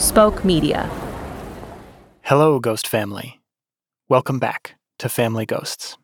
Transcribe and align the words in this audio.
Spoke 0.00 0.46
Media. 0.46 0.90
Hello, 2.22 2.58
Ghost 2.58 2.88
Family. 2.88 3.38
Welcome 4.08 4.38
back 4.38 4.76
to 4.98 5.10
Family 5.10 5.44
Ghosts. 5.44 5.98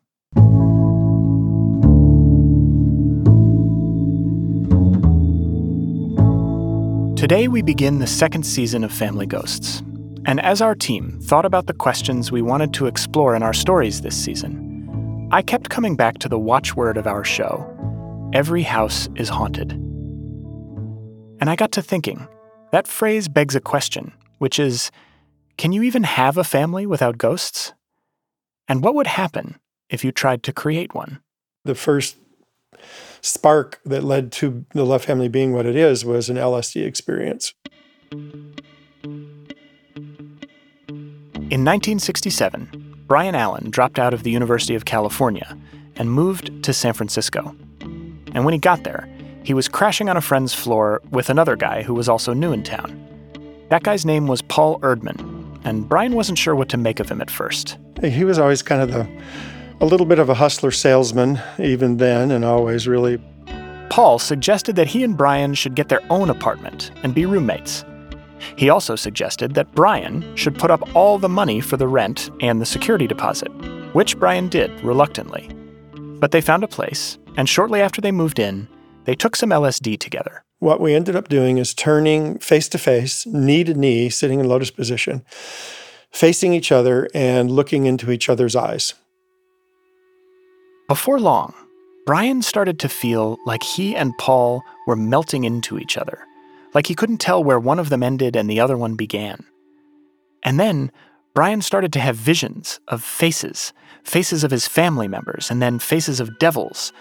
Today, 7.19 7.47
we 7.47 7.63
begin 7.63 7.97
the 7.97 8.05
second 8.05 8.43
season 8.43 8.83
of 8.83 8.93
Family 8.93 9.25
Ghosts. 9.25 9.81
And 10.25 10.39
as 10.41 10.61
our 10.61 10.75
team 10.75 11.19
thought 11.23 11.45
about 11.45 11.65
the 11.65 11.73
questions 11.73 12.31
we 12.31 12.43
wanted 12.43 12.75
to 12.75 12.85
explore 12.85 13.35
in 13.35 13.41
our 13.41 13.53
stories 13.53 14.01
this 14.01 14.15
season, 14.15 15.27
I 15.31 15.41
kept 15.41 15.71
coming 15.71 15.95
back 15.95 16.19
to 16.19 16.29
the 16.29 16.37
watchword 16.37 16.97
of 16.97 17.07
our 17.07 17.23
show 17.23 17.65
every 18.31 18.61
house 18.61 19.09
is 19.15 19.27
haunted. 19.27 19.71
And 19.71 21.49
I 21.49 21.55
got 21.55 21.71
to 21.71 21.81
thinking 21.81 22.27
that 22.71 22.87
phrase 22.87 23.27
begs 23.27 23.55
a 23.55 23.61
question, 23.61 24.13
which 24.37 24.59
is 24.59 24.91
can 25.57 25.71
you 25.71 25.81
even 25.83 26.03
have 26.03 26.37
a 26.37 26.43
family 26.43 26.85
without 26.85 27.17
ghosts? 27.17 27.73
And 28.67 28.83
what 28.83 28.93
would 28.95 29.07
happen 29.07 29.59
if 29.89 30.03
you 30.03 30.11
tried 30.11 30.43
to 30.43 30.53
create 30.53 30.93
one? 30.93 31.19
The 31.65 31.75
first 31.75 32.17
spark 33.21 33.79
that 33.85 34.03
led 34.03 34.31
to 34.33 34.65
the 34.73 34.85
Love 34.85 35.03
family 35.03 35.27
being 35.27 35.53
what 35.53 35.65
it 35.65 35.75
is 35.75 36.05
was 36.05 36.29
an 36.29 36.37
LSD 36.37 36.85
experience. 36.85 37.53
In 41.49 41.63
1967, 41.63 43.03
Brian 43.07 43.35
Allen 43.35 43.69
dropped 43.71 43.97
out 43.97 44.13
of 44.13 44.23
the 44.23 44.31
University 44.31 44.75
of 44.75 44.85
California 44.85 45.57
and 45.95 46.11
moved 46.11 46.63
to 46.63 46.73
San 46.73 46.93
Francisco. 46.93 47.55
And 48.33 48.45
when 48.45 48.53
he 48.53 48.59
got 48.59 48.83
there, 48.83 49.09
he 49.47 49.53
was 49.53 49.69
crashing 49.69 50.09
on 50.09 50.17
a 50.17 50.21
friend's 50.21 50.53
floor 50.53 51.01
with 51.09 51.29
another 51.29 51.55
guy 51.55 51.81
who 51.81 51.93
was 51.93 52.09
also 52.09 52.33
new 52.33 52.51
in 52.51 52.63
town. 52.63 53.01
That 53.69 53.81
guy's 53.81 54.05
name 54.05 54.27
was 54.27 54.41
Paul 54.41 54.77
Erdman, 54.81 55.57
and 55.63 55.87
Brian 55.87 56.15
wasn't 56.15 56.37
sure 56.37 56.53
what 56.53 56.67
to 56.67 56.75
make 56.75 56.99
of 56.99 57.07
him 57.07 57.21
at 57.21 57.31
first. 57.31 57.77
He 58.03 58.25
was 58.25 58.39
always 58.39 58.61
kind 58.61 58.81
of 58.81 58.91
the, 58.91 59.07
a 59.79 59.85
little 59.85 60.05
bit 60.05 60.19
of 60.19 60.27
a 60.27 60.33
hustler 60.33 60.71
salesman, 60.71 61.39
even 61.59 61.95
then, 61.95 62.31
and 62.31 62.43
always 62.43 62.89
really. 62.89 63.21
Paul 63.89 64.19
suggested 64.19 64.75
that 64.75 64.87
he 64.87 65.01
and 65.01 65.15
Brian 65.15 65.53
should 65.53 65.75
get 65.75 65.87
their 65.87 66.03
own 66.09 66.29
apartment 66.29 66.91
and 67.03 67.15
be 67.15 67.25
roommates. 67.25 67.85
He 68.57 68.69
also 68.69 68.97
suggested 68.97 69.53
that 69.53 69.71
Brian 69.71 70.35
should 70.35 70.59
put 70.59 70.71
up 70.71 70.93
all 70.93 71.19
the 71.19 71.29
money 71.29 71.61
for 71.61 71.77
the 71.77 71.87
rent 71.87 72.31
and 72.41 72.59
the 72.59 72.65
security 72.65 73.07
deposit, 73.07 73.47
which 73.93 74.19
Brian 74.19 74.49
did 74.49 74.71
reluctantly. 74.83 75.49
But 76.19 76.31
they 76.31 76.41
found 76.41 76.65
a 76.65 76.67
place, 76.67 77.17
and 77.37 77.47
shortly 77.47 77.79
after 77.79 78.01
they 78.01 78.11
moved 78.11 78.39
in, 78.39 78.67
they 79.07 79.15
took 79.15 79.35
some 79.35 79.49
LSD 79.49 79.99
together. 79.99 80.43
What 80.59 80.79
we 80.79 80.93
ended 80.93 81.15
up 81.15 81.27
doing 81.27 81.57
is 81.57 81.73
turning 81.73 82.37
face 82.37 82.69
to 82.69 82.77
face, 82.77 83.25
knee 83.25 83.63
to 83.63 83.73
knee, 83.73 84.09
sitting 84.09 84.39
in 84.39 84.47
lotus 84.47 84.69
position, 84.69 85.25
facing 86.11 86.53
each 86.53 86.71
other 86.71 87.07
and 87.15 87.49
looking 87.49 87.87
into 87.87 88.11
each 88.11 88.29
other's 88.29 88.55
eyes. 88.55 88.93
Before 90.87 91.19
long, 91.19 91.55
Brian 92.05 92.43
started 92.43 92.79
to 92.81 92.89
feel 92.89 93.37
like 93.47 93.63
he 93.63 93.95
and 93.95 94.15
Paul 94.19 94.61
were 94.85 94.95
melting 94.95 95.43
into 95.43 95.79
each 95.79 95.97
other 95.97 96.27
like 96.77 96.85
he 96.85 96.93
couldn't 96.93 97.17
tell 97.17 97.43
where 97.43 97.59
one 97.59 97.79
of 97.79 97.89
them 97.89 98.03
ended 98.03 98.35
and 98.35 98.47
the 98.47 98.59
other 98.59 98.77
one 98.77 98.95
began. 98.95 99.43
And 100.43 100.59
then 100.59 100.91
Brian 101.33 101.61
started 101.61 101.91
to 101.93 101.99
have 101.99 102.15
visions 102.15 102.79
of 102.87 103.03
faces, 103.03 103.73
faces 104.03 104.43
of 104.43 104.51
his 104.51 104.67
family 104.67 105.07
members, 105.07 105.49
and 105.49 105.59
then 105.59 105.79
faces 105.79 106.19
of 106.19 106.37
devils. 106.39 106.93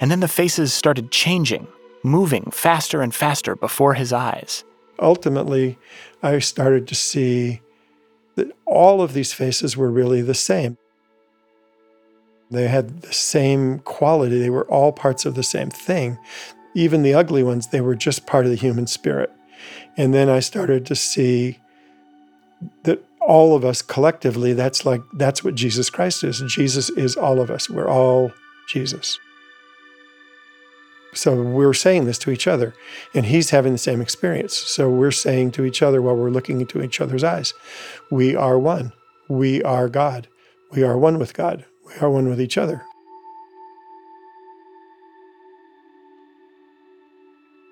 And 0.00 0.10
then 0.10 0.20
the 0.20 0.28
faces 0.28 0.72
started 0.72 1.10
changing, 1.10 1.66
moving 2.02 2.50
faster 2.50 3.02
and 3.02 3.14
faster 3.14 3.56
before 3.56 3.94
his 3.94 4.12
eyes. 4.12 4.64
Ultimately, 5.00 5.78
I 6.22 6.38
started 6.38 6.88
to 6.88 6.94
see 6.94 7.60
that 8.36 8.50
all 8.66 9.02
of 9.02 9.12
these 9.12 9.32
faces 9.32 9.76
were 9.76 9.90
really 9.90 10.22
the 10.22 10.34
same. 10.34 10.76
They 12.50 12.68
had 12.68 13.02
the 13.02 13.12
same 13.12 13.80
quality, 13.80 14.38
they 14.38 14.50
were 14.50 14.66
all 14.70 14.92
parts 14.92 15.26
of 15.26 15.34
the 15.34 15.42
same 15.42 15.70
thing 15.70 16.18
even 16.78 17.02
the 17.02 17.14
ugly 17.14 17.42
ones, 17.42 17.68
they 17.68 17.80
were 17.80 17.94
just 17.94 18.26
part 18.26 18.44
of 18.44 18.50
the 18.50 18.56
human 18.56 18.86
spirit. 18.86 19.30
And 19.96 20.14
then 20.14 20.28
I 20.28 20.40
started 20.40 20.86
to 20.86 20.94
see 20.94 21.58
that 22.84 23.04
all 23.20 23.56
of 23.56 23.64
us 23.64 23.82
collectively, 23.82 24.52
that's 24.52 24.86
like, 24.86 25.00
that's 25.14 25.42
what 25.42 25.54
Jesus 25.54 25.90
Christ 25.90 26.22
is. 26.22 26.40
Jesus 26.46 26.88
is 26.90 27.16
all 27.16 27.40
of 27.40 27.50
us. 27.50 27.68
We're 27.68 27.88
all 27.88 28.32
Jesus. 28.68 29.18
So 31.14 31.42
we're 31.42 31.74
saying 31.74 32.04
this 32.04 32.18
to 32.18 32.30
each 32.30 32.46
other, 32.46 32.74
and 33.14 33.26
he's 33.26 33.50
having 33.50 33.72
the 33.72 33.78
same 33.78 34.00
experience. 34.00 34.56
So 34.56 34.90
we're 34.90 35.10
saying 35.10 35.52
to 35.52 35.64
each 35.64 35.82
other 35.82 36.02
while 36.02 36.16
we're 36.16 36.30
looking 36.30 36.60
into 36.60 36.82
each 36.82 37.00
other's 37.00 37.24
eyes, 37.24 37.54
we 38.10 38.36
are 38.36 38.58
one. 38.58 38.92
We 39.28 39.62
are 39.62 39.88
God. 39.88 40.28
We 40.70 40.82
are 40.82 40.98
one 40.98 41.18
with 41.18 41.34
God. 41.34 41.64
We 41.86 41.94
are 42.00 42.10
one 42.10 42.28
with 42.28 42.40
each 42.40 42.58
other. 42.58 42.82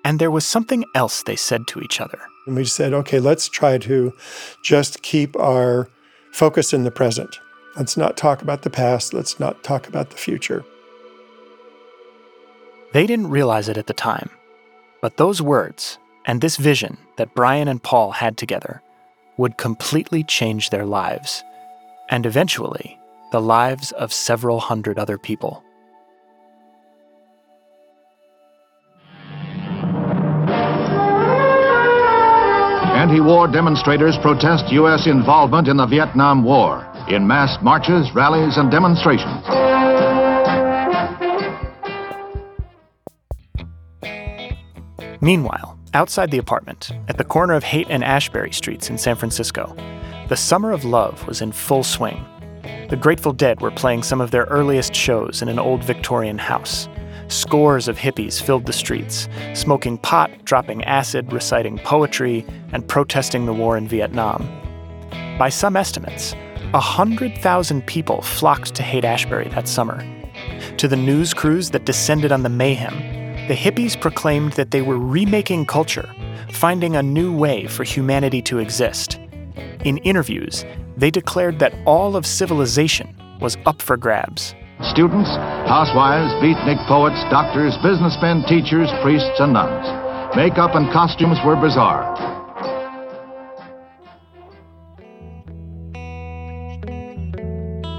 And 0.03 0.19
there 0.19 0.31
was 0.31 0.45
something 0.45 0.85
else 0.95 1.23
they 1.23 1.35
said 1.35 1.67
to 1.67 1.81
each 1.81 1.99
other. 1.99 2.19
And 2.47 2.55
we 2.55 2.65
said, 2.65 2.93
okay, 2.93 3.19
let's 3.19 3.49
try 3.49 3.77
to 3.79 4.13
just 4.63 5.01
keep 5.03 5.37
our 5.37 5.89
focus 6.31 6.73
in 6.73 6.85
the 6.85 6.91
present. 6.91 7.39
Let's 7.75 7.97
not 7.97 8.17
talk 8.17 8.41
about 8.41 8.61
the 8.61 8.69
past. 8.69 9.13
Let's 9.13 9.39
not 9.39 9.63
talk 9.63 9.87
about 9.87 10.09
the 10.09 10.17
future. 10.17 10.63
They 12.93 13.05
didn't 13.05 13.29
realize 13.29 13.67
it 13.67 13.77
at 13.77 13.87
the 13.87 13.93
time, 13.93 14.29
but 15.01 15.17
those 15.17 15.41
words 15.41 15.97
and 16.25 16.39
this 16.39 16.55
vision 16.55 16.97
that 17.17 17.35
Brian 17.35 17.67
and 17.67 17.83
Paul 17.83 18.11
had 18.11 18.37
together 18.37 18.81
would 19.37 19.57
completely 19.57 20.23
change 20.23 20.69
their 20.69 20.85
lives, 20.85 21.43
and 22.09 22.25
eventually, 22.25 22.97
the 23.31 23.41
lives 23.41 23.91
of 23.91 24.13
several 24.13 24.59
hundred 24.59 24.97
other 24.97 25.17
people. 25.17 25.63
Anti 32.95 33.19
war 33.19 33.47
demonstrators 33.47 34.17
protest 34.21 34.71
U.S. 34.71 35.07
involvement 35.07 35.67
in 35.67 35.77
the 35.77 35.85
Vietnam 35.85 36.43
War 36.43 36.85
in 37.09 37.27
mass 37.27 37.57
marches, 37.61 38.09
rallies, 38.15 38.57
and 38.57 38.71
demonstrations. 38.71 39.43
Meanwhile, 45.27 45.77
outside 45.93 46.31
the 46.31 46.37
apartment, 46.37 46.89
at 47.09 47.17
the 47.17 47.25
corner 47.25 47.53
of 47.53 47.65
Haight 47.65 47.87
and 47.89 48.01
Ashbury 48.01 48.53
Streets 48.53 48.89
in 48.89 48.97
San 48.97 49.17
Francisco, 49.17 49.75
the 50.29 50.37
Summer 50.37 50.71
of 50.71 50.85
Love 50.85 51.27
was 51.27 51.41
in 51.41 51.51
full 51.51 51.83
swing. 51.83 52.23
The 52.89 52.95
Grateful 52.95 53.33
Dead 53.33 53.59
were 53.59 53.69
playing 53.69 54.03
some 54.03 54.21
of 54.21 54.31
their 54.31 54.45
earliest 54.45 54.95
shows 54.95 55.41
in 55.41 55.49
an 55.49 55.59
old 55.59 55.83
Victorian 55.83 56.37
house. 56.37 56.87
Scores 57.27 57.89
of 57.89 57.97
hippies 57.97 58.41
filled 58.41 58.65
the 58.65 58.71
streets, 58.71 59.27
smoking 59.53 59.97
pot, 59.97 60.31
dropping 60.45 60.85
acid, 60.85 61.33
reciting 61.33 61.77
poetry, 61.79 62.45
and 62.71 62.87
protesting 62.87 63.45
the 63.45 63.53
war 63.53 63.75
in 63.75 63.85
Vietnam. 63.85 64.47
By 65.37 65.49
some 65.49 65.75
estimates, 65.75 66.35
100,000 66.71 67.85
people 67.85 68.21
flocked 68.21 68.75
to 68.75 68.81
Haight 68.81 69.03
Ashbury 69.03 69.49
that 69.49 69.67
summer. 69.67 70.01
To 70.77 70.87
the 70.87 70.95
news 70.95 71.33
crews 71.33 71.71
that 71.71 71.83
descended 71.83 72.31
on 72.31 72.43
the 72.43 72.49
mayhem, 72.49 73.16
the 73.47 73.55
hippies 73.55 73.99
proclaimed 73.99 74.51
that 74.53 74.71
they 74.71 74.81
were 74.81 74.99
remaking 74.99 75.65
culture, 75.65 76.13
finding 76.51 76.97
a 76.97 77.01
new 77.01 77.33
way 77.33 77.65
for 77.65 77.85
humanity 77.85 78.41
to 78.41 78.59
exist. 78.59 79.19
In 79.85 79.99
interviews, 79.99 80.65
they 80.97 81.09
declared 81.09 81.59
that 81.59 81.73
all 81.85 82.17
of 82.17 82.25
civilization 82.25 83.15
was 83.39 83.57
up 83.65 83.81
for 83.81 83.95
grabs. 83.95 84.53
Students, 84.91 85.29
housewives, 85.65 86.33
beatnik 86.43 86.85
poets, 86.87 87.23
doctors, 87.31 87.73
businessmen, 87.81 88.43
teachers, 88.49 88.89
priests, 89.01 89.39
and 89.39 89.53
nuns. 89.53 90.35
Makeup 90.35 90.75
and 90.75 90.91
costumes 90.91 91.39
were 91.45 91.55
bizarre. 91.55 92.15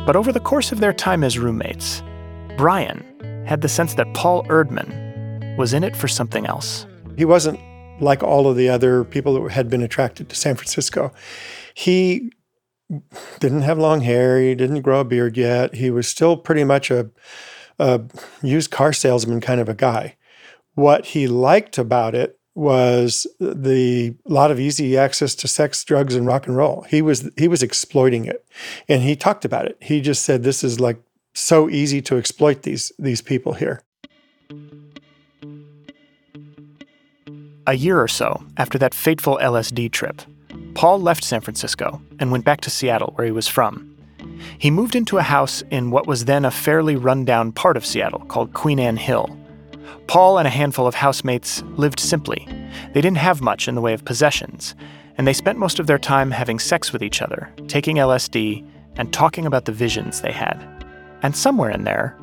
But 0.05 0.15
over 0.15 0.31
the 0.31 0.41
course 0.41 0.73
of 0.73 0.81
their 0.81 0.93
time 0.93 1.25
as 1.25 1.39
roommates, 1.39 2.03
Brian 2.59 3.03
had 3.47 3.63
the 3.63 3.69
sense 3.69 3.95
that 3.95 4.13
Paul 4.13 4.45
Erdman 4.45 5.08
was 5.59 5.75
in 5.75 5.83
it 5.83 5.97
for 5.97 6.09
something 6.09 6.47
else. 6.47 6.87
He 7.17 7.25
wasn't 7.25 7.61
like 8.01 8.23
all 8.23 8.49
of 8.49 8.57
the 8.57 8.69
other 8.69 9.03
people 9.03 9.35
that 9.35 9.53
had 9.53 9.69
been 9.69 9.83
attracted 9.83 10.29
to 10.29 10.37
San 10.37 10.55
Francisco. 10.55 11.13
He 11.75 12.33
didn't 13.41 13.63
have 13.63 13.77
long 13.77 14.03
hair. 14.03 14.41
He 14.41 14.55
didn't 14.55 14.83
grow 14.83 15.01
a 15.01 15.05
beard 15.05 15.37
yet. 15.37 15.75
He 15.75 15.91
was 15.91 16.07
still 16.09 16.37
pretty 16.37 16.63
much 16.63 16.93
a, 16.93 17.11
a 17.79 18.03
used 18.41 18.71
car 18.71 18.93
salesman 18.93 19.41
kind 19.41 19.61
of 19.61 19.69
a 19.69 19.75
guy. 19.75 20.17
What 20.75 21.07
he 21.07 21.27
liked 21.27 21.77
about 21.77 22.15
it 22.15 22.39
was 22.55 23.27
the 23.41 24.15
lot 24.27 24.53
of 24.53 24.61
easy 24.61 24.97
access 24.97 25.35
to 25.37 25.49
sex, 25.49 25.83
drugs, 25.85 26.15
and 26.15 26.27
rock 26.27 26.47
and 26.47 26.57
roll. 26.57 26.87
He 26.89 27.03
was 27.03 27.29
he 27.37 27.49
was 27.49 27.63
exploiting 27.65 28.25
it, 28.27 28.45
and 28.89 29.03
he 29.03 29.17
talked 29.17 29.45
about 29.45 29.67
it. 29.67 29.77
He 29.81 30.01
just 30.01 30.25
said, 30.25 30.43
"This 30.45 30.63
is 30.63 30.81
like 30.81 31.01
so 31.35 31.69
easy 31.69 32.01
to 32.03 32.17
exploit 32.17 32.63
these 32.63 32.93
these 32.99 33.23
people 33.23 33.55
here." 33.55 33.83
A 37.69 37.75
year 37.75 38.01
or 38.01 38.09
so 38.09 38.43
after 38.57 38.79
that 38.79 38.95
fateful 38.95 39.39
LSD 39.43 39.93
trip, 39.93 40.23
Paul 40.73 41.03
left 41.03 41.23
San 41.23 41.43
Francisco 41.43 42.01
and 42.19 42.33
went 42.33 42.47
back 42.47 42.63
to 42.63 42.71
Seattle, 42.71 43.13
where 43.15 43.27
he 43.27 43.31
was 43.31 43.47
from. 43.47 43.95
He 44.57 44.71
moved 44.71 44.97
into 44.97 45.19
a 45.19 45.23
house 45.23 45.63
in 45.71 45.91
what 45.91 46.07
was 46.07 46.25
then 46.25 46.47
a 46.47 46.51
fairly 46.51 46.97
rundown 46.97 47.53
part 47.53 47.77
of 47.77 47.85
Seattle 47.85 48.21
called 48.21 48.55
Queen 48.55 48.81
Anne 48.81 48.97
Hill. 48.97 49.39
Paul 50.07 50.39
and 50.39 50.49
a 50.49 50.51
handful 50.51 50.87
of 50.87 50.95
housemates 50.95 51.63
lived 51.77 52.01
simply. 52.01 52.49
They 52.95 53.03
didn't 53.03 53.19
have 53.19 53.43
much 53.43 53.69
in 53.69 53.75
the 53.75 53.83
way 53.83 53.93
of 53.93 54.07
possessions, 54.07 54.75
and 55.19 55.27
they 55.27 55.35
spent 55.35 55.59
most 55.59 55.79
of 55.79 55.87
their 55.87 55.99
time 55.99 56.31
having 56.31 56.59
sex 56.59 56.91
with 56.91 57.03
each 57.03 57.21
other, 57.21 57.53
taking 57.67 57.97
LSD, 57.97 58.67
and 58.97 59.13
talking 59.13 59.45
about 59.45 59.67
the 59.67 59.73
visions 59.73 60.23
they 60.23 60.33
had. 60.33 60.57
And 61.21 61.37
somewhere 61.37 61.71
in 61.71 61.85
there, 61.85 62.17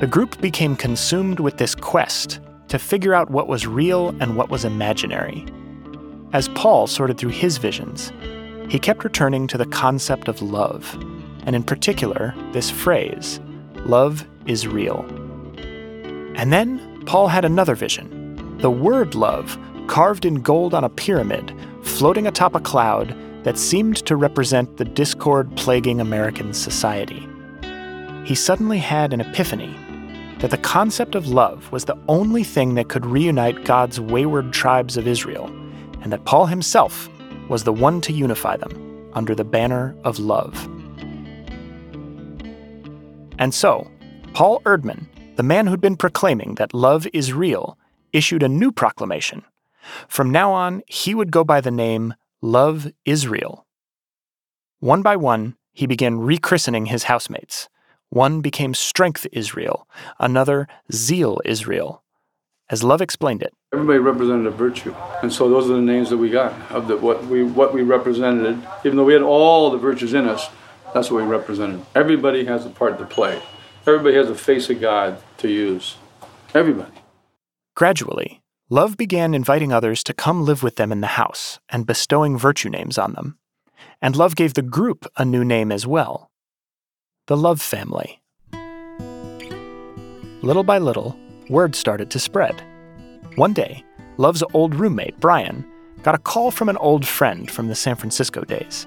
the 0.00 0.06
group 0.06 0.40
became 0.40 0.74
consumed 0.74 1.38
with 1.38 1.58
this 1.58 1.74
quest 1.74 2.40
to 2.68 2.78
figure 2.78 3.14
out 3.14 3.30
what 3.30 3.48
was 3.48 3.66
real 3.66 4.08
and 4.20 4.36
what 4.36 4.50
was 4.50 4.64
imaginary. 4.64 5.44
As 6.32 6.48
Paul 6.48 6.86
sorted 6.86 7.18
through 7.18 7.30
his 7.30 7.58
visions, 7.58 8.12
he 8.68 8.78
kept 8.78 9.04
returning 9.04 9.46
to 9.46 9.58
the 9.58 9.66
concept 9.66 10.28
of 10.28 10.42
love, 10.42 10.92
and 11.44 11.54
in 11.54 11.62
particular, 11.62 12.34
this 12.52 12.70
phrase 12.70 13.40
love 13.84 14.26
is 14.46 14.66
real. 14.66 15.04
And 16.36 16.52
then 16.52 17.04
Paul 17.06 17.28
had 17.28 17.44
another 17.44 17.74
vision 17.74 18.58
the 18.58 18.70
word 18.70 19.14
love 19.14 19.58
carved 19.86 20.24
in 20.24 20.36
gold 20.36 20.74
on 20.74 20.82
a 20.82 20.88
pyramid, 20.88 21.54
floating 21.82 22.26
atop 22.26 22.54
a 22.54 22.60
cloud 22.60 23.14
that 23.44 23.58
seemed 23.58 23.96
to 24.06 24.16
represent 24.16 24.76
the 24.76 24.84
discord 24.84 25.54
plaguing 25.56 26.00
American 26.00 26.52
society. 26.52 27.28
He 28.24 28.34
suddenly 28.34 28.78
had 28.78 29.12
an 29.12 29.20
epiphany 29.20 29.78
that 30.38 30.50
the 30.50 30.58
concept 30.58 31.14
of 31.14 31.28
love 31.28 31.70
was 31.72 31.86
the 31.86 31.98
only 32.08 32.44
thing 32.44 32.74
that 32.74 32.88
could 32.88 33.06
reunite 33.06 33.64
God's 33.64 34.00
wayward 34.00 34.52
tribes 34.52 34.96
of 34.96 35.08
Israel, 35.08 35.46
and 36.02 36.12
that 36.12 36.24
Paul 36.24 36.46
himself 36.46 37.08
was 37.48 37.64
the 37.64 37.72
one 37.72 38.00
to 38.02 38.12
unify 38.12 38.56
them 38.56 39.10
under 39.14 39.34
the 39.34 39.44
banner 39.44 39.96
of 40.04 40.18
love. 40.18 40.68
And 43.38 43.54
so, 43.54 43.90
Paul 44.34 44.60
Erdman, 44.64 45.06
the 45.36 45.42
man 45.42 45.66
who'd 45.66 45.80
been 45.80 45.96
proclaiming 45.96 46.54
that 46.56 46.74
love 46.74 47.06
is 47.12 47.32
real, 47.32 47.78
issued 48.12 48.42
a 48.42 48.48
new 48.48 48.72
proclamation. 48.72 49.42
From 50.08 50.30
now 50.30 50.52
on, 50.52 50.82
he 50.86 51.14
would 51.14 51.30
go 51.30 51.44
by 51.44 51.60
the 51.60 51.70
name 51.70 52.14
Love 52.42 52.92
Israel. 53.04 53.66
One 54.80 55.02
by 55.02 55.16
one, 55.16 55.56
he 55.72 55.86
began 55.86 56.18
rechristening 56.18 56.88
his 56.88 57.04
housemates. 57.04 57.68
One 58.10 58.40
became 58.40 58.72
Strength 58.72 59.26
Israel, 59.32 59.88
another 60.18 60.68
Zeal 60.92 61.40
Israel. 61.44 62.02
As 62.70 62.82
Love 62.82 63.00
explained 63.00 63.42
it, 63.42 63.52
everybody 63.72 63.98
represented 63.98 64.46
a 64.46 64.50
virtue, 64.50 64.94
and 65.22 65.32
so 65.32 65.48
those 65.48 65.68
are 65.70 65.74
the 65.74 65.80
names 65.80 66.10
that 66.10 66.16
we 66.16 66.30
got 66.30 66.52
of 66.70 66.88
the, 66.88 66.96
what 66.96 67.24
we 67.26 67.44
what 67.44 67.72
we 67.72 67.82
represented. 67.82 68.60
Even 68.84 68.96
though 68.96 69.04
we 69.04 69.12
had 69.12 69.22
all 69.22 69.70
the 69.70 69.78
virtues 69.78 70.14
in 70.14 70.26
us, 70.26 70.48
that's 70.94 71.10
what 71.10 71.22
we 71.22 71.28
represented. 71.28 71.84
Everybody 71.94 72.44
has 72.44 72.64
a 72.64 72.70
part 72.70 72.98
to 72.98 73.04
play. 73.04 73.42
Everybody 73.86 74.16
has 74.16 74.30
a 74.30 74.34
face 74.34 74.70
of 74.70 74.80
God 74.80 75.22
to 75.38 75.48
use. 75.48 75.96
Everybody. 76.54 76.92
Gradually, 77.74 78.42
Love 78.68 78.96
began 78.96 79.34
inviting 79.34 79.72
others 79.72 80.02
to 80.04 80.14
come 80.14 80.44
live 80.44 80.62
with 80.62 80.76
them 80.76 80.90
in 80.90 81.00
the 81.00 81.18
house 81.18 81.60
and 81.68 81.86
bestowing 81.86 82.38
virtue 82.38 82.70
names 82.70 82.98
on 82.98 83.12
them. 83.12 83.38
And 84.00 84.16
Love 84.16 84.34
gave 84.34 84.54
the 84.54 84.62
group 84.62 85.06
a 85.16 85.24
new 85.24 85.44
name 85.44 85.70
as 85.70 85.86
well 85.86 86.30
the 87.26 87.36
Love 87.36 87.60
Family. 87.60 88.20
Little 90.42 90.62
by 90.62 90.78
little, 90.78 91.18
word 91.48 91.74
started 91.74 92.08
to 92.10 92.20
spread. 92.20 92.62
One 93.34 93.52
day, 93.52 93.84
Love's 94.16 94.44
old 94.54 94.76
roommate, 94.76 95.18
Brian, 95.18 95.68
got 96.04 96.14
a 96.14 96.18
call 96.18 96.52
from 96.52 96.68
an 96.68 96.76
old 96.76 97.04
friend 97.04 97.50
from 97.50 97.66
the 97.66 97.74
San 97.74 97.96
Francisco 97.96 98.42
days. 98.42 98.86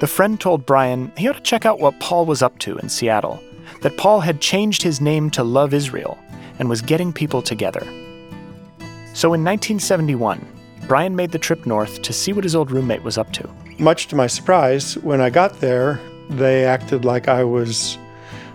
The 0.00 0.06
friend 0.06 0.40
told 0.40 0.64
Brian 0.64 1.12
he 1.18 1.28
ought 1.28 1.34
to 1.34 1.42
check 1.42 1.66
out 1.66 1.80
what 1.80 2.00
Paul 2.00 2.24
was 2.24 2.40
up 2.40 2.58
to 2.60 2.78
in 2.78 2.88
Seattle, 2.88 3.38
that 3.82 3.98
Paul 3.98 4.20
had 4.20 4.40
changed 4.40 4.80
his 4.80 5.02
name 5.02 5.28
to 5.32 5.44
Love 5.44 5.74
Israel 5.74 6.18
and 6.58 6.66
was 6.66 6.80
getting 6.80 7.12
people 7.12 7.42
together. 7.42 7.82
So 9.12 9.34
in 9.34 9.44
1971, 9.44 10.46
Brian 10.88 11.14
made 11.14 11.30
the 11.30 11.38
trip 11.38 11.66
north 11.66 12.00
to 12.00 12.14
see 12.14 12.32
what 12.32 12.44
his 12.44 12.56
old 12.56 12.70
roommate 12.70 13.02
was 13.02 13.18
up 13.18 13.34
to. 13.34 13.46
Much 13.78 14.06
to 14.06 14.16
my 14.16 14.28
surprise, 14.28 14.96
when 14.96 15.20
I 15.20 15.28
got 15.28 15.60
there, 15.60 16.00
they 16.30 16.64
acted 16.64 17.04
like 17.04 17.28
I 17.28 17.44
was 17.44 17.98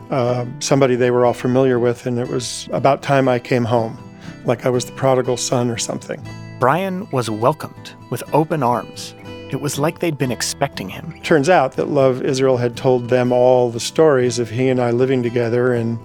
uh, 0.09 0.45
somebody 0.59 0.95
they 0.95 1.11
were 1.11 1.25
all 1.25 1.33
familiar 1.33 1.79
with, 1.79 2.05
and 2.05 2.19
it 2.19 2.27
was 2.27 2.69
about 2.71 3.01
time 3.01 3.27
I 3.27 3.39
came 3.39 3.65
home, 3.65 3.97
like 4.45 4.65
I 4.65 4.69
was 4.69 4.85
the 4.85 4.91
prodigal 4.93 5.37
son 5.37 5.69
or 5.69 5.77
something. 5.77 6.25
Brian 6.59 7.09
was 7.11 7.29
welcomed 7.29 7.93
with 8.09 8.23
open 8.33 8.63
arms. 8.63 9.13
It 9.51 9.61
was 9.61 9.77
like 9.77 9.99
they'd 9.99 10.17
been 10.17 10.31
expecting 10.31 10.89
him. 10.89 11.21
Turns 11.21 11.49
out 11.49 11.73
that 11.73 11.89
Love 11.89 12.23
Israel 12.23 12.57
had 12.57 12.75
told 12.75 13.09
them 13.09 13.31
all 13.31 13.69
the 13.69 13.79
stories 13.79 14.39
of 14.39 14.49
he 14.49 14.69
and 14.69 14.79
I 14.81 14.91
living 14.91 15.21
together 15.21 15.73
and 15.73 15.99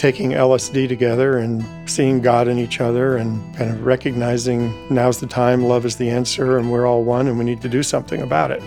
taking 0.00 0.30
LSD 0.30 0.88
together 0.88 1.36
and 1.36 1.62
seeing 1.88 2.22
God 2.22 2.48
in 2.48 2.58
each 2.58 2.80
other 2.80 3.18
and 3.18 3.54
kind 3.54 3.70
of 3.70 3.84
recognizing 3.84 4.72
now's 4.88 5.20
the 5.20 5.26
time, 5.26 5.64
love 5.64 5.84
is 5.84 5.96
the 5.96 6.08
answer, 6.08 6.56
and 6.56 6.72
we're 6.72 6.86
all 6.86 7.04
one 7.04 7.28
and 7.28 7.38
we 7.38 7.44
need 7.44 7.60
to 7.60 7.68
do 7.68 7.82
something 7.82 8.22
about 8.22 8.50
it. 8.50 8.62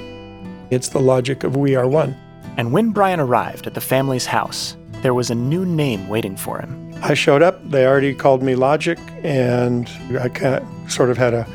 It's 0.70 0.90
the 0.90 1.00
logic 1.00 1.44
of 1.44 1.56
we 1.56 1.76
are 1.76 1.88
one. 1.88 2.16
And 2.56 2.72
when 2.72 2.92
Brian 2.92 3.20
arrived 3.20 3.66
at 3.66 3.74
the 3.74 3.82
family's 3.82 4.26
house, 4.28 4.78
there 5.02 5.14
was 5.14 5.30
a 5.30 5.36
new 5.36 5.66
name 5.66 6.08
waiting 6.08 6.36
for 6.36 6.60
him. 6.60 6.94
I 7.02 7.16
showed 7.16 7.42
up, 7.42 7.68
they 7.70 7.86
already 7.86 8.14
called 8.14 8.44
me 8.44 8.56
Logic, 8.56 9.00
and 9.24 9.90
I 10.20 10.30
kind 10.30 10.56
of 10.56 10.92
sort 10.92 11.10
of 11.10 11.18
had 11.18 11.34
a, 11.34 11.48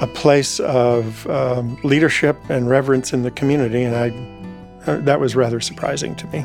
a 0.00 0.06
place 0.08 0.58
of 0.60 1.28
um, 1.28 1.78
leadership 1.84 2.36
and 2.48 2.68
reverence 2.68 3.12
in 3.12 3.22
the 3.22 3.30
community, 3.30 3.82
and 3.82 3.94
I, 3.94 4.90
uh, 4.90 4.98
that 5.02 5.20
was 5.20 5.36
rather 5.36 5.60
surprising 5.60 6.16
to 6.16 6.26
me. 6.28 6.44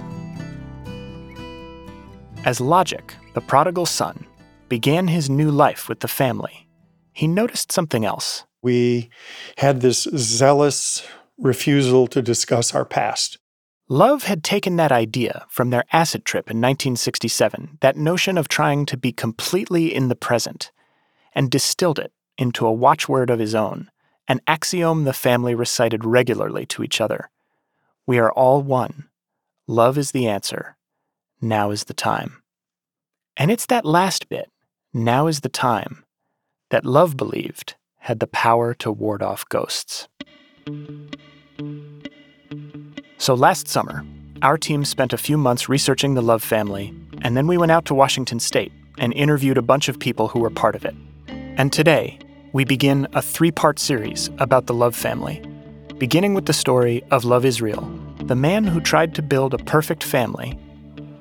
As 2.45 2.59
Logic, 2.59 3.15
the 3.33 3.41
prodigal 3.41 3.85
son, 3.85 4.27
began 4.67 5.07
his 5.07 5.29
new 5.29 5.49
life 5.49 5.87
with 5.87 6.01
the 6.01 6.07
family, 6.07 6.67
he 7.13 7.27
noticed 7.27 7.71
something 7.71 8.05
else. 8.05 8.43
We 8.61 9.09
had 9.57 9.81
this 9.81 10.07
zealous 10.15 11.05
refusal 11.37 12.07
to 12.07 12.21
discuss 12.21 12.75
our 12.75 12.85
past. 12.85 13.37
Love 13.93 14.23
had 14.23 14.43
taken 14.43 14.75
that 14.75 14.91
idea 14.91 15.45
from 15.49 15.69
their 15.69 15.83
acid 15.93 16.25
trip 16.25 16.49
in 16.49 16.57
1967, 16.57 17.77
that 17.81 17.95
notion 17.95 18.39
of 18.39 18.47
trying 18.47 18.87
to 18.87 18.97
be 18.97 19.11
completely 19.11 19.93
in 19.93 20.07
the 20.07 20.15
present, 20.15 20.71
and 21.35 21.51
distilled 21.51 21.99
it 21.99 22.11
into 22.35 22.65
a 22.65 22.73
watchword 22.73 23.29
of 23.29 23.37
his 23.37 23.53
own, 23.53 23.91
an 24.27 24.41
axiom 24.47 25.03
the 25.03 25.13
family 25.13 25.53
recited 25.53 26.03
regularly 26.03 26.65
to 26.65 26.81
each 26.81 26.99
other. 26.99 27.29
We 28.07 28.17
are 28.17 28.31
all 28.31 28.63
one. 28.63 29.09
Love 29.67 29.99
is 29.99 30.09
the 30.09 30.27
answer. 30.27 30.75
Now 31.39 31.69
is 31.69 31.83
the 31.83 31.93
time. 31.93 32.41
And 33.37 33.51
it's 33.51 33.67
that 33.67 33.85
last 33.85 34.27
bit, 34.27 34.49
now 34.91 35.27
is 35.27 35.41
the 35.41 35.49
time, 35.49 36.03
that 36.71 36.83
Love 36.83 37.15
believed 37.15 37.75
had 37.99 38.19
the 38.19 38.25
power 38.25 38.73
to 38.73 38.91
ward 38.91 39.21
off 39.21 39.47
ghosts. 39.49 40.07
So 43.23 43.35
last 43.35 43.69
summer, 43.69 44.03
our 44.41 44.57
team 44.57 44.83
spent 44.83 45.13
a 45.13 45.17
few 45.17 45.37
months 45.37 45.69
researching 45.69 46.13
the 46.13 46.21
Love 46.21 46.43
family, 46.43 46.93
and 47.21 47.37
then 47.37 47.47
we 47.47 47.57
went 47.57 47.71
out 47.71 47.85
to 47.85 47.93
Washington 47.93 48.37
State 48.37 48.73
and 48.97 49.13
interviewed 49.13 49.57
a 49.57 49.61
bunch 49.61 49.87
of 49.87 49.97
people 49.97 50.27
who 50.27 50.41
were 50.41 50.49
part 50.49 50.75
of 50.75 50.83
it. 50.83 50.93
And 51.29 51.71
today, 51.71 52.19
we 52.51 52.65
begin 52.65 53.07
a 53.13 53.21
three 53.21 53.49
part 53.49 53.79
series 53.79 54.29
about 54.39 54.65
the 54.65 54.73
Love 54.73 54.93
family, 54.93 55.41
beginning 55.99 56.33
with 56.33 56.47
the 56.47 56.51
story 56.51 57.01
of 57.11 57.23
Love 57.23 57.45
Israel, 57.45 57.89
the 58.25 58.35
man 58.35 58.65
who 58.65 58.81
tried 58.81 59.15
to 59.15 59.21
build 59.21 59.53
a 59.53 59.57
perfect 59.57 60.03
family, 60.03 60.59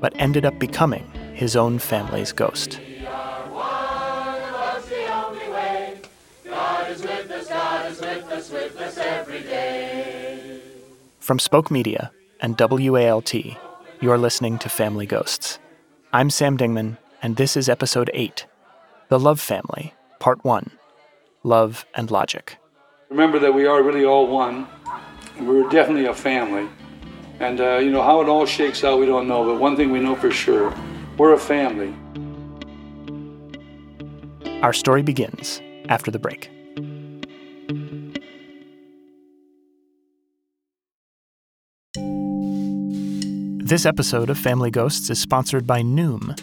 but 0.01 0.13
ended 0.17 0.45
up 0.45 0.59
becoming 0.59 1.09
his 1.35 1.55
own 1.55 1.79
family's 1.79 2.33
ghost. 2.33 2.81
From 11.23 11.39
Spoke 11.39 11.71
Media 11.71 12.11
and 12.41 12.59
WALT, 12.59 13.33
you're 14.01 14.19
listening 14.19 14.59
to 14.59 14.69
Family 14.69 15.07
Ghosts. 15.07 15.61
I'm 16.13 16.31
Sam 16.31 16.59
Dingman, 16.59 16.99
and 17.23 17.37
this 17.37 17.57
is 17.57 17.69
episode 17.69 18.11
8 18.13 18.45
The 19.09 19.21
Love 19.21 19.39
Family, 19.39 19.95
Part 20.19 20.45
1 20.45 20.73
Love 21.45 21.87
and 21.95 22.11
Logic. 22.11 22.57
Remember 23.09 23.39
that 23.39 23.55
we 23.55 23.67
are 23.67 23.85
really 23.85 24.05
all 24.05 24.27
one. 24.27 24.67
We're 25.39 25.69
definitely 25.69 26.07
a 26.07 26.15
family. 26.15 26.69
And, 27.39 27.61
uh, 27.61 27.77
you 27.77 27.93
know, 27.93 28.03
how 28.03 28.21
it 28.21 28.29
all 28.29 28.45
shakes 28.45 28.83
out, 28.83 28.99
we 28.99 29.07
don't 29.07 29.29
know. 29.29 29.45
But 29.45 29.61
one 29.61 29.77
thing 29.77 29.93
we 29.93 30.01
know 30.01 30.17
for 30.17 30.33
sure 30.33 30.75
we're 31.19 31.35
a 31.35 31.39
family. 31.39 31.95
Our 34.61 34.73
story 34.73 35.03
begins 35.03 35.63
after 35.89 36.11
the 36.11 36.19
break. 36.19 36.51
This 43.73 43.87
episode 43.87 44.29
of 44.29 44.37
Family 44.37 44.71
Ghosts 44.71 45.09
is 45.09 45.19
sponsored 45.19 45.67
by 45.67 45.81
Noom. 45.81 46.39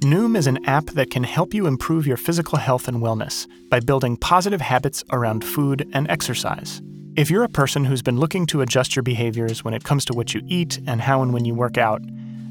Noom 0.00 0.36
is 0.36 0.48
an 0.48 0.58
app 0.64 0.86
that 0.86 1.08
can 1.08 1.22
help 1.22 1.54
you 1.54 1.68
improve 1.68 2.04
your 2.04 2.16
physical 2.16 2.58
health 2.58 2.88
and 2.88 2.96
wellness 2.96 3.46
by 3.70 3.78
building 3.78 4.16
positive 4.16 4.60
habits 4.60 5.04
around 5.12 5.44
food 5.44 5.88
and 5.92 6.10
exercise. 6.10 6.82
If 7.14 7.30
you're 7.30 7.44
a 7.44 7.48
person 7.48 7.84
who's 7.84 8.02
been 8.02 8.18
looking 8.18 8.44
to 8.46 8.60
adjust 8.60 8.96
your 8.96 9.04
behaviors 9.04 9.62
when 9.62 9.72
it 9.72 9.84
comes 9.84 10.04
to 10.06 10.14
what 10.14 10.34
you 10.34 10.42
eat 10.48 10.80
and 10.88 11.00
how 11.00 11.22
and 11.22 11.32
when 11.32 11.44
you 11.44 11.54
work 11.54 11.78
out, 11.78 12.02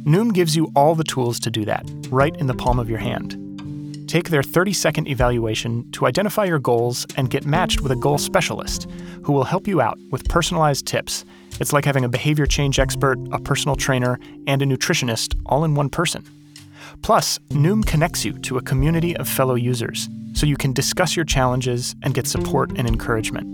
Noom 0.06 0.34
gives 0.34 0.56
you 0.56 0.72
all 0.74 0.96
the 0.96 1.04
tools 1.04 1.38
to 1.42 1.52
do 1.52 1.66
that, 1.66 1.84
right 2.08 2.34
in 2.38 2.48
the 2.48 2.54
palm 2.54 2.80
of 2.80 2.90
your 2.90 3.00
hand. 3.00 3.38
Take 4.08 4.30
their 4.30 4.42
30 4.42 4.72
second 4.72 5.10
evaluation 5.10 5.92
to 5.92 6.06
identify 6.06 6.46
your 6.46 6.60
goals 6.60 7.06
and 7.18 7.30
get 7.30 7.46
matched 7.46 7.82
with 7.82 7.92
a 7.92 7.98
goal 7.98 8.18
specialist 8.18 8.90
who 9.24 9.34
will 9.34 9.44
help 9.44 9.68
you 9.68 9.82
out 9.82 10.00
with 10.12 10.30
personalized 10.30 10.88
tips. 10.88 11.26
It's 11.64 11.72
like 11.72 11.86
having 11.86 12.04
a 12.04 12.10
behavior 12.10 12.46
change 12.46 12.78
expert, 12.78 13.18
a 13.32 13.40
personal 13.40 13.78
trainer, 13.78 14.20
and 14.48 14.62
a 14.62 14.66
nutritionist 14.66 15.34
all 15.46 15.64
in 15.64 15.76
one 15.76 15.88
person. 15.88 16.22
Plus, 17.04 17.40
Noom 17.52 17.86
connects 17.86 18.26
you 18.26 18.34
to 18.40 18.58
a 18.58 18.62
community 18.62 19.16
of 19.16 19.30
fellow 19.30 19.56
users 19.56 20.10
so 20.34 20.46
you 20.46 20.58
can 20.58 20.74
discuss 20.74 21.16
your 21.16 21.24
challenges 21.24 21.96
and 22.04 22.14
get 22.14 22.28
support 22.28 22.74
and 22.76 22.86
encouragement. 22.86 23.48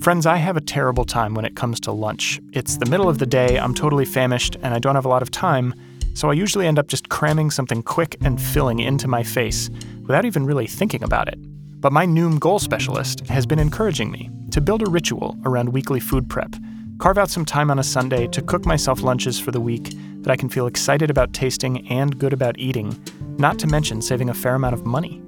Friends, 0.00 0.26
I 0.26 0.36
have 0.36 0.56
a 0.56 0.60
terrible 0.60 1.04
time 1.04 1.34
when 1.34 1.44
it 1.44 1.56
comes 1.56 1.80
to 1.80 1.90
lunch. 1.90 2.38
It's 2.52 2.76
the 2.76 2.86
middle 2.86 3.08
of 3.08 3.18
the 3.18 3.26
day, 3.26 3.58
I'm 3.58 3.74
totally 3.74 4.04
famished, 4.04 4.54
and 4.62 4.72
I 4.72 4.78
don't 4.78 4.94
have 4.94 5.04
a 5.04 5.08
lot 5.08 5.22
of 5.22 5.32
time, 5.32 5.74
so 6.14 6.30
I 6.30 6.34
usually 6.34 6.68
end 6.68 6.78
up 6.78 6.86
just 6.86 7.08
cramming 7.08 7.50
something 7.50 7.82
quick 7.82 8.14
and 8.20 8.40
filling 8.40 8.78
into 8.78 9.08
my 9.08 9.24
face 9.24 9.70
without 10.02 10.24
even 10.24 10.46
really 10.46 10.68
thinking 10.68 11.02
about 11.02 11.26
it. 11.26 11.40
But 11.80 11.92
my 11.92 12.06
Noom 12.06 12.38
goal 12.38 12.60
specialist 12.60 13.26
has 13.26 13.44
been 13.44 13.58
encouraging 13.58 14.12
me 14.12 14.30
to 14.52 14.60
build 14.60 14.86
a 14.86 14.90
ritual 14.90 15.36
around 15.44 15.70
weekly 15.70 15.98
food 15.98 16.30
prep, 16.30 16.54
carve 16.98 17.18
out 17.18 17.30
some 17.30 17.44
time 17.44 17.70
on 17.70 17.78
a 17.78 17.84
Sunday 17.84 18.26
to 18.28 18.42
cook 18.42 18.66
myself 18.66 19.02
lunches 19.02 19.38
for 19.40 19.50
the 19.50 19.60
week 19.60 19.94
that 20.22 20.30
I 20.30 20.36
can 20.36 20.48
feel 20.48 20.66
excited 20.66 21.10
about 21.10 21.32
tasting 21.32 21.88
and 21.88 22.18
good 22.18 22.32
about 22.32 22.58
eating, 22.58 22.94
not 23.38 23.58
to 23.60 23.66
mention 23.66 24.02
saving 24.02 24.30
a 24.30 24.34
fair 24.34 24.54
amount 24.54 24.74
of 24.74 24.84
money. 24.84 25.22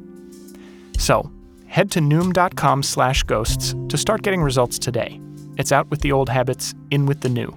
So, 0.98 1.30
head 1.66 1.90
to 1.92 2.00
noom.com 2.00 2.82
slash 2.82 3.22
ghosts 3.22 3.74
to 3.88 3.96
start 3.96 4.22
getting 4.22 4.42
results 4.42 4.78
today. 4.78 5.20
It's 5.56 5.72
out 5.72 5.88
with 5.90 6.00
the 6.00 6.12
old 6.12 6.28
habits, 6.28 6.74
in 6.90 7.06
with 7.06 7.20
the 7.20 7.28
new. 7.28 7.56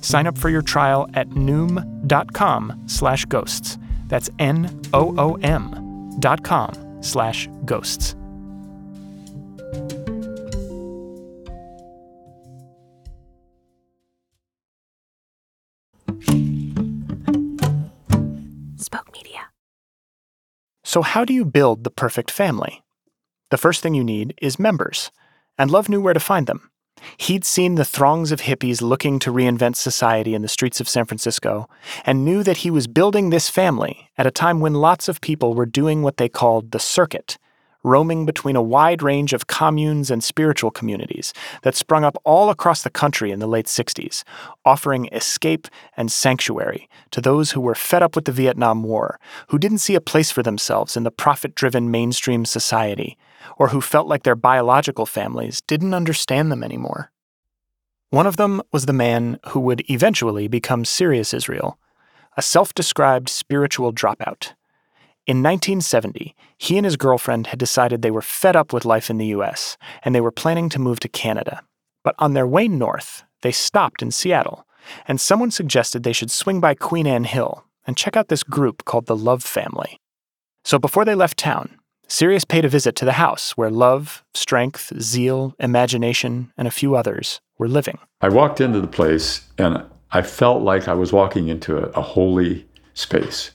Sign 0.00 0.26
up 0.26 0.38
for 0.38 0.48
your 0.48 0.62
trial 0.62 1.08
at 1.14 1.30
noom.com 1.30 2.84
slash 2.86 3.24
ghosts. 3.26 3.78
That's 4.06 4.30
N-O-O-M 4.38 6.16
dot 6.18 6.42
com 6.42 6.98
slash 7.02 7.48
ghosts. 7.64 8.16
So, 20.90 21.02
how 21.02 21.24
do 21.24 21.32
you 21.32 21.44
build 21.44 21.84
the 21.84 21.90
perfect 21.92 22.32
family? 22.32 22.82
The 23.50 23.56
first 23.56 23.80
thing 23.80 23.94
you 23.94 24.02
need 24.02 24.34
is 24.42 24.58
members, 24.58 25.12
and 25.56 25.70
Love 25.70 25.88
knew 25.88 26.00
where 26.00 26.14
to 26.14 26.18
find 26.18 26.48
them. 26.48 26.72
He'd 27.16 27.44
seen 27.44 27.76
the 27.76 27.84
throngs 27.84 28.32
of 28.32 28.40
hippies 28.40 28.82
looking 28.82 29.20
to 29.20 29.30
reinvent 29.30 29.76
society 29.76 30.34
in 30.34 30.42
the 30.42 30.48
streets 30.48 30.80
of 30.80 30.88
San 30.88 31.04
Francisco, 31.04 31.68
and 32.04 32.24
knew 32.24 32.42
that 32.42 32.56
he 32.64 32.72
was 32.72 32.88
building 32.88 33.30
this 33.30 33.48
family 33.48 34.10
at 34.18 34.26
a 34.26 34.32
time 34.32 34.58
when 34.58 34.74
lots 34.74 35.06
of 35.08 35.20
people 35.20 35.54
were 35.54 35.64
doing 35.64 36.02
what 36.02 36.16
they 36.16 36.28
called 36.28 36.72
the 36.72 36.80
circuit, 36.80 37.38
roaming 37.82 38.26
between 38.26 38.56
a 38.56 38.62
wide 38.62 39.02
range 39.02 39.32
of 39.32 39.46
communes 39.46 40.10
and 40.10 40.22
spiritual 40.22 40.70
communities 40.70 41.32
that 41.62 41.74
sprung 41.74 42.04
up 42.04 42.16
all 42.24 42.50
across 42.50 42.82
the 42.82 42.90
country 42.90 43.30
in 43.30 43.38
the 43.38 43.46
late 43.46 43.66
60s, 43.66 44.22
offering 44.64 45.08
escape 45.12 45.68
and 45.96 46.12
sanctuary 46.12 46.88
to 47.10 47.20
those 47.20 47.52
who 47.52 47.60
were 47.60 47.74
fed 47.74 48.02
up 48.02 48.14
with 48.14 48.24
the 48.24 48.32
Vietnam 48.32 48.82
War, 48.82 49.18
who 49.48 49.58
didn't 49.58 49.78
see 49.78 49.94
a 49.94 50.00
place 50.00 50.30
for 50.30 50.42
themselves 50.42 50.96
in 50.96 51.04
the 51.04 51.10
profit 51.10 51.54
driven 51.54 51.90
mainstream 51.90 52.44
society, 52.44 53.16
or 53.56 53.68
who 53.68 53.80
felt 53.80 54.06
like 54.06 54.22
their 54.22 54.36
biological 54.36 55.06
families 55.06 55.60
didn't 55.62 55.94
understand 55.94 56.52
them 56.52 56.62
anymore. 56.62 57.10
One 58.10 58.26
of 58.26 58.36
them 58.36 58.60
was 58.72 58.86
the 58.86 58.92
man 58.92 59.38
who 59.48 59.60
would 59.60 59.88
eventually 59.88 60.48
become 60.48 60.84
Sirius 60.84 61.32
Israel, 61.32 61.78
a 62.36 62.42
self 62.42 62.74
described 62.74 63.28
spiritual 63.28 63.92
dropout. 63.92 64.54
In 65.26 65.42
1970, 65.42 66.34
he 66.58 66.76
and 66.76 66.84
his 66.84 66.96
girlfriend 66.96 67.48
had 67.48 67.58
decided 67.58 68.02
they 68.02 68.10
were 68.10 68.22
fed 68.22 68.56
up 68.56 68.72
with 68.72 68.84
life 68.84 69.10
in 69.10 69.18
the 69.18 69.26
US 69.26 69.76
and 70.02 70.14
they 70.14 70.20
were 70.20 70.30
planning 70.30 70.68
to 70.70 70.78
move 70.78 70.98
to 71.00 71.08
Canada. 71.08 71.62
But 72.02 72.14
on 72.18 72.34
their 72.34 72.46
way 72.46 72.68
north, 72.68 73.22
they 73.42 73.52
stopped 73.52 74.02
in 74.02 74.10
Seattle, 74.10 74.66
and 75.06 75.20
someone 75.20 75.50
suggested 75.50 76.02
they 76.02 76.12
should 76.12 76.30
swing 76.30 76.60
by 76.60 76.74
Queen 76.74 77.06
Anne 77.06 77.24
Hill 77.24 77.64
and 77.86 77.96
check 77.96 78.16
out 78.16 78.28
this 78.28 78.42
group 78.42 78.84
called 78.84 79.06
the 79.06 79.16
Love 79.16 79.42
Family. 79.42 79.98
So 80.64 80.78
before 80.78 81.04
they 81.04 81.14
left 81.14 81.38
town, 81.38 81.78
Sirius 82.08 82.44
paid 82.44 82.64
a 82.64 82.68
visit 82.68 82.96
to 82.96 83.04
the 83.04 83.12
house 83.12 83.56
where 83.56 83.70
love, 83.70 84.24
strength, 84.34 84.92
zeal, 85.00 85.54
imagination, 85.58 86.52
and 86.56 86.66
a 86.66 86.72
few 86.72 86.96
others 86.96 87.40
were 87.58 87.68
living. 87.68 87.98
I 88.20 88.28
walked 88.28 88.60
into 88.60 88.80
the 88.80 88.88
place 88.88 89.46
and 89.58 89.84
I 90.10 90.22
felt 90.22 90.62
like 90.62 90.88
I 90.88 90.94
was 90.94 91.12
walking 91.12 91.48
into 91.48 91.78
a, 91.78 91.88
a 91.90 92.02
holy 92.02 92.66
space. 92.94 93.52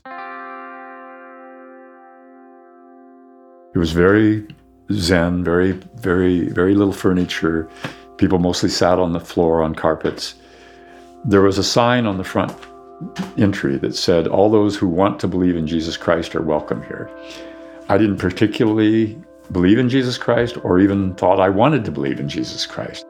It 3.75 3.79
was 3.79 3.91
very 3.91 4.47
zen, 4.93 5.43
very, 5.43 5.73
very, 5.95 6.47
very 6.47 6.75
little 6.75 6.93
furniture. 6.93 7.69
People 8.15 8.39
mostly 8.39 8.69
sat 8.69 8.99
on 8.99 9.11
the 9.11 9.19
floor 9.19 9.61
on 9.61 9.75
carpets. 9.75 10.35
There 11.25 11.41
was 11.41 11.57
a 11.57 11.63
sign 11.63 12.05
on 12.05 12.17
the 12.17 12.23
front 12.23 12.55
entry 13.37 13.77
that 13.79 13.93
said, 13.93 14.27
All 14.27 14.49
those 14.49 14.77
who 14.77 14.87
want 14.87 15.19
to 15.19 15.27
believe 15.27 15.57
in 15.57 15.67
Jesus 15.67 15.97
Christ 15.97 16.37
are 16.37 16.41
welcome 16.41 16.83
here. 16.83 17.09
I 17.89 17.97
didn't 17.97 18.15
particularly 18.15 19.21
believe 19.51 19.77
in 19.77 19.89
Jesus 19.89 20.17
Christ 20.17 20.57
or 20.63 20.79
even 20.79 21.13
thought 21.15 21.41
I 21.41 21.49
wanted 21.49 21.83
to 21.83 21.91
believe 21.91 22.21
in 22.21 22.29
Jesus 22.29 22.65
Christ. 22.65 23.05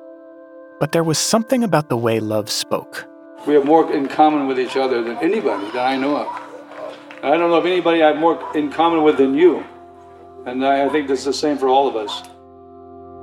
But 0.80 0.94
there 0.94 1.04
was 1.04 1.20
something 1.20 1.64
about 1.64 1.90
the 1.90 1.98
way 1.98 2.20
love 2.20 2.50
spoke. 2.50 3.06
We 3.46 3.54
have 3.54 3.66
more 3.66 3.94
in 3.94 4.08
common 4.08 4.48
with 4.48 4.60
each 4.60 4.78
other 4.78 5.04
than 5.04 5.18
anybody 5.18 5.68
that 5.74 5.86
I 5.86 5.96
know 5.96 6.18
of. 6.18 6.28
I 7.22 7.38
don't 7.38 7.52
know 7.52 7.54
of 7.54 7.68
anybody 7.68 8.02
I 8.02 8.08
have 8.08 8.18
more 8.18 8.44
in 8.58 8.72
common 8.72 9.04
with 9.04 9.18
than 9.18 9.36
you. 9.36 9.64
And 10.46 10.66
I, 10.66 10.88
think 10.90 11.08
that's 11.08 11.26
the 11.26 11.34
same 11.34 11.58
for 11.58 11.68
all 11.68 11.88
of 11.88 11.96
us. 11.96 12.24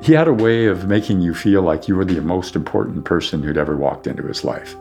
He 0.05 0.13
had 0.13 0.27
a 0.27 0.33
way 0.33 0.67
of 0.67 0.89
making 0.89 1.21
you 1.21 1.35
feel 1.35 1.63
like 1.63 1.87
you 1.87 1.95
were 1.95 2.05
the 2.05 2.21
most 2.21 2.57
important 2.57 3.05
person 3.05 3.43
who'd 3.43 3.57
ever 3.57 3.77
walked 3.77 4.07
into 4.07 4.25
his 4.25 4.43
life. 4.43 4.75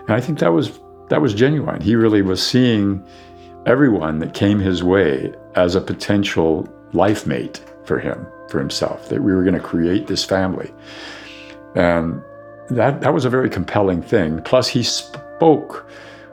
And 0.00 0.10
I 0.10 0.20
think 0.20 0.40
that 0.40 0.52
was 0.52 0.80
that 1.08 1.20
was 1.20 1.34
genuine. 1.34 1.80
He 1.80 1.94
really 1.94 2.22
was 2.22 2.44
seeing 2.44 3.04
everyone 3.66 4.18
that 4.18 4.34
came 4.34 4.58
his 4.58 4.82
way 4.82 5.32
as 5.54 5.74
a 5.74 5.80
potential 5.80 6.68
life 6.92 7.26
mate 7.26 7.62
for 7.84 7.98
him, 7.98 8.26
for 8.48 8.58
himself, 8.58 9.08
that 9.08 9.22
we 9.22 9.32
were 9.32 9.42
going 9.42 9.54
to 9.54 9.60
create 9.60 10.06
this 10.06 10.24
family. 10.24 10.72
And 11.74 12.22
that, 12.70 13.00
that 13.00 13.12
was 13.12 13.24
a 13.24 13.30
very 13.30 13.50
compelling 13.50 14.02
thing. 14.02 14.42
Plus, 14.42 14.68
he 14.68 14.82
spoke 14.82 15.88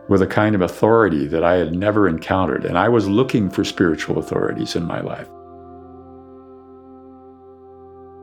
with 0.09 0.21
a 0.21 0.27
kind 0.27 0.55
of 0.55 0.61
authority 0.61 1.27
that 1.27 1.43
I 1.43 1.53
had 1.53 1.75
never 1.75 2.09
encountered. 2.09 2.65
And 2.65 2.77
I 2.77 2.89
was 2.89 3.07
looking 3.07 3.49
for 3.49 3.63
spiritual 3.63 4.17
authorities 4.17 4.75
in 4.75 4.83
my 4.83 4.99
life. 4.99 5.29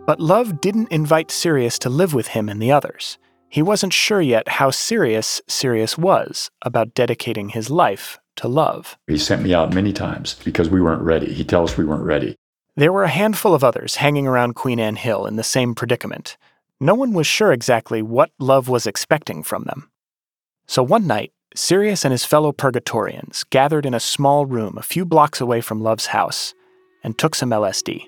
But 0.07 0.21
Love 0.21 0.61
didn't 0.61 0.93
invite 0.93 1.31
Sirius 1.31 1.79
to 1.81 1.89
live 1.89 2.15
with 2.15 2.29
him 2.29 2.49
and 2.49 2.61
the 2.61 2.71
others. 2.71 3.19
He 3.49 3.63
wasn't 3.63 3.93
sure 3.93 4.21
yet 4.21 4.49
how 4.49 4.71
serious 4.71 5.41
Sirius 5.49 5.97
was 5.97 6.51
about 6.63 6.95
dedicating 6.95 7.51
his 7.51 7.71
life 7.71 8.19
to 8.37 8.49
love. 8.49 8.99
He 9.07 9.19
sent 9.19 9.43
me 9.43 9.55
out 9.55 9.75
many 9.75 9.93
times 9.93 10.37
because 10.45 10.69
we 10.69 10.81
weren't 10.81 11.03
ready. 11.03 11.33
He 11.33 11.45
tells 11.45 11.73
us 11.73 11.79
we 11.79 11.85
weren't 11.85 12.05
ready. 12.05 12.37
There 12.77 12.93
were 12.93 13.05
a 13.05 13.09
handful 13.09 13.55
of 13.55 13.65
others 13.65 13.97
hanging 13.97 14.27
around 14.27 14.55
Queen 14.55 14.79
Anne 14.79 14.97
Hill 14.97 15.27
in 15.27 15.37
the 15.37 15.43
same 15.43 15.75
predicament. 15.75 16.37
No 16.79 16.95
one 16.95 17.15
was 17.15 17.27
sure 17.27 17.53
exactly 17.53 18.03
what 18.03 18.31
Love 18.39 18.69
was 18.69 18.87
expecting 18.87 19.43
from 19.43 19.65
them. 19.65 19.91
So 20.67 20.83
one 20.83 21.07
night, 21.07 21.33
Sirius 21.57 22.05
and 22.05 22.13
his 22.13 22.25
fellow 22.25 22.53
Purgatorians 22.53 23.49
gathered 23.49 23.87
in 23.87 23.95
a 23.95 24.01
small 24.01 24.45
room 24.45 24.77
a 24.77 24.83
few 24.83 25.07
blocks 25.07 25.41
away 25.41 25.63
from 25.63 25.81
Love's 25.81 26.07
house 26.07 26.53
and 27.03 27.17
took 27.17 27.35
some 27.35 27.49
LSD. 27.49 28.07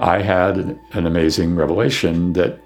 I 0.00 0.22
had 0.22 0.56
an, 0.56 1.06
amazing 1.06 1.54
revelation 1.54 2.32
that 2.32 2.58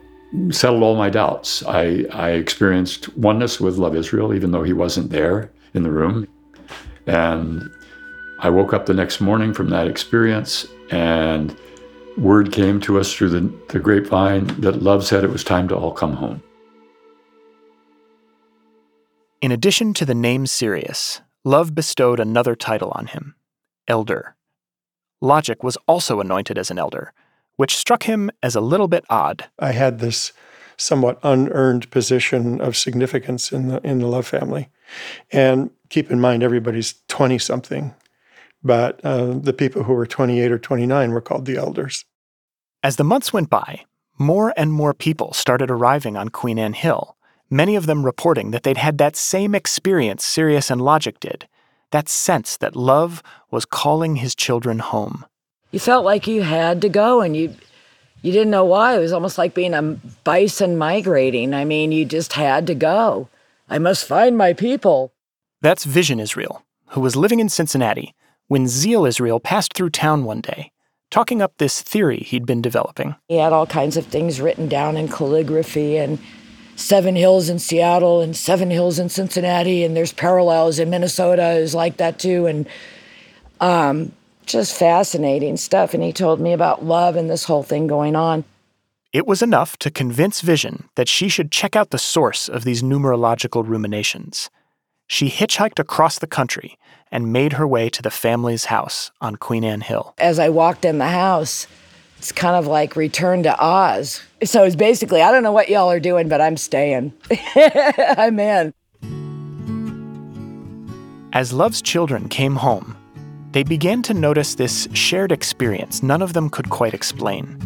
settled 0.51 0.85
all 0.85 0.95
my 0.95 1.11
doubts. 1.11 1.65
I, 1.67 2.07
I 2.13 2.31
experienced 2.31 3.17
oneness 3.17 3.61
with 3.61 3.77
Love 3.77 3.97
Israel, 3.97 4.33
even 4.33 4.53
though 4.53 4.63
he 4.63 4.73
wasn't 4.73 5.11
there 5.11 5.51
in 5.75 5.83
the 5.83 5.91
room. 5.91 6.29
And 7.09 7.69
I 8.39 8.51
woke 8.51 8.73
up 8.73 8.87
the 8.87 8.95
next 8.95 9.21
morning 9.21 9.53
from 9.53 9.71
that 9.71 9.89
experience, 9.89 10.65
and 10.93 11.57
word 12.17 12.53
came 12.53 12.81
to 12.83 13.01
us 13.01 13.13
through 13.13 13.31
the, 13.31 13.53
the 13.71 13.81
grapevine 13.81 14.47
that 14.61 14.81
Love 14.81 15.05
said 15.05 15.25
it 15.25 15.31
was 15.31 15.43
time 15.43 15.67
to 15.69 15.77
all 15.77 15.91
come 15.91 16.15
home. 16.15 16.41
In 19.41 19.53
addition 19.53 19.95
to 19.95 20.05
the 20.05 20.15
name 20.15 20.47
Sirius, 20.47 21.23
Love 21.45 21.75
bestowed 21.75 22.21
another 22.21 22.55
title 22.55 22.93
on 22.95 23.07
him 23.07 23.37
Elder. 23.89 24.37
Logic 25.23 25.63
was 25.63 25.79
also 25.89 26.21
anointed 26.21 26.59
as 26.59 26.71
an 26.71 26.79
elder, 26.79 27.15
which 27.57 27.75
struck 27.75 28.03
him 28.03 28.31
as 28.43 28.55
a 28.55 28.61
little 28.61 28.87
bit 28.87 29.03
odd. 29.09 29.49
I 29.59 29.73
had 29.73 29.99
this 29.99 30.35
somewhat 30.77 31.19
unearned 31.23 31.91
position 31.91 32.61
of 32.61 32.77
significance 32.77 33.51
in 33.51 33.69
the 33.69 33.81
in 33.81 34.01
the 34.01 34.07
Love 34.07 34.27
family, 34.27 34.69
and 35.33 35.71
keep 35.89 36.11
in 36.11 36.21
mind 36.21 36.43
everybody's 36.43 36.97
twenty 37.09 37.39
something, 37.39 37.95
but 38.63 39.03
uh, 39.03 39.33
the 39.33 39.55
people 39.55 39.85
who 39.85 39.95
were 39.95 40.07
twenty 40.07 40.41
eight 40.41 40.53
or 40.53 40.59
twenty 40.59 40.85
nine 40.85 41.13
were 41.13 41.23
called 41.23 41.47
the 41.47 41.57
elders. 41.57 42.05
As 42.83 42.97
the 42.97 43.05
months 43.05 43.33
went 43.33 43.49
by, 43.49 43.85
more 44.19 44.53
and 44.55 44.71
more 44.71 44.93
people 44.93 45.33
started 45.33 45.71
arriving 45.71 46.19
on 46.19 46.29
Queen 46.29 46.59
Anne 46.59 46.75
Hill, 46.75 47.17
many 47.51 47.77
of 47.77 47.87
them 47.87 48.07
reporting 48.07 48.53
that 48.53 48.63
they'd 48.63 48.77
had 48.77 48.99
that 48.99 49.17
same 49.17 49.55
experience 49.55 50.25
Sirius 50.25 50.71
and 50.71 50.81
Logic 50.81 51.19
did 51.21 51.47
that 51.91 52.09
sense 52.09 52.57
that 52.57 52.77
love 52.77 53.23
was 53.51 53.65
calling 53.65 54.17
his 54.17 54.35
children 54.35 54.79
home. 54.79 55.25
You 55.71 55.81
felt 55.81 56.05
like 56.05 56.27
you 56.27 56.43
had 56.43 56.81
to 56.83 56.89
go 56.89 57.21
and 57.21 57.37
you 57.37 57.55
you 58.23 58.33
didn't 58.33 58.51
know 58.51 58.67
why. 58.67 58.97
It 58.97 59.01
was 59.01 59.13
almost 59.13 59.39
like 59.39 59.55
being 59.55 59.73
a 59.73 59.83
bison 60.25 60.77
migrating. 60.77 61.55
I 61.55 61.65
mean, 61.65 61.91
you 61.91 62.05
just 62.05 62.35
had 62.35 62.67
to 62.67 62.75
go. 62.75 63.29
I 63.69 63.79
must 63.79 64.05
find 64.05 64.37
my 64.37 64.53
people. 64.53 65.15
That's 65.63 65.85
Vision 65.85 66.21
Israel, 66.21 66.63
who 66.89 67.01
was 67.01 67.17
living 67.17 67.41
in 67.41 67.49
Cincinnati 67.49 68.15
when 68.49 68.69
Zeal 68.69 69.07
Israel 69.07 69.41
passed 69.41 69.73
through 69.73 69.91
town 69.91 70.25
one 70.25 70.43
day, 70.43 70.71
talking 71.11 71.41
up 71.41 71.55
this 71.57 71.81
theory 71.81 72.19
he'd 72.19 72.45
been 72.45 72.61
developing. 72.61 73.15
He 73.29 73.37
had 73.37 73.55
all 73.55 73.67
kinds 73.67 73.97
of 73.97 74.07
things 74.07 74.41
written 74.41 74.69
down 74.69 74.99
in 74.99 75.09
calligraphy 75.09 75.97
and 75.97 76.19
seven 76.81 77.15
hills 77.15 77.49
in 77.49 77.59
Seattle 77.59 78.21
and 78.21 78.35
seven 78.37 78.71
hills 78.71 78.99
in 78.99 79.09
Cincinnati, 79.09 79.85
and 79.85 79.97
there's 79.97 80.13
parallels 80.13 80.79
in 80.79 80.91
Minnesota 80.91 81.51
is 81.51 81.75
like 81.75 81.99
that 81.99 82.19
too, 82.19 82.47
and 82.47 82.67
um, 83.61 84.13
just 84.47 84.77
fascinating 84.77 85.57
stuff. 85.57 85.95
And 85.95 86.03
he 86.03 86.13
told 86.13 86.41
me 86.41 86.53
about 86.53 86.85
love 86.85 87.17
and 87.17 87.31
this 87.31 87.45
whole 87.45 87.63
thing 87.63 87.87
going 87.87 88.17
on. 88.17 88.45
It 89.13 89.27
was 89.27 89.43
enough 89.43 89.77
to 89.79 89.91
convince 89.91 90.41
Vision 90.41 90.89
that 90.95 91.09
she 91.09 91.29
should 91.29 91.51
check 91.51 91.75
out 91.75 91.91
the 91.91 91.99
source 91.99 92.49
of 92.49 92.65
these 92.65 92.83
numerological 92.83 93.67
ruminations. 93.67 94.51
She 95.09 95.29
hitchhiked 95.29 95.81
across 95.81 96.21
the 96.21 96.29
country 96.29 96.79
and 97.11 97.33
made 97.33 97.55
her 97.55 97.67
way 97.67 97.91
to 97.91 98.03
the 98.03 98.11
family's 98.13 98.67
house 98.67 99.11
on 99.21 99.35
Queen 99.35 99.65
Anne 99.65 99.81
Hill. 99.81 100.15
As 100.19 100.39
I 100.39 100.49
walked 100.49 100.85
in 100.85 100.99
the 100.99 101.09
house, 101.09 101.67
it's 102.19 102.31
kind 102.31 102.55
of 102.55 102.69
like 102.69 102.95
Return 102.95 103.43
to 103.43 103.61
Oz. 103.61 104.23
So 104.43 104.65
it's 104.65 104.77
basically, 104.77 105.21
I 105.23 105.31
don't 105.31 105.43
know 105.43 105.53
what 105.53 105.69
y'all 105.69 105.91
are 105.91 106.01
doing, 106.01 106.29
but 106.29 106.41
I'm 106.41 106.57
staying. 106.57 107.13
I'm 107.55 108.41
in. 108.41 108.73
As 111.33 111.53
Love's 111.53 111.83
children 111.83 112.29
came 112.29 112.57
home, 112.57 112.97
they 113.53 113.63
began 113.63 114.03
to 114.03 114.15
notice 114.15 114.55
this 114.55 114.89
shared 114.93 115.31
experience 115.31 116.03
none 116.03 116.23
of 116.23 116.33
them 116.33 116.49
could 116.49 116.71
quite 116.71 116.95
explain. 116.95 117.59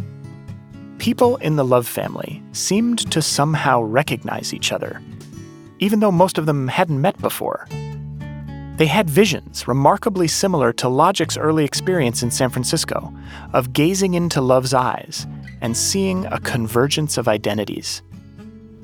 People 0.97 1.37
in 1.37 1.55
the 1.55 1.65
Love 1.65 1.87
family 1.87 2.43
seemed 2.51 3.09
to 3.11 3.21
somehow 3.21 3.81
recognize 3.81 4.53
each 4.53 4.71
other, 4.71 5.01
even 5.79 5.99
though 5.99 6.11
most 6.11 6.37
of 6.37 6.45
them 6.45 6.67
hadn't 6.67 7.01
met 7.01 7.19
before. 7.21 7.67
They 8.77 8.87
had 8.87 9.09
visions 9.09 9.67
remarkably 9.67 10.27
similar 10.27 10.73
to 10.73 10.89
Logic's 10.89 11.37
early 11.37 11.63
experience 11.63 12.21
in 12.23 12.31
San 12.31 12.49
Francisco 12.49 13.13
of 13.53 13.71
gazing 13.71 14.15
into 14.15 14.41
Love's 14.41 14.73
eyes 14.73 15.25
and 15.61 15.75
seeing 15.75 16.25
a 16.27 16.39
convergence 16.39 17.17
of 17.17 17.27
identities. 17.27 18.01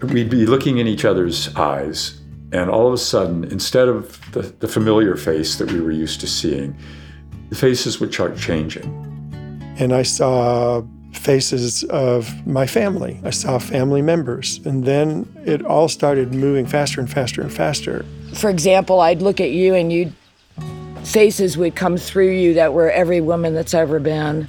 We'd 0.01 0.29
be 0.29 0.45
looking 0.45 0.77
in 0.77 0.87
each 0.87 1.05
other's 1.05 1.55
eyes, 1.55 2.21
and 2.51 2.69
all 2.69 2.87
of 2.87 2.93
a 2.93 2.97
sudden, 2.97 3.43
instead 3.45 3.87
of 3.87 4.19
the, 4.31 4.41
the 4.59 4.67
familiar 4.67 5.15
face 5.15 5.57
that 5.57 5.71
we 5.71 5.79
were 5.79 5.91
used 5.91 6.19
to 6.21 6.27
seeing, 6.27 6.75
the 7.49 7.55
faces 7.55 7.99
would 7.99 8.13
start 8.13 8.37
changing. 8.37 8.85
And 9.77 9.93
I 9.93 10.03
saw 10.03 10.83
faces 11.13 11.83
of 11.85 12.47
my 12.47 12.65
family. 12.65 13.19
I 13.23 13.29
saw 13.29 13.59
family 13.59 14.01
members. 14.01 14.59
And 14.65 14.85
then 14.85 15.27
it 15.45 15.63
all 15.65 15.87
started 15.87 16.33
moving 16.33 16.65
faster 16.65 16.99
and 16.99 17.09
faster 17.09 17.41
and 17.41 17.53
faster. 17.53 18.05
For 18.33 18.49
example, 18.49 19.01
I'd 19.01 19.21
look 19.21 19.39
at 19.39 19.51
you 19.51 19.75
and 19.75 19.91
you'd 19.91 20.13
faces 21.03 21.57
would 21.57 21.75
come 21.75 21.97
through 21.97 22.31
you 22.31 22.53
that 22.53 22.73
were 22.73 22.89
every 22.91 23.21
woman 23.21 23.53
that's 23.53 23.73
ever 23.73 23.99
been. 23.99 24.47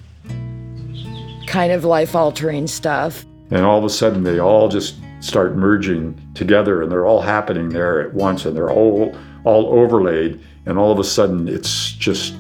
Kind 1.52 1.70
of 1.70 1.84
life 1.84 2.16
altering 2.16 2.66
stuff. 2.66 3.26
And 3.50 3.66
all 3.66 3.76
of 3.76 3.84
a 3.84 3.90
sudden 3.90 4.22
they 4.22 4.40
all 4.40 4.70
just 4.70 4.96
start 5.20 5.54
merging 5.54 6.18
together 6.32 6.80
and 6.80 6.90
they're 6.90 7.06
all 7.06 7.20
happening 7.20 7.68
there 7.68 8.00
at 8.00 8.14
once 8.14 8.46
and 8.46 8.56
they're 8.56 8.70
all 8.70 9.14
all 9.44 9.66
overlaid 9.66 10.40
and 10.64 10.78
all 10.78 10.90
of 10.90 10.98
a 10.98 11.04
sudden 11.04 11.48
it's 11.48 11.92
just 11.92 12.34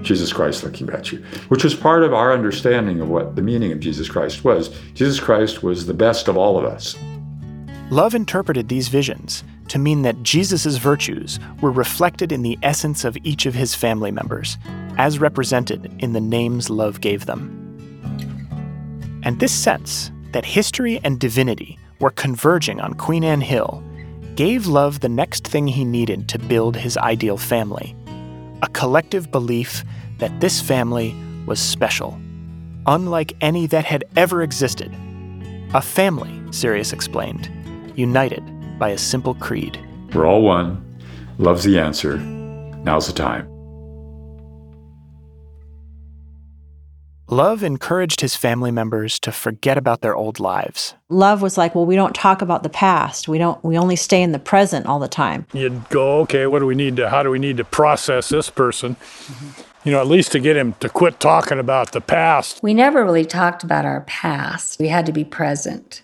Jesus 0.00 0.32
Christ 0.32 0.64
looking 0.64 0.88
at 0.88 1.12
you, 1.12 1.18
which 1.48 1.64
was 1.64 1.74
part 1.74 2.02
of 2.02 2.14
our 2.14 2.32
understanding 2.32 3.02
of 3.02 3.10
what 3.10 3.36
the 3.36 3.42
meaning 3.42 3.72
of 3.72 3.80
Jesus 3.80 4.08
Christ 4.08 4.42
was. 4.42 4.70
Jesus 4.94 5.20
Christ 5.20 5.62
was 5.62 5.84
the 5.84 5.92
best 5.92 6.26
of 6.26 6.38
all 6.38 6.58
of 6.58 6.64
us. 6.64 6.96
Love 7.90 8.14
interpreted 8.14 8.70
these 8.70 8.88
visions 8.88 9.44
to 9.68 9.78
mean 9.78 10.00
that 10.00 10.22
Jesus' 10.22 10.78
virtues 10.78 11.38
were 11.60 11.70
reflected 11.70 12.32
in 12.32 12.40
the 12.40 12.58
essence 12.62 13.04
of 13.04 13.18
each 13.22 13.44
of 13.44 13.54
his 13.54 13.74
family 13.74 14.10
members, 14.10 14.56
as 14.96 15.18
represented 15.18 15.92
in 15.98 16.14
the 16.14 16.20
names 16.22 16.70
Love 16.70 17.02
gave 17.02 17.26
them. 17.26 17.55
And 19.26 19.40
this 19.40 19.52
sense 19.52 20.12
that 20.30 20.44
history 20.44 21.00
and 21.02 21.18
divinity 21.18 21.80
were 21.98 22.10
converging 22.10 22.80
on 22.80 22.94
Queen 22.94 23.24
Anne 23.24 23.40
Hill 23.40 23.82
gave 24.36 24.68
Love 24.68 25.00
the 25.00 25.08
next 25.08 25.48
thing 25.48 25.66
he 25.66 25.84
needed 25.84 26.28
to 26.28 26.38
build 26.38 26.76
his 26.76 26.96
ideal 26.96 27.36
family 27.36 27.96
a 28.62 28.68
collective 28.68 29.30
belief 29.30 29.84
that 30.18 30.40
this 30.40 30.62
family 30.62 31.14
was 31.44 31.60
special, 31.60 32.18
unlike 32.86 33.34
any 33.40 33.66
that 33.66 33.84
had 33.84 34.04
ever 34.16 34.42
existed. 34.42 34.90
A 35.74 35.82
family, 35.82 36.40
Sirius 36.52 36.92
explained, 36.92 37.50
united 37.96 38.42
by 38.78 38.90
a 38.90 38.98
simple 38.98 39.34
creed. 39.34 39.78
We're 40.14 40.26
all 40.26 40.40
one. 40.40 40.82
Love's 41.36 41.64
the 41.64 41.78
answer. 41.78 42.16
Now's 42.16 43.08
the 43.08 43.12
time. 43.12 43.55
Love 47.28 47.64
encouraged 47.64 48.20
his 48.20 48.36
family 48.36 48.70
members 48.70 49.18
to 49.18 49.32
forget 49.32 49.76
about 49.76 50.00
their 50.00 50.14
old 50.14 50.38
lives. 50.38 50.94
Love 51.08 51.42
was 51.42 51.58
like, 51.58 51.74
well, 51.74 51.84
we 51.84 51.96
don't 51.96 52.14
talk 52.14 52.40
about 52.40 52.62
the 52.62 52.68
past. 52.68 53.26
We 53.26 53.36
don't 53.36 53.62
we 53.64 53.76
only 53.76 53.96
stay 53.96 54.22
in 54.22 54.30
the 54.30 54.38
present 54.38 54.86
all 54.86 55.00
the 55.00 55.08
time. 55.08 55.44
You'd 55.52 55.88
go, 55.88 56.20
okay, 56.20 56.46
what 56.46 56.60
do 56.60 56.66
we 56.66 56.76
need 56.76 56.94
to 56.98 57.10
how 57.10 57.24
do 57.24 57.30
we 57.30 57.40
need 57.40 57.56
to 57.56 57.64
process 57.64 58.28
this 58.28 58.48
person? 58.48 58.94
Mm-hmm. 58.94 59.62
You 59.88 59.92
know, 59.92 60.00
at 60.00 60.06
least 60.06 60.30
to 60.32 60.38
get 60.38 60.56
him 60.56 60.74
to 60.74 60.88
quit 60.88 61.18
talking 61.18 61.58
about 61.58 61.90
the 61.90 62.00
past. 62.00 62.62
We 62.62 62.74
never 62.74 63.04
really 63.04 63.24
talked 63.24 63.64
about 63.64 63.84
our 63.84 64.02
past. 64.02 64.78
We 64.78 64.86
had 64.86 65.04
to 65.06 65.12
be 65.12 65.24
present. 65.24 66.02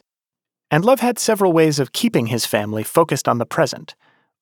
And 0.72 0.84
Love 0.84 0.98
had 0.98 1.20
several 1.20 1.52
ways 1.52 1.78
of 1.78 1.92
keeping 1.92 2.26
his 2.26 2.46
family 2.46 2.82
focused 2.82 3.28
on 3.28 3.38
the 3.38 3.46
present. 3.46 3.94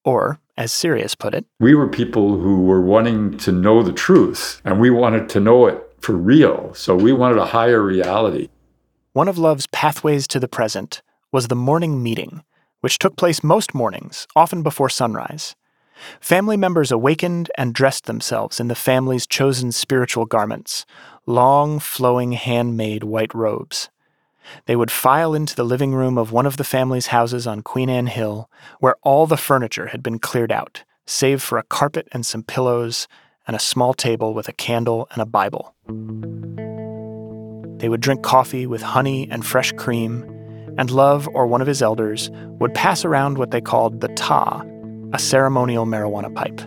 Or, 0.02 0.40
as 0.56 0.72
Sirius 0.72 1.14
put 1.14 1.34
it, 1.34 1.44
we 1.58 1.74
were 1.74 1.86
people 1.86 2.38
who 2.38 2.62
were 2.62 2.80
wanting 2.80 3.36
to 3.38 3.52
know 3.52 3.82
the 3.82 3.92
truth, 3.92 4.62
and 4.64 4.80
we 4.80 4.88
wanted 4.88 5.28
to 5.30 5.40
know 5.40 5.66
it 5.66 5.89
for 6.00 6.12
real. 6.12 6.74
So 6.74 6.94
we 6.96 7.12
wanted 7.12 7.38
a 7.38 7.46
higher 7.46 7.82
reality. 7.82 8.48
One 9.12 9.28
of 9.28 9.38
Love's 9.38 9.66
pathways 9.68 10.26
to 10.28 10.40
the 10.40 10.48
present 10.48 11.02
was 11.32 11.48
the 11.48 11.56
morning 11.56 12.02
meeting, 12.02 12.42
which 12.80 12.98
took 12.98 13.16
place 13.16 13.44
most 13.44 13.74
mornings, 13.74 14.26
often 14.34 14.62
before 14.62 14.88
sunrise. 14.88 15.54
Family 16.20 16.56
members 16.56 16.90
awakened 16.90 17.50
and 17.58 17.74
dressed 17.74 18.06
themselves 18.06 18.58
in 18.58 18.68
the 18.68 18.74
family's 18.74 19.26
chosen 19.26 19.70
spiritual 19.72 20.24
garments 20.24 20.86
long, 21.26 21.78
flowing, 21.78 22.32
handmade 22.32 23.04
white 23.04 23.32
robes. 23.34 23.88
They 24.66 24.74
would 24.74 24.90
file 24.90 25.34
into 25.34 25.54
the 25.54 25.64
living 25.64 25.94
room 25.94 26.18
of 26.18 26.32
one 26.32 26.46
of 26.46 26.56
the 26.56 26.64
family's 26.64 27.08
houses 27.08 27.46
on 27.46 27.62
Queen 27.62 27.90
Anne 27.90 28.06
Hill, 28.06 28.50
where 28.80 28.96
all 29.02 29.26
the 29.26 29.36
furniture 29.36 29.88
had 29.88 30.02
been 30.02 30.18
cleared 30.18 30.50
out, 30.50 30.82
save 31.06 31.42
for 31.42 31.58
a 31.58 31.62
carpet 31.62 32.08
and 32.10 32.24
some 32.24 32.42
pillows 32.42 33.06
and 33.46 33.54
a 33.54 33.60
small 33.60 33.94
table 33.94 34.34
with 34.34 34.48
a 34.48 34.52
candle 34.52 35.08
and 35.12 35.20
a 35.20 35.26
Bible. 35.26 35.74
They 37.78 37.88
would 37.88 38.00
drink 38.00 38.22
coffee 38.22 38.66
with 38.66 38.82
honey 38.82 39.26
and 39.30 39.44
fresh 39.44 39.72
cream, 39.72 40.24
and 40.76 40.90
Love 40.90 41.28
or 41.32 41.46
one 41.46 41.60
of 41.60 41.66
his 41.66 41.82
elders 41.82 42.30
would 42.58 42.74
pass 42.74 43.04
around 43.04 43.38
what 43.38 43.50
they 43.50 43.60
called 43.60 44.00
the 44.00 44.08
ta, 44.08 44.62
a 45.12 45.18
ceremonial 45.18 45.86
marijuana 45.86 46.34
pipe. 46.34 46.60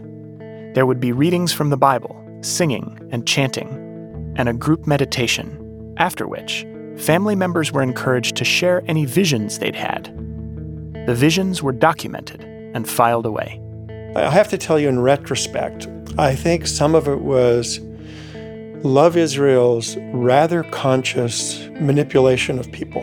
There 0.74 0.86
would 0.86 1.00
be 1.00 1.12
readings 1.12 1.54
from 1.54 1.70
the 1.70 1.78
Bible, 1.78 2.20
singing 2.42 3.00
and 3.12 3.28
chanting, 3.28 4.34
and 4.38 4.50
a 4.50 4.54
group 4.54 4.88
meditation, 4.88 5.96
after 5.98 6.28
which 6.28 6.66
family 6.98 7.36
members 7.36 7.72
were 7.72 7.84
encouraged 7.84 8.36
to 8.38 8.46
share 8.46 8.84
any 8.88 9.06
visions 9.06 9.60
they'd 9.60 9.76
had. 9.76 10.06
The 11.06 11.16
visions 11.16 11.62
were 11.62 11.72
documented 11.72 12.44
and 12.74 12.90
filed 12.90 13.26
away. 13.26 13.60
I 14.16 14.30
have 14.30 14.48
to 14.50 14.58
tell 14.58 14.80
you, 14.80 14.90
in 14.90 15.00
retrospect, 15.00 15.88
I 16.18 16.36
think 16.36 16.66
some 16.68 16.96
of 16.96 17.08
it 17.08 17.22
was 17.22 17.80
Love 18.84 19.16
Israel's 19.16 19.96
rather 20.12 20.64
conscious 20.64 21.70
manipulation 21.80 22.60
of 22.60 22.70
people. 22.74 23.02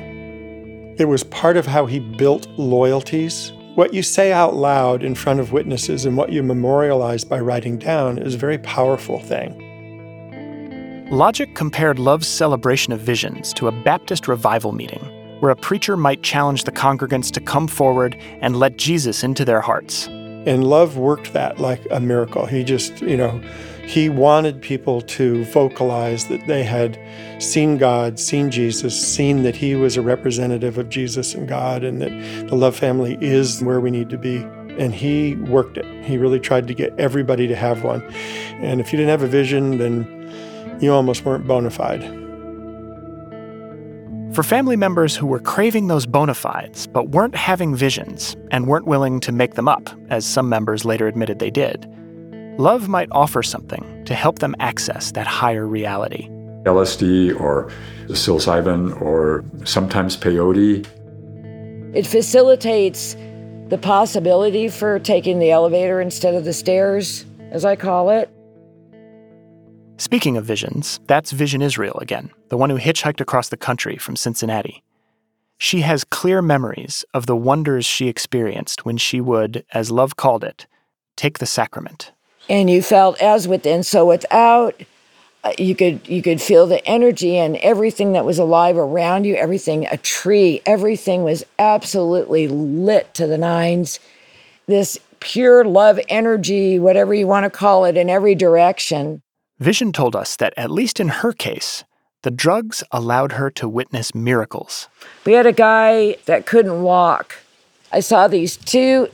It 0.98 1.08
was 1.08 1.24
part 1.24 1.56
of 1.56 1.64
how 1.64 1.86
he 1.86 2.00
built 2.00 2.46
loyalties. 2.58 3.54
What 3.76 3.94
you 3.94 4.02
say 4.02 4.30
out 4.30 4.54
loud 4.54 5.02
in 5.02 5.14
front 5.14 5.40
of 5.40 5.52
witnesses 5.52 6.04
and 6.04 6.18
what 6.18 6.32
you 6.32 6.42
memorialize 6.42 7.24
by 7.24 7.40
writing 7.40 7.78
down 7.78 8.18
is 8.18 8.34
a 8.34 8.38
very 8.38 8.58
powerful 8.58 9.20
thing. 9.20 9.56
Logic 11.10 11.54
compared 11.54 11.98
Love's 11.98 12.28
celebration 12.28 12.92
of 12.92 13.00
visions 13.00 13.54
to 13.54 13.66
a 13.66 13.72
Baptist 13.82 14.28
revival 14.28 14.72
meeting, 14.72 15.00
where 15.40 15.50
a 15.50 15.56
preacher 15.56 15.96
might 15.96 16.22
challenge 16.22 16.64
the 16.64 16.72
congregants 16.72 17.30
to 17.30 17.40
come 17.40 17.66
forward 17.66 18.18
and 18.42 18.56
let 18.56 18.76
Jesus 18.76 19.24
into 19.24 19.46
their 19.46 19.62
hearts. 19.62 20.08
And 20.08 20.62
love 20.62 20.98
worked 20.98 21.32
that 21.32 21.58
like 21.58 21.80
a 21.90 22.00
miracle. 22.00 22.44
He 22.44 22.64
just, 22.64 23.00
you 23.00 23.16
know, 23.16 23.42
he 23.84 24.08
wanted 24.08 24.60
people 24.60 25.00
to 25.02 25.44
vocalize 25.46 26.26
that 26.26 26.46
they 26.46 26.62
had 26.62 26.98
seen 27.42 27.76
God, 27.78 28.18
seen 28.18 28.50
Jesus, 28.50 28.98
seen 29.00 29.42
that 29.42 29.56
he 29.56 29.74
was 29.74 29.96
a 29.96 30.02
representative 30.02 30.78
of 30.78 30.88
Jesus 30.88 31.34
and 31.34 31.48
God, 31.48 31.82
and 31.82 32.00
that 32.00 32.48
the 32.48 32.54
love 32.54 32.76
family 32.76 33.18
is 33.20 33.62
where 33.62 33.80
we 33.80 33.90
need 33.90 34.10
to 34.10 34.18
be. 34.18 34.38
And 34.78 34.94
he 34.94 35.34
worked 35.34 35.76
it. 35.76 36.04
He 36.04 36.16
really 36.16 36.40
tried 36.40 36.68
to 36.68 36.74
get 36.74 36.94
everybody 36.98 37.46
to 37.48 37.56
have 37.56 37.82
one. 37.82 38.02
And 38.60 38.80
if 38.80 38.92
you 38.92 38.96
didn't 38.96 39.10
have 39.10 39.22
a 39.22 39.26
vision, 39.26 39.78
then 39.78 40.78
you 40.80 40.92
almost 40.92 41.24
weren't 41.24 41.46
bona 41.46 41.70
fide. 41.70 42.02
For 44.32 44.44
family 44.44 44.76
members 44.76 45.16
who 45.16 45.26
were 45.26 45.40
craving 45.40 45.88
those 45.88 46.06
bona 46.06 46.34
fides 46.34 46.86
but 46.86 47.08
weren't 47.08 47.34
having 47.34 47.74
visions 47.74 48.36
and 48.52 48.68
weren't 48.68 48.86
willing 48.86 49.18
to 49.20 49.32
make 49.32 49.54
them 49.54 49.66
up, 49.66 49.90
as 50.08 50.24
some 50.24 50.48
members 50.48 50.84
later 50.84 51.08
admitted 51.08 51.40
they 51.40 51.50
did, 51.50 51.92
love 52.58 52.88
might 52.88 53.08
offer 53.12 53.42
something 53.42 54.04
to 54.04 54.14
help 54.14 54.38
them 54.38 54.54
access 54.60 55.12
that 55.12 55.26
higher 55.26 55.66
reality. 55.66 56.28
LSD 56.64 57.38
or 57.40 57.70
psilocybin 58.08 59.00
or 59.00 59.44
sometimes 59.64 60.16
peyote. 60.16 60.86
It 61.94 62.06
facilitates 62.06 63.16
the 63.68 63.78
possibility 63.78 64.68
for 64.68 64.98
taking 64.98 65.38
the 65.38 65.50
elevator 65.50 66.00
instead 66.00 66.34
of 66.34 66.44
the 66.44 66.52
stairs, 66.52 67.24
as 67.50 67.64
I 67.64 67.76
call 67.76 68.10
it. 68.10 68.28
Speaking 69.96 70.36
of 70.36 70.44
visions, 70.44 70.98
that's 71.06 71.30
Vision 71.30 71.62
Israel 71.62 71.98
again, 72.00 72.30
the 72.48 72.56
one 72.56 72.70
who 72.70 72.78
hitchhiked 72.78 73.20
across 73.20 73.50
the 73.50 73.56
country 73.56 73.96
from 73.96 74.16
Cincinnati. 74.16 74.82
She 75.58 75.82
has 75.82 76.04
clear 76.04 76.40
memories 76.40 77.04
of 77.12 77.26
the 77.26 77.36
wonders 77.36 77.84
she 77.84 78.08
experienced 78.08 78.86
when 78.86 78.96
she 78.96 79.20
would, 79.20 79.62
as 79.72 79.90
Love 79.90 80.16
called 80.16 80.42
it, 80.42 80.66
take 81.16 81.38
the 81.38 81.44
sacrament. 81.44 82.12
And 82.50 82.68
you 82.68 82.82
felt 82.82 83.18
as 83.22 83.48
within, 83.48 83.82
so 83.82 84.04
without. 84.04 84.82
Uh, 85.42 85.52
you 85.56 85.74
could 85.74 86.06
you 86.06 86.20
could 86.20 86.38
feel 86.38 86.66
the 86.66 86.86
energy 86.86 87.38
and 87.38 87.56
everything 87.56 88.12
that 88.12 88.26
was 88.26 88.38
alive 88.38 88.76
around 88.76 89.24
you 89.24 89.34
everything 89.36 89.86
a 89.86 89.96
tree 89.96 90.60
everything 90.66 91.24
was 91.24 91.46
absolutely 91.58 92.46
lit 92.46 93.14
to 93.14 93.26
the 93.26 93.38
nines 93.38 93.98
this 94.66 94.98
pure 95.18 95.64
love 95.64 95.98
energy 96.10 96.78
whatever 96.78 97.14
you 97.14 97.26
want 97.26 97.44
to 97.44 97.48
call 97.48 97.86
it 97.86 97.96
in 97.96 98.10
every 98.10 98.34
direction 98.34 99.22
Vision 99.60 99.92
told 99.92 100.16
us 100.16 100.36
that, 100.36 100.54
at 100.56 100.70
least 100.70 101.00
in 101.00 101.08
her 101.08 101.34
case, 101.34 101.84
the 102.22 102.30
drugs 102.30 102.82
allowed 102.90 103.32
her 103.32 103.50
to 103.50 103.68
witness 103.68 104.14
miracles. 104.14 104.88
We 105.26 105.34
had 105.34 105.44
a 105.44 105.52
guy 105.52 106.16
that 106.24 106.46
couldn't 106.46 106.82
walk. 106.82 107.36
I 107.92 108.00
saw 108.00 108.26
these 108.26 108.56
two 108.56 109.08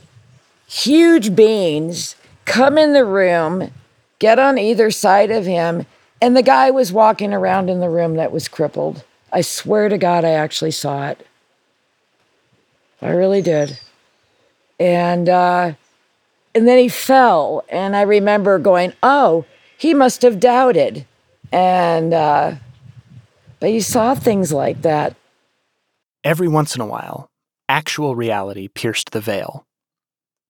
huge 0.65 1.35
beings 1.35 2.15
come 2.47 2.79
in 2.79 2.93
the 2.93 3.05
room, 3.05 3.71
get 4.17 4.39
on 4.39 4.57
either 4.57 4.89
side 4.89 5.29
of 5.29 5.45
him, 5.45 5.85
and 6.19 6.35
the 6.35 6.41
guy 6.41 6.71
was 6.71 6.91
walking 6.91 7.31
around 7.31 7.69
in 7.69 7.79
the 7.79 7.89
room 7.89 8.15
that 8.15 8.31
was 8.31 8.47
crippled. 8.47 9.03
I 9.31 9.41
swear 9.41 9.89
to 9.89 9.99
God, 9.99 10.25
I 10.25 10.31
actually 10.31 10.71
saw 10.71 11.09
it. 11.09 11.27
I 13.03 13.09
really 13.09 13.43
did. 13.43 13.77
And 14.79 15.29
uh, 15.29 15.73
and 16.55 16.67
then 16.67 16.79
he 16.79 16.89
fell, 16.89 17.63
and 17.69 17.95
I 17.95 18.01
remember 18.01 18.57
going, 18.57 18.93
"Oh, 19.03 19.45
he 19.77 19.93
must 19.93 20.23
have 20.23 20.39
doubted. 20.39 21.05
And, 21.51 22.13
uh, 22.13 22.55
but 23.59 23.71
you 23.71 23.81
saw 23.81 24.15
things 24.15 24.51
like 24.51 24.81
that. 24.81 25.15
Every 26.23 26.47
once 26.47 26.75
in 26.75 26.81
a 26.81 26.85
while, 26.85 27.29
actual 27.69 28.15
reality 28.15 28.67
pierced 28.67 29.11
the 29.11 29.21
veil. 29.21 29.65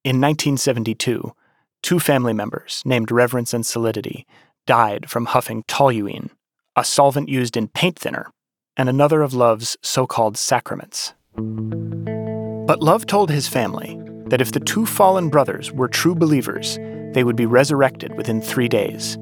In 0.04 0.22
1972, 0.22 1.34
two 1.82 2.00
family 2.00 2.34
members 2.34 2.82
named 2.86 3.12
Reverence 3.12 3.54
and 3.54 3.66
Solidity 3.66 4.26
died 4.66 5.10
from 5.10 5.26
huffing 5.26 5.64
toluene, 5.64 6.30
a 6.76 6.84
solvent 6.84 7.30
used 7.30 7.58
in 7.58 7.68
paint 7.68 7.98
thinner, 7.98 8.32
and 8.76 8.90
another 8.90 9.22
of 9.22 9.34
Love's 9.34 9.78
so 9.82 10.06
called 10.06 10.38
sacraments. 10.38 11.14
But 11.36 12.82
Love 12.82 13.06
told 13.06 13.32
his 13.32 13.48
family 13.48 14.00
that 14.26 14.42
if 14.42 14.52
the 14.52 14.60
two 14.60 14.86
fallen 14.86 15.30
brothers 15.30 15.72
were 15.72 15.88
true 15.88 16.16
believers, 16.16 16.78
they 17.14 17.24
would 17.24 17.36
be 17.36 17.46
resurrected 17.46 18.16
within 18.16 18.42
three 18.42 18.68
days, 18.68 19.18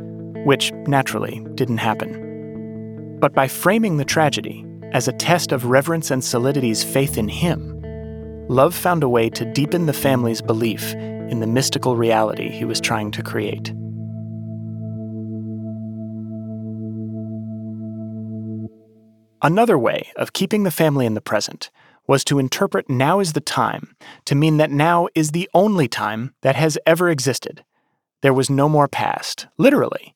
which 0.46 0.72
naturally 0.88 1.46
didn't 1.56 1.78
happen. 1.78 3.18
But 3.20 3.34
by 3.34 3.48
framing 3.48 3.98
the 3.98 4.06
tragedy 4.06 4.65
as 4.91 5.08
a 5.08 5.13
test 5.13 5.52
of 5.52 5.65
Reverence 5.65 6.12
and 6.12 6.24
Solidity's 6.24 6.84
faith 6.84 7.18
in 7.18 7.28
him, 7.28 7.72
Love 8.48 8.76
found 8.76 9.04
a 9.04 9.10
way 9.10 9.30
to 9.30 9.46
deepen 9.54 9.86
the 9.86 9.94
family's 9.94 10.41
belief 10.41 10.94
in 11.30 11.40
the 11.40 11.48
mystical 11.48 11.96
reality 11.96 12.50
he 12.50 12.66
was 12.66 12.80
trying 12.80 13.12
to 13.12 13.24
create. 13.24 13.74
Another 19.42 19.78
way 19.78 20.12
of 20.16 20.34
keeping 20.34 20.64
the 20.64 20.72
family 20.72 21.06
in 21.06 21.14
the 21.14 21.22
present 21.22 21.70
was 22.08 22.24
to 22.24 22.40
interpret 22.40 22.90
now 22.90 23.20
is 23.20 23.34
the 23.34 23.42
time 23.42 23.96
to 24.26 24.36
mean 24.36 24.58
that 24.58 24.72
now 24.72 25.08
is 25.16 25.32
the 25.32 25.50
only 25.54 25.88
time 25.88 26.34
that 26.42 26.56
has 26.56 26.78
ever 26.86 27.10
existed. 27.10 27.64
There 28.22 28.34
was 28.34 28.50
no 28.50 28.68
more 28.70 28.88
past, 28.88 29.48
literally. 29.58 30.16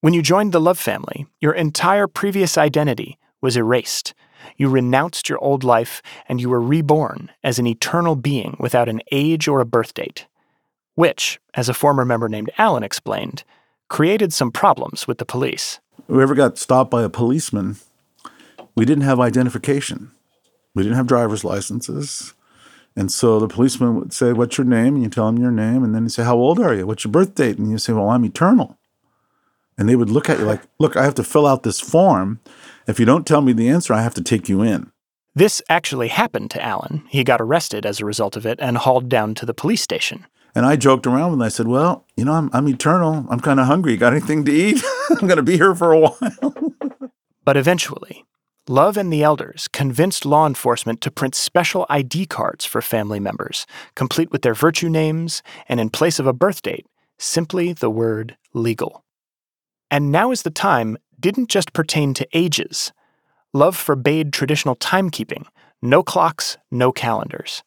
When 0.00 0.14
you 0.14 0.22
joined 0.22 0.52
the 0.52 0.60
Love 0.60 0.78
family, 0.78 1.26
your 1.40 1.52
entire 1.52 2.06
previous 2.06 2.58
identity 2.58 3.18
was 3.40 3.56
erased. 3.56 4.14
You 4.56 4.68
renounced 4.68 5.28
your 5.28 5.42
old 5.42 5.64
life 5.64 6.02
and 6.28 6.40
you 6.40 6.48
were 6.48 6.60
reborn 6.60 7.30
as 7.42 7.58
an 7.58 7.66
eternal 7.66 8.16
being 8.16 8.56
without 8.58 8.88
an 8.88 9.00
age 9.10 9.48
or 9.48 9.60
a 9.60 9.66
birth 9.66 9.94
date. 9.94 10.26
Which, 10.96 11.38
as 11.54 11.68
a 11.68 11.74
former 11.74 12.04
member 12.04 12.28
named 12.28 12.50
Alan 12.58 12.82
explained, 12.82 13.44
created 13.88 14.32
some 14.32 14.50
problems 14.50 15.06
with 15.06 15.18
the 15.18 15.24
police. 15.24 15.78
Whoever 16.08 16.34
got 16.34 16.58
stopped 16.58 16.90
by 16.90 17.02
a 17.02 17.08
policeman, 17.08 17.76
we 18.74 18.84
didn't 18.84 19.04
have 19.04 19.20
identification. 19.20 20.10
We 20.74 20.82
didn't 20.82 20.96
have 20.96 21.06
driver's 21.06 21.44
licenses. 21.44 22.34
And 22.96 23.12
so 23.12 23.38
the 23.38 23.46
policeman 23.46 23.96
would 23.96 24.14
say, 24.14 24.32
What's 24.32 24.56
your 24.56 24.64
name? 24.64 24.94
And 24.94 25.02
you 25.02 25.10
tell 25.10 25.28
him 25.28 25.38
your 25.38 25.50
name. 25.50 25.84
And 25.84 25.94
then 25.94 26.04
he'd 26.04 26.12
say, 26.12 26.24
How 26.24 26.36
old 26.36 26.58
are 26.58 26.74
you? 26.74 26.86
What's 26.86 27.04
your 27.04 27.12
birth 27.12 27.34
date? 27.34 27.58
And 27.58 27.70
you 27.70 27.76
say, 27.76 27.92
Well, 27.92 28.08
I'm 28.08 28.24
eternal. 28.24 28.78
And 29.78 29.88
they 29.88 29.96
would 29.96 30.08
look 30.08 30.30
at 30.30 30.38
you 30.38 30.46
like, 30.46 30.62
Look, 30.78 30.96
I 30.96 31.04
have 31.04 31.14
to 31.16 31.24
fill 31.24 31.46
out 31.46 31.62
this 31.62 31.78
form. 31.78 32.40
If 32.86 32.98
you 32.98 33.04
don't 33.04 33.26
tell 33.26 33.42
me 33.42 33.52
the 33.52 33.68
answer, 33.68 33.92
I 33.92 34.02
have 34.02 34.14
to 34.14 34.22
take 34.22 34.48
you 34.48 34.62
in. 34.62 34.90
This 35.34 35.60
actually 35.68 36.08
happened 36.08 36.50
to 36.52 36.64
Alan. 36.64 37.04
He 37.10 37.22
got 37.22 37.42
arrested 37.42 37.84
as 37.84 38.00
a 38.00 38.06
result 38.06 38.36
of 38.36 38.46
it 38.46 38.58
and 38.58 38.78
hauled 38.78 39.10
down 39.10 39.34
to 39.34 39.44
the 39.44 39.52
police 39.52 39.82
station. 39.82 40.24
And 40.56 40.64
I 40.64 40.74
joked 40.74 41.06
around 41.06 41.32
with. 41.32 41.42
I 41.42 41.48
said, 41.48 41.68
Well, 41.68 42.06
you 42.16 42.24
know, 42.24 42.32
I'm, 42.32 42.48
I'm 42.54 42.66
eternal. 42.66 43.26
I'm 43.28 43.40
kind 43.40 43.60
of 43.60 43.66
hungry. 43.66 43.98
Got 43.98 44.14
anything 44.14 44.44
to 44.46 44.52
eat? 44.52 44.82
I'm 45.10 45.28
going 45.28 45.36
to 45.36 45.42
be 45.42 45.58
here 45.58 45.74
for 45.74 45.92
a 45.92 46.00
while. 46.00 46.18
but 47.44 47.58
eventually, 47.58 48.24
Love 48.66 48.96
and 48.96 49.12
the 49.12 49.22
elders 49.22 49.68
convinced 49.68 50.24
law 50.24 50.46
enforcement 50.46 51.00
to 51.02 51.10
print 51.10 51.34
special 51.34 51.84
ID 51.90 52.26
cards 52.26 52.64
for 52.64 52.80
family 52.80 53.20
members, 53.20 53.66
complete 53.94 54.32
with 54.32 54.42
their 54.42 54.54
virtue 54.54 54.88
names, 54.88 55.42
and 55.68 55.78
in 55.78 55.90
place 55.90 56.18
of 56.18 56.26
a 56.26 56.32
birth 56.32 56.62
date, 56.62 56.86
simply 57.18 57.72
the 57.74 57.90
word 57.90 58.36
legal. 58.54 59.04
And 59.90 60.10
now 60.10 60.30
is 60.30 60.42
the 60.42 60.50
time 60.50 60.96
didn't 61.20 61.50
just 61.50 61.74
pertain 61.74 62.14
to 62.14 62.26
ages. 62.32 62.92
Love 63.52 63.76
forbade 63.76 64.32
traditional 64.32 64.74
timekeeping 64.76 65.44
no 65.82 66.02
clocks, 66.02 66.56
no 66.70 66.90
calendars. 66.90 67.62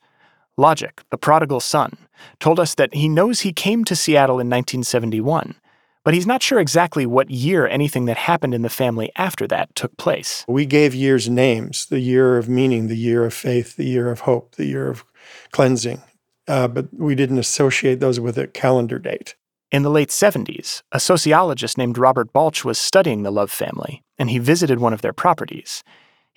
Logic, 0.58 1.02
the 1.12 1.18
prodigal 1.18 1.60
son, 1.62 1.96
told 2.40 2.60
us 2.60 2.76
that 2.76 2.94
he 2.94 3.10
knows 3.10 3.42
he 3.42 3.54
came 3.54 3.84
to 3.86 3.96
Seattle 3.96 4.36
in 4.36 4.50
1971 4.50 5.56
but 6.04 6.14
he's 6.14 6.26
not 6.26 6.42
sure 6.42 6.60
exactly 6.60 7.06
what 7.06 7.30
year 7.30 7.68
anything 7.68 8.06
that 8.06 8.18
happened 8.18 8.54
in 8.54 8.62
the 8.62 8.70
family 8.70 9.12
after 9.16 9.46
that 9.48 9.74
took 9.76 9.96
place. 9.98 10.46
We 10.48 10.66
gave 10.66 10.96
years 10.96 11.30
names 11.30 11.86
the 11.86 12.00
year 12.00 12.38
of 12.38 12.50
meaning, 12.50 12.88
the 12.88 12.98
year 12.98 13.26
of 13.26 13.34
faith, 13.34 13.76
the 13.76 13.86
year 13.86 14.10
of 14.10 14.22
hope, 14.22 14.56
the 14.56 14.66
year 14.66 14.90
of 14.90 15.06
cleansing, 15.52 16.02
uh, 16.48 16.68
but 16.68 16.88
we 16.94 17.16
didn't 17.16 17.38
associate 17.38 18.00
those 18.00 18.20
with 18.20 18.38
a 18.38 18.48
calendar 18.48 18.98
date. 18.98 19.36
In 19.72 19.84
the 19.84 19.92
late 19.92 20.10
70s, 20.10 20.82
a 20.92 21.00
sociologist 21.00 21.78
named 21.78 21.98
Robert 21.98 22.34
Balch 22.34 22.66
was 22.66 22.80
studying 22.80 23.22
the 23.22 23.32
Love 23.32 23.52
family, 23.52 24.02
and 24.18 24.32
he 24.32 24.40
visited 24.40 24.80
one 24.80 24.94
of 24.94 25.02
their 25.02 25.14
properties. 25.14 25.84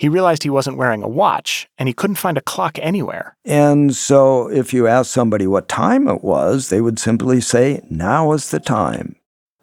He 0.02 0.08
realized 0.08 0.42
he 0.42 0.50
wasn't 0.50 0.78
wearing 0.78 1.04
a 1.04 1.08
watch, 1.08 1.68
and 1.78 1.88
he 1.88 1.92
couldn't 1.92 2.16
find 2.16 2.36
a 2.36 2.40
clock 2.40 2.76
anywhere. 2.82 3.36
And 3.44 3.94
so, 3.94 4.50
if 4.50 4.74
you 4.74 4.88
asked 4.88 5.12
somebody 5.12 5.46
what 5.46 5.68
time 5.68 6.08
it 6.08 6.24
was, 6.24 6.70
they 6.70 6.80
would 6.80 6.98
simply 6.98 7.40
say, 7.40 7.82
Now 7.88 8.32
is 8.32 8.50
the 8.50 8.58
time. 8.58 9.14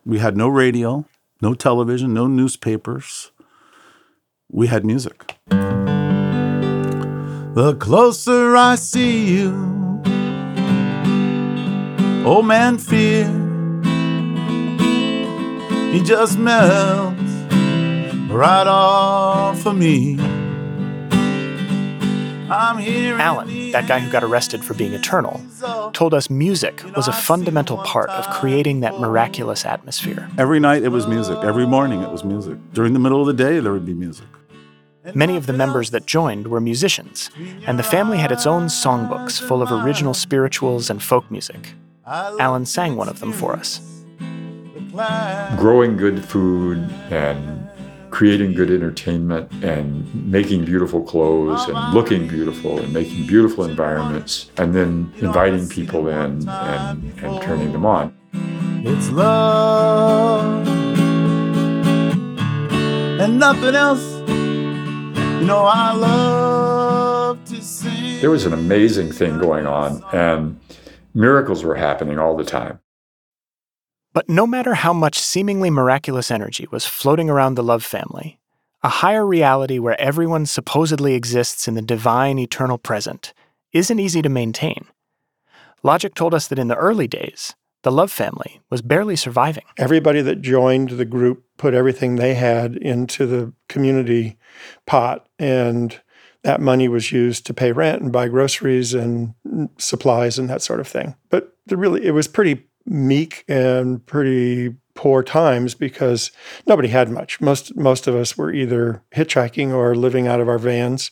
We 0.06 0.19
had 0.19 0.38
no 0.38 0.47
radio, 0.47 1.04
no 1.41 1.54
television, 1.54 2.13
no 2.13 2.28
newspapers. 2.28 3.34
We 4.49 4.67
had 4.67 4.86
music. 4.86 5.36
The 5.49 7.75
closer 7.78 8.56
I 8.56 8.75
see 8.75 9.36
you, 9.36 9.52
old 12.25 12.45
man 12.45 12.78
fear, 12.78 13.25
he 15.91 16.02
just 16.02 16.39
melts 16.39 17.18
right 18.30 18.68
off 18.68 19.65
of 19.65 19.78
me. 19.78 20.18
Alan, 22.50 23.72
that 23.72 23.88
guy 23.88 24.00
who 24.00 24.12
got 24.12 24.24
arrested 24.24 24.63
for 24.63 24.74
being 24.74 24.94
eternal, 24.94 25.42
told 25.94 26.13
us 26.13 26.30
music 26.30 26.84
was 26.96 27.08
a 27.08 27.13
fundamental 27.13 27.78
part 27.78 28.10
of 28.10 28.28
creating 28.30 28.80
that 28.80 29.00
miraculous 29.00 29.65
atmosphere. 29.65 30.30
Every 30.38 30.60
night 30.60 30.84
it 30.84 30.89
was 30.89 31.06
music. 31.08 31.38
Every 31.44 31.68
morning 31.68 32.02
it 32.02 32.10
was 32.10 32.24
music. 32.24 32.58
During 32.74 32.94
the 32.94 33.00
middle 33.00 33.22
of 33.22 33.28
the 33.28 33.34
day, 33.34 33.60
there 33.60 33.72
would 33.72 33.86
be 33.86 33.94
music. 33.94 34.28
Many 35.13 35.38
of 35.38 35.46
the 35.46 35.54
members 35.54 35.92
that 35.92 36.06
joined 36.06 36.48
were 36.48 36.60
musicians, 36.60 37.30
and 37.65 37.80
the 37.80 37.84
family 37.84 38.18
had 38.18 38.32
its 38.32 38.46
own 38.46 38.63
songbooks 38.65 39.39
full 39.39 39.62
of 39.62 39.72
original 39.72 40.13
spirituals 40.13 40.89
and 40.89 41.02
folk 41.02 41.30
music. 41.32 41.74
Alan 42.06 42.65
sang 42.65 42.96
one 42.96 43.10
of 43.10 43.20
them 43.20 43.32
for 43.32 43.54
us. 43.54 43.82
Growing 45.58 45.98
good 45.98 46.26
food 46.26 46.80
and 47.12 47.59
creating 48.12 48.54
good 48.54 48.72
entertainment 48.72 49.52
and 49.63 50.32
making 50.32 50.65
beautiful 50.65 51.02
clothes 51.02 51.67
and 51.67 51.93
looking 51.93 52.28
beautiful 52.28 52.80
and 52.80 52.93
making 52.93 53.28
beautiful 53.28 53.65
environments 53.65 54.50
and 54.58 54.76
then 54.76 55.12
inviting 55.17 55.67
people 55.69 56.08
in 56.08 56.48
and, 56.48 57.13
and 57.22 57.41
turning 57.41 57.72
them 57.72 57.86
on. 57.86 58.15
It's 58.86 59.10
love 59.10 60.67
and 63.19 63.39
nothing 63.39 63.76
else. 63.76 64.04
You 64.28 65.45
know, 65.45 65.65
I 65.65 65.93
love 65.93 67.43
to 67.45 67.62
sing. 67.62 68.19
There 68.22 68.30
was 68.30 68.45
an 68.45 68.54
amazing 68.54 69.12
thing 69.12 69.39
going 69.39 69.65
on, 69.65 70.04
and 70.13 70.60
miracles 71.13 71.63
were 71.63 71.76
happening 71.76 72.19
all 72.19 72.36
the 72.36 72.43
time. 72.43 72.80
But 74.19 74.27
no 74.27 74.45
matter 74.45 74.73
how 74.73 74.91
much 74.91 75.17
seemingly 75.17 75.69
miraculous 75.69 76.29
energy 76.29 76.67
was 76.71 76.86
floating 76.86 77.29
around 77.29 77.55
the 77.55 77.63
Love 77.63 77.86
family, 77.86 78.38
a 78.84 78.89
higher 78.89 79.25
reality 79.25 79.79
where 79.79 79.97
everyone 79.97 80.45
supposedly 80.45 81.13
exists 81.13 81.69
in 81.69 81.75
the 81.75 81.82
divine 81.82 82.38
eternal 82.38 82.77
present 82.77 83.34
isn't 83.71 83.97
easy 83.97 84.21
to 84.21 84.27
maintain. 84.27 84.88
Logic 85.84 86.13
told 86.13 86.34
us 86.34 86.49
that 86.49 86.60
in 86.60 86.67
the 86.67 86.75
early 86.75 87.08
days, 87.08 87.55
the 87.84 87.93
Love 87.93 88.12
family 88.12 88.60
was 88.69 88.82
barely 88.82 89.15
surviving. 89.15 89.63
Everybody 89.77 90.19
that 90.19 90.41
joined 90.41 90.89
the 90.89 91.05
group 91.05 91.45
put 91.55 91.73
everything 91.73 92.17
they 92.17 92.34
had 92.34 92.75
into 92.75 93.25
the 93.25 93.53
community 93.69 94.38
pot, 94.86 95.29
and 95.39 95.97
that 96.43 96.60
money 96.60 96.89
was 96.89 97.13
used 97.13 97.45
to 97.45 97.53
pay 97.53 97.71
rent 97.71 98.01
and 98.01 98.12
buy 98.12 98.27
groceries 98.27 98.93
and 98.93 99.34
supplies 99.77 100.38
and 100.38 100.49
that 100.49 100.62
sort 100.62 100.82
of 100.82 100.89
thing. 100.89 101.15
But 101.29 101.55
really, 101.69 102.05
it 102.05 102.12
was 102.12 102.27
pretty 102.27 102.65
meek 102.89 103.45
and 103.47 104.06
pretty 104.06 104.75
poor 104.95 105.23
times 105.23 105.75
because 105.75 106.32
nobody 106.67 106.89
had 106.89 107.10
much. 107.10 107.39
Most 107.39 107.75
most 107.78 108.08
of 108.08 108.15
us 108.15 108.38
were 108.38 108.52
either 108.52 109.02
hitchhiking 109.15 109.71
or 109.71 109.95
living 109.95 110.28
out 110.28 110.41
of 110.41 110.49
our 110.49 110.58
vans. 110.58 111.10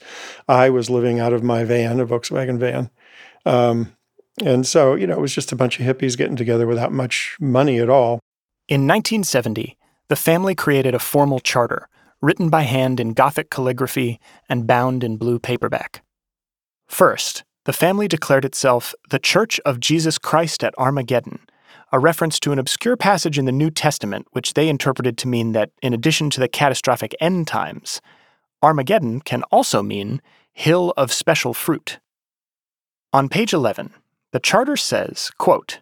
I 0.48 0.70
was 0.70 0.90
living 0.90 1.20
out 1.20 1.32
of 1.32 1.44
my 1.44 1.64
van, 1.64 2.00
a 2.00 2.06
Volkswagen 2.06 2.60
van. 2.60 2.90
Um, 3.46 3.96
and 4.44 4.68
so, 4.68 4.96
you 4.96 5.08
know, 5.08 5.14
it 5.14 5.22
was 5.22 5.34
just 5.34 5.52
a 5.52 5.56
bunch 5.56 5.80
of 5.80 5.86
hippies 5.86 6.18
getting 6.18 6.36
together 6.36 6.68
without 6.68 6.92
much 6.92 7.38
money 7.40 7.80
at 7.80 7.90
all. 7.90 8.20
In 8.68 8.82
1970, 8.82 9.78
the 10.10 10.16
family 10.16 10.54
created 10.54 10.94
a 10.94 11.00
formal 11.00 11.40
charter, 11.40 11.88
written 12.22 12.50
by 12.50 12.64
hand 12.64 13.00
in 13.00 13.14
Gothic 13.14 13.50
calligraphy 13.50 14.20
and 14.50 14.68
bound 14.68 15.04
in 15.04 15.18
blue 15.18 15.40
paperback. 15.40 16.04
First, 16.88 17.44
the 17.66 17.74
family 17.74 18.08
declared 18.08 18.46
itself 18.46 18.94
the 19.10 19.20
Church 19.20 19.60
of 19.66 19.80
Jesus 19.80 20.18
Christ 20.18 20.64
at 20.64 20.78
Armageddon 20.78 21.40
a 21.92 22.00
reference 22.00 22.40
to 22.42 22.52
an 22.52 22.60
obscure 22.60 22.98
passage 22.98 23.38
in 23.40 23.46
the 23.46 23.52
New 23.52 23.72
Testament, 23.72 24.28
which 24.32 24.54
they 24.54 24.70
interpreted 24.70 25.18
to 25.20 25.28
mean 25.28 25.54
that, 25.54 25.72
in 25.82 25.94
addition 25.94 26.30
to 26.32 26.40
the 26.40 26.48
catastrophic 26.48 27.16
end 27.20 27.48
times, 27.48 28.02
Armageddon 28.62 29.22
can 29.22 29.44
also 29.44 29.82
mean 29.82 30.22
hill 30.54 30.94
of 30.98 31.14
special 31.14 31.54
fruit. 31.54 32.00
On 33.14 33.30
page 33.30 33.54
11, 33.54 33.94
the 34.32 34.40
charter 34.40 34.76
says, 34.76 35.32
quote, 35.38 35.80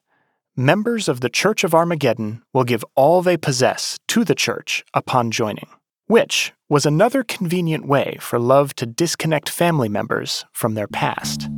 Members 0.55 1.09
of 1.09 1.21
the 1.21 1.29
Church 1.29 1.63
of 1.63 1.73
Armageddon 1.73 2.41
will 2.53 2.63
give 2.63 2.85
all 2.95 3.21
they 3.21 3.35
possess 3.35 3.99
to 4.07 4.23
the 4.23 4.35
church 4.35 4.85
upon 4.93 5.31
joining, 5.31 5.67
which 6.07 6.53
was 6.69 6.85
another 6.85 7.23
convenient 7.23 7.85
way 7.85 8.17
for 8.21 8.39
love 8.39 8.73
to 8.75 8.85
disconnect 8.85 9.49
family 9.49 9.89
members 9.89 10.45
from 10.51 10.75
their 10.75 10.87
past. 10.87 11.49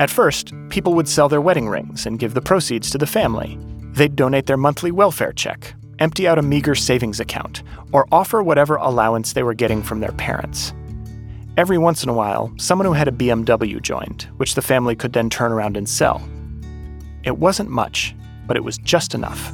At 0.00 0.10
first, 0.10 0.52
people 0.70 0.94
would 0.94 1.08
sell 1.08 1.28
their 1.28 1.40
wedding 1.40 1.68
rings 1.68 2.04
and 2.04 2.18
give 2.18 2.34
the 2.34 2.40
proceeds 2.40 2.90
to 2.90 2.98
the 2.98 3.06
family. 3.06 3.58
They'd 3.92 4.16
donate 4.16 4.46
their 4.46 4.56
monthly 4.56 4.90
welfare 4.90 5.32
check, 5.32 5.72
empty 6.00 6.26
out 6.26 6.38
a 6.38 6.42
meager 6.42 6.74
savings 6.74 7.20
account, 7.20 7.62
or 7.92 8.08
offer 8.10 8.42
whatever 8.42 8.74
allowance 8.74 9.32
they 9.32 9.44
were 9.44 9.54
getting 9.54 9.84
from 9.84 10.00
their 10.00 10.10
parents. 10.12 10.72
Every 11.56 11.78
once 11.78 12.02
in 12.02 12.08
a 12.08 12.14
while, 12.14 12.52
someone 12.56 12.86
who 12.86 12.92
had 12.92 13.06
a 13.06 13.12
BMW 13.12 13.80
joined, 13.80 14.22
which 14.36 14.56
the 14.56 14.62
family 14.62 14.96
could 14.96 15.12
then 15.12 15.30
turn 15.30 15.52
around 15.52 15.76
and 15.76 15.88
sell. 15.88 16.20
It 17.22 17.38
wasn't 17.38 17.70
much, 17.70 18.16
but 18.48 18.56
it 18.56 18.64
was 18.64 18.78
just 18.78 19.14
enough. 19.14 19.52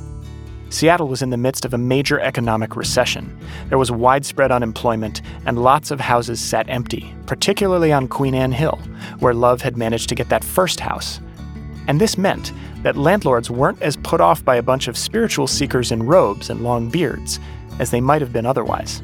Seattle 0.70 1.08
was 1.08 1.20
in 1.20 1.30
the 1.30 1.36
midst 1.36 1.64
of 1.64 1.74
a 1.74 1.78
major 1.78 2.20
economic 2.20 2.76
recession. 2.76 3.36
There 3.68 3.76
was 3.76 3.90
widespread 3.90 4.52
unemployment, 4.52 5.20
and 5.44 5.62
lots 5.62 5.90
of 5.90 5.98
houses 5.98 6.40
sat 6.40 6.68
empty, 6.68 7.12
particularly 7.26 7.92
on 7.92 8.06
Queen 8.06 8.36
Anne 8.36 8.52
Hill, 8.52 8.78
where 9.18 9.34
Love 9.34 9.62
had 9.62 9.76
managed 9.76 10.08
to 10.08 10.14
get 10.14 10.28
that 10.28 10.44
first 10.44 10.78
house. 10.78 11.20
And 11.88 12.00
this 12.00 12.16
meant 12.16 12.52
that 12.84 12.96
landlords 12.96 13.50
weren't 13.50 13.82
as 13.82 13.96
put 13.96 14.20
off 14.20 14.44
by 14.44 14.54
a 14.54 14.62
bunch 14.62 14.86
of 14.86 14.96
spiritual 14.96 15.48
seekers 15.48 15.90
in 15.90 16.04
robes 16.04 16.50
and 16.50 16.62
long 16.62 16.88
beards 16.88 17.40
as 17.80 17.90
they 17.90 18.00
might 18.00 18.20
have 18.20 18.32
been 18.32 18.46
otherwise. 18.46 19.02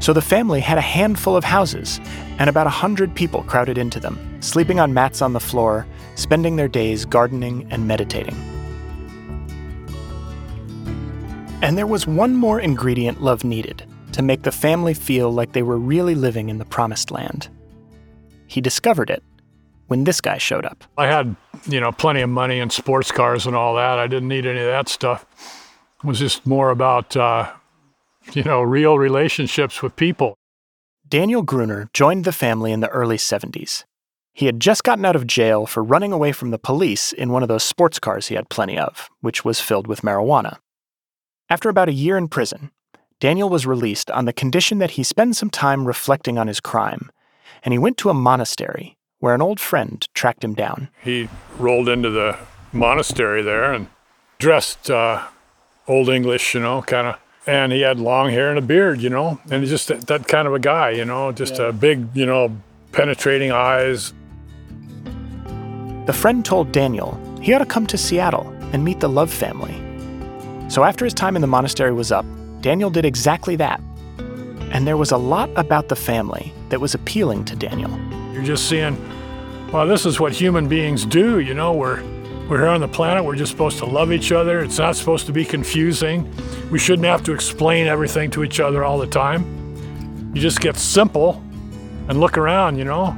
So 0.00 0.12
the 0.12 0.20
family 0.20 0.60
had 0.60 0.76
a 0.76 0.82
handful 0.82 1.34
of 1.34 1.44
houses, 1.44 1.98
and 2.38 2.50
about 2.50 2.66
a 2.66 2.70
hundred 2.70 3.14
people 3.14 3.42
crowded 3.44 3.78
into 3.78 3.98
them, 3.98 4.18
sleeping 4.42 4.80
on 4.80 4.92
mats 4.92 5.22
on 5.22 5.32
the 5.32 5.40
floor, 5.40 5.86
spending 6.14 6.56
their 6.56 6.68
days 6.68 7.06
gardening 7.06 7.66
and 7.70 7.88
meditating. 7.88 8.55
And 11.62 11.78
there 11.78 11.86
was 11.86 12.06
one 12.06 12.34
more 12.34 12.60
ingredient 12.60 13.22
Love 13.22 13.42
needed 13.42 13.82
to 14.12 14.22
make 14.22 14.42
the 14.42 14.52
family 14.52 14.94
feel 14.94 15.30
like 15.32 15.52
they 15.52 15.62
were 15.62 15.78
really 15.78 16.14
living 16.14 16.48
in 16.48 16.58
the 16.58 16.64
promised 16.64 17.10
land. 17.10 17.48
He 18.46 18.60
discovered 18.60 19.10
it 19.10 19.22
when 19.86 20.04
this 20.04 20.20
guy 20.20 20.38
showed 20.38 20.66
up. 20.66 20.84
I 20.98 21.06
had, 21.06 21.34
you 21.66 21.80
know, 21.80 21.92
plenty 21.92 22.20
of 22.20 22.28
money 22.28 22.60
and 22.60 22.70
sports 22.70 23.10
cars 23.10 23.46
and 23.46 23.56
all 23.56 23.74
that. 23.76 23.98
I 23.98 24.06
didn't 24.06 24.28
need 24.28 24.46
any 24.46 24.60
of 24.60 24.66
that 24.66 24.88
stuff. 24.88 25.24
It 26.02 26.06
was 26.06 26.18
just 26.18 26.46
more 26.46 26.70
about, 26.70 27.16
uh, 27.16 27.50
you 28.32 28.42
know, 28.42 28.62
real 28.62 28.98
relationships 28.98 29.82
with 29.82 29.96
people. 29.96 30.34
Daniel 31.08 31.42
Gruner 31.42 31.88
joined 31.94 32.24
the 32.24 32.32
family 32.32 32.72
in 32.72 32.80
the 32.80 32.88
early 32.88 33.16
70s. 33.16 33.84
He 34.34 34.46
had 34.46 34.60
just 34.60 34.84
gotten 34.84 35.06
out 35.06 35.16
of 35.16 35.26
jail 35.26 35.64
for 35.64 35.82
running 35.82 36.12
away 36.12 36.32
from 36.32 36.50
the 36.50 36.58
police 36.58 37.12
in 37.12 37.30
one 37.30 37.42
of 37.42 37.48
those 37.48 37.62
sports 37.62 37.98
cars 37.98 38.26
he 38.26 38.34
had 38.34 38.50
plenty 38.50 38.76
of, 38.76 39.08
which 39.20 39.44
was 39.44 39.60
filled 39.60 39.86
with 39.86 40.02
marijuana. 40.02 40.58
After 41.48 41.68
about 41.68 41.88
a 41.88 41.92
year 41.92 42.16
in 42.16 42.26
prison, 42.26 42.72
Daniel 43.20 43.48
was 43.48 43.66
released 43.66 44.10
on 44.10 44.24
the 44.24 44.32
condition 44.32 44.78
that 44.78 44.92
he 44.92 45.04
spend 45.04 45.36
some 45.36 45.48
time 45.48 45.86
reflecting 45.86 46.38
on 46.38 46.48
his 46.48 46.58
crime, 46.58 47.08
and 47.62 47.72
he 47.72 47.78
went 47.78 47.96
to 47.98 48.10
a 48.10 48.14
monastery 48.14 48.96
where 49.20 49.32
an 49.32 49.40
old 49.40 49.60
friend 49.60 50.08
tracked 50.12 50.42
him 50.42 50.54
down. 50.54 50.88
He 51.02 51.28
rolled 51.56 51.88
into 51.88 52.10
the 52.10 52.36
monastery 52.72 53.42
there 53.42 53.72
and 53.72 53.86
dressed 54.40 54.90
uh, 54.90 55.24
old 55.86 56.08
English, 56.08 56.52
you 56.52 56.60
know, 56.60 56.82
kind 56.82 57.06
of, 57.06 57.16
and 57.46 57.70
he 57.70 57.82
had 57.82 58.00
long 58.00 58.30
hair 58.30 58.50
and 58.50 58.58
a 58.58 58.62
beard, 58.62 59.00
you 59.00 59.08
know, 59.08 59.40
and 59.48 59.62
he's 59.62 59.70
just 59.70 59.86
that, 59.86 60.08
that 60.08 60.26
kind 60.26 60.48
of 60.48 60.54
a 60.54 60.58
guy, 60.58 60.90
you 60.90 61.04
know, 61.04 61.30
just 61.30 61.58
yeah. 61.58 61.68
a 61.68 61.72
big, 61.72 62.08
you 62.12 62.26
know, 62.26 62.56
penetrating 62.90 63.52
eyes. 63.52 64.12
The 66.06 66.12
friend 66.12 66.44
told 66.44 66.72
Daniel 66.72 67.20
he 67.40 67.54
ought 67.54 67.58
to 67.58 67.66
come 67.66 67.86
to 67.86 67.96
Seattle 67.96 68.48
and 68.72 68.84
meet 68.84 68.98
the 68.98 69.08
Love 69.08 69.32
family 69.32 69.85
so 70.68 70.84
after 70.84 71.04
his 71.04 71.14
time 71.14 71.36
in 71.36 71.42
the 71.42 71.48
monastery 71.48 71.92
was 71.92 72.10
up, 72.10 72.26
Daniel 72.60 72.90
did 72.90 73.04
exactly 73.04 73.56
that. 73.56 73.80
And 74.72 74.86
there 74.86 74.96
was 74.96 75.12
a 75.12 75.16
lot 75.16 75.48
about 75.56 75.88
the 75.88 75.96
family 75.96 76.52
that 76.70 76.80
was 76.80 76.94
appealing 76.94 77.44
to 77.46 77.56
Daniel. 77.56 77.90
You're 78.32 78.42
just 78.42 78.68
seeing, 78.68 78.96
well, 79.72 79.86
this 79.86 80.04
is 80.04 80.18
what 80.18 80.32
human 80.32 80.68
beings 80.68 81.06
do, 81.06 81.38
you 81.38 81.54
know, 81.54 81.72
we're 81.72 82.02
we're 82.48 82.58
here 82.58 82.68
on 82.68 82.80
the 82.80 82.86
planet, 82.86 83.24
we're 83.24 83.34
just 83.34 83.50
supposed 83.50 83.78
to 83.78 83.86
love 83.86 84.12
each 84.12 84.30
other. 84.30 84.60
It's 84.60 84.78
not 84.78 84.94
supposed 84.94 85.26
to 85.26 85.32
be 85.32 85.44
confusing. 85.44 86.32
We 86.70 86.78
shouldn't 86.78 87.06
have 87.06 87.24
to 87.24 87.32
explain 87.32 87.88
everything 87.88 88.30
to 88.32 88.44
each 88.44 88.60
other 88.60 88.84
all 88.84 88.98
the 88.98 89.06
time. 89.08 90.32
You 90.32 90.40
just 90.40 90.60
get 90.60 90.76
simple 90.76 91.42
and 92.08 92.20
look 92.20 92.38
around, 92.38 92.78
you 92.78 92.84
know. 92.84 93.16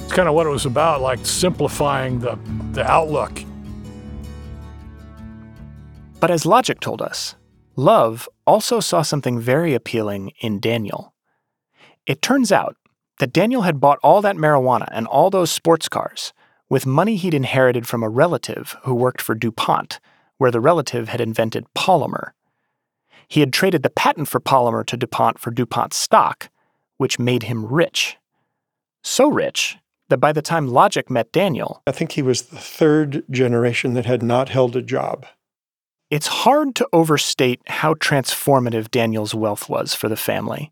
It's 0.00 0.12
kind 0.12 0.28
of 0.28 0.34
what 0.34 0.46
it 0.46 0.50
was 0.50 0.66
about, 0.66 1.00
like 1.00 1.24
simplifying 1.24 2.18
the, 2.18 2.36
the 2.72 2.84
outlook. 2.84 3.44
But 6.22 6.30
as 6.30 6.46
logic 6.46 6.78
told 6.78 7.02
us, 7.02 7.34
Love 7.74 8.28
also 8.46 8.78
saw 8.78 9.02
something 9.02 9.40
very 9.40 9.74
appealing 9.74 10.30
in 10.38 10.60
Daniel. 10.60 11.14
It 12.06 12.22
turns 12.22 12.52
out 12.52 12.76
that 13.18 13.32
Daniel 13.32 13.62
had 13.62 13.80
bought 13.80 13.98
all 14.04 14.22
that 14.22 14.36
marijuana 14.36 14.86
and 14.92 15.08
all 15.08 15.30
those 15.30 15.50
sports 15.50 15.88
cars 15.88 16.32
with 16.68 16.86
money 16.86 17.16
he'd 17.16 17.34
inherited 17.34 17.88
from 17.88 18.04
a 18.04 18.08
relative 18.08 18.76
who 18.84 18.94
worked 18.94 19.20
for 19.20 19.34
DuPont, 19.34 19.98
where 20.38 20.52
the 20.52 20.60
relative 20.60 21.08
had 21.08 21.20
invented 21.20 21.66
polymer. 21.76 22.30
He 23.26 23.40
had 23.40 23.52
traded 23.52 23.82
the 23.82 23.90
patent 23.90 24.28
for 24.28 24.38
polymer 24.38 24.86
to 24.86 24.96
DuPont 24.96 25.40
for 25.40 25.50
DuPont 25.50 25.92
stock, 25.92 26.50
which 26.98 27.18
made 27.18 27.42
him 27.42 27.66
rich. 27.66 28.16
So 29.02 29.28
rich 29.28 29.76
that 30.08 30.18
by 30.18 30.30
the 30.30 30.40
time 30.40 30.68
Logic 30.68 31.10
met 31.10 31.32
Daniel, 31.32 31.82
I 31.84 31.90
think 31.90 32.12
he 32.12 32.22
was 32.22 32.42
the 32.42 32.58
third 32.58 33.24
generation 33.28 33.94
that 33.94 34.06
had 34.06 34.22
not 34.22 34.50
held 34.50 34.76
a 34.76 34.82
job. 34.82 35.26
It's 36.12 36.26
hard 36.26 36.74
to 36.74 36.86
overstate 36.92 37.62
how 37.66 37.94
transformative 37.94 38.90
Daniel's 38.90 39.34
wealth 39.34 39.70
was 39.70 39.94
for 39.94 40.10
the 40.10 40.24
family. 40.30 40.70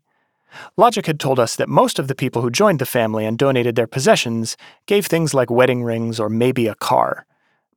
Logic 0.77 1.03
had 1.07 1.19
told 1.19 1.39
us 1.39 1.55
that 1.55 1.67
most 1.67 1.97
of 1.97 2.07
the 2.07 2.13
people 2.13 2.43
who 2.43 2.51
joined 2.51 2.77
the 2.77 2.85
family 2.85 3.25
and 3.25 3.39
donated 3.39 3.75
their 3.75 3.87
possessions 3.87 4.55
gave 4.85 5.07
things 5.07 5.33
like 5.33 5.49
wedding 5.49 5.81
rings 5.81 6.19
or 6.19 6.29
maybe 6.29 6.67
a 6.67 6.75
car. 6.75 7.25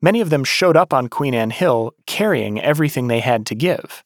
Many 0.03 0.21
of 0.21 0.29
them 0.29 0.45
showed 0.45 0.77
up 0.77 0.93
on 0.93 1.09
Queen 1.09 1.33
Anne 1.33 1.49
Hill 1.49 1.95
carrying 2.05 2.61
everything 2.61 3.09
they 3.09 3.21
had 3.21 3.47
to 3.47 3.55
give. 3.55 4.05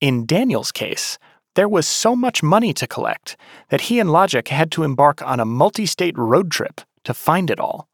In 0.00 0.26
Daniel's 0.26 0.72
case, 0.72 1.16
there 1.54 1.68
was 1.68 1.86
so 1.86 2.16
much 2.16 2.42
money 2.42 2.72
to 2.72 2.88
collect 2.88 3.36
that 3.68 3.82
he 3.82 4.00
and 4.00 4.10
Logic 4.10 4.48
had 4.48 4.72
to 4.72 4.82
embark 4.82 5.22
on 5.22 5.38
a 5.38 5.44
multi 5.44 5.86
state 5.86 6.18
road 6.18 6.50
trip 6.50 6.80
to 7.04 7.14
find 7.14 7.52
it 7.52 7.60
all. 7.60 7.88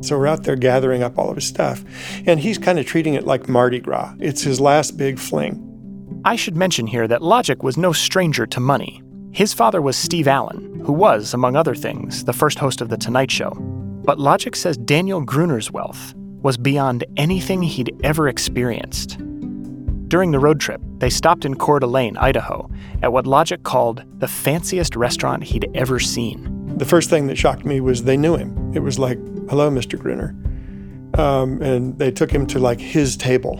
So 0.00 0.18
we're 0.18 0.26
out 0.26 0.44
there 0.44 0.56
gathering 0.56 1.02
up 1.02 1.18
all 1.18 1.28
of 1.28 1.36
his 1.36 1.46
stuff, 1.46 1.84
and 2.26 2.40
he's 2.40 2.58
kind 2.58 2.78
of 2.78 2.86
treating 2.86 3.14
it 3.14 3.26
like 3.26 3.48
Mardi 3.48 3.80
Gras. 3.80 4.14
It's 4.18 4.42
his 4.42 4.60
last 4.60 4.96
big 4.96 5.18
fling. 5.18 5.66
I 6.24 6.36
should 6.36 6.56
mention 6.56 6.86
here 6.86 7.08
that 7.08 7.22
Logic 7.22 7.62
was 7.62 7.76
no 7.76 7.92
stranger 7.92 8.46
to 8.46 8.60
money. 8.60 9.02
His 9.32 9.54
father 9.54 9.80
was 9.80 9.96
Steve 9.96 10.26
Allen, 10.26 10.80
who 10.84 10.92
was, 10.92 11.34
among 11.34 11.54
other 11.54 11.74
things, 11.74 12.24
the 12.24 12.32
first 12.32 12.58
host 12.58 12.80
of 12.80 12.88
The 12.88 12.96
Tonight 12.96 13.30
Show. 13.30 13.50
But 14.04 14.18
Logic 14.18 14.56
says 14.56 14.76
Daniel 14.76 15.20
Gruner's 15.20 15.70
wealth 15.70 16.14
was 16.42 16.56
beyond 16.56 17.04
anything 17.16 17.62
he'd 17.62 17.94
ever 18.02 18.28
experienced. 18.28 19.18
During 20.08 20.32
the 20.32 20.40
road 20.40 20.58
trip, 20.58 20.80
they 20.98 21.10
stopped 21.10 21.44
in 21.44 21.54
Coeur 21.54 21.78
d'Alene, 21.78 22.16
Idaho, 22.16 22.68
at 23.02 23.12
what 23.12 23.26
Logic 23.26 23.62
called 23.62 24.02
the 24.18 24.26
fanciest 24.26 24.96
restaurant 24.96 25.44
he'd 25.44 25.70
ever 25.74 26.00
seen. 26.00 26.76
The 26.78 26.84
first 26.84 27.10
thing 27.10 27.28
that 27.28 27.38
shocked 27.38 27.64
me 27.64 27.80
was 27.80 28.02
they 28.02 28.16
knew 28.16 28.36
him. 28.36 28.72
It 28.74 28.80
was 28.80 28.98
like, 28.98 29.18
hello, 29.50 29.68
Mr. 29.68 29.98
Gruner. 29.98 30.32
Um, 31.20 31.60
and 31.60 31.98
they 31.98 32.12
took 32.12 32.30
him 32.30 32.46
to 32.46 32.60
like 32.60 32.80
his 32.80 33.16
table. 33.16 33.58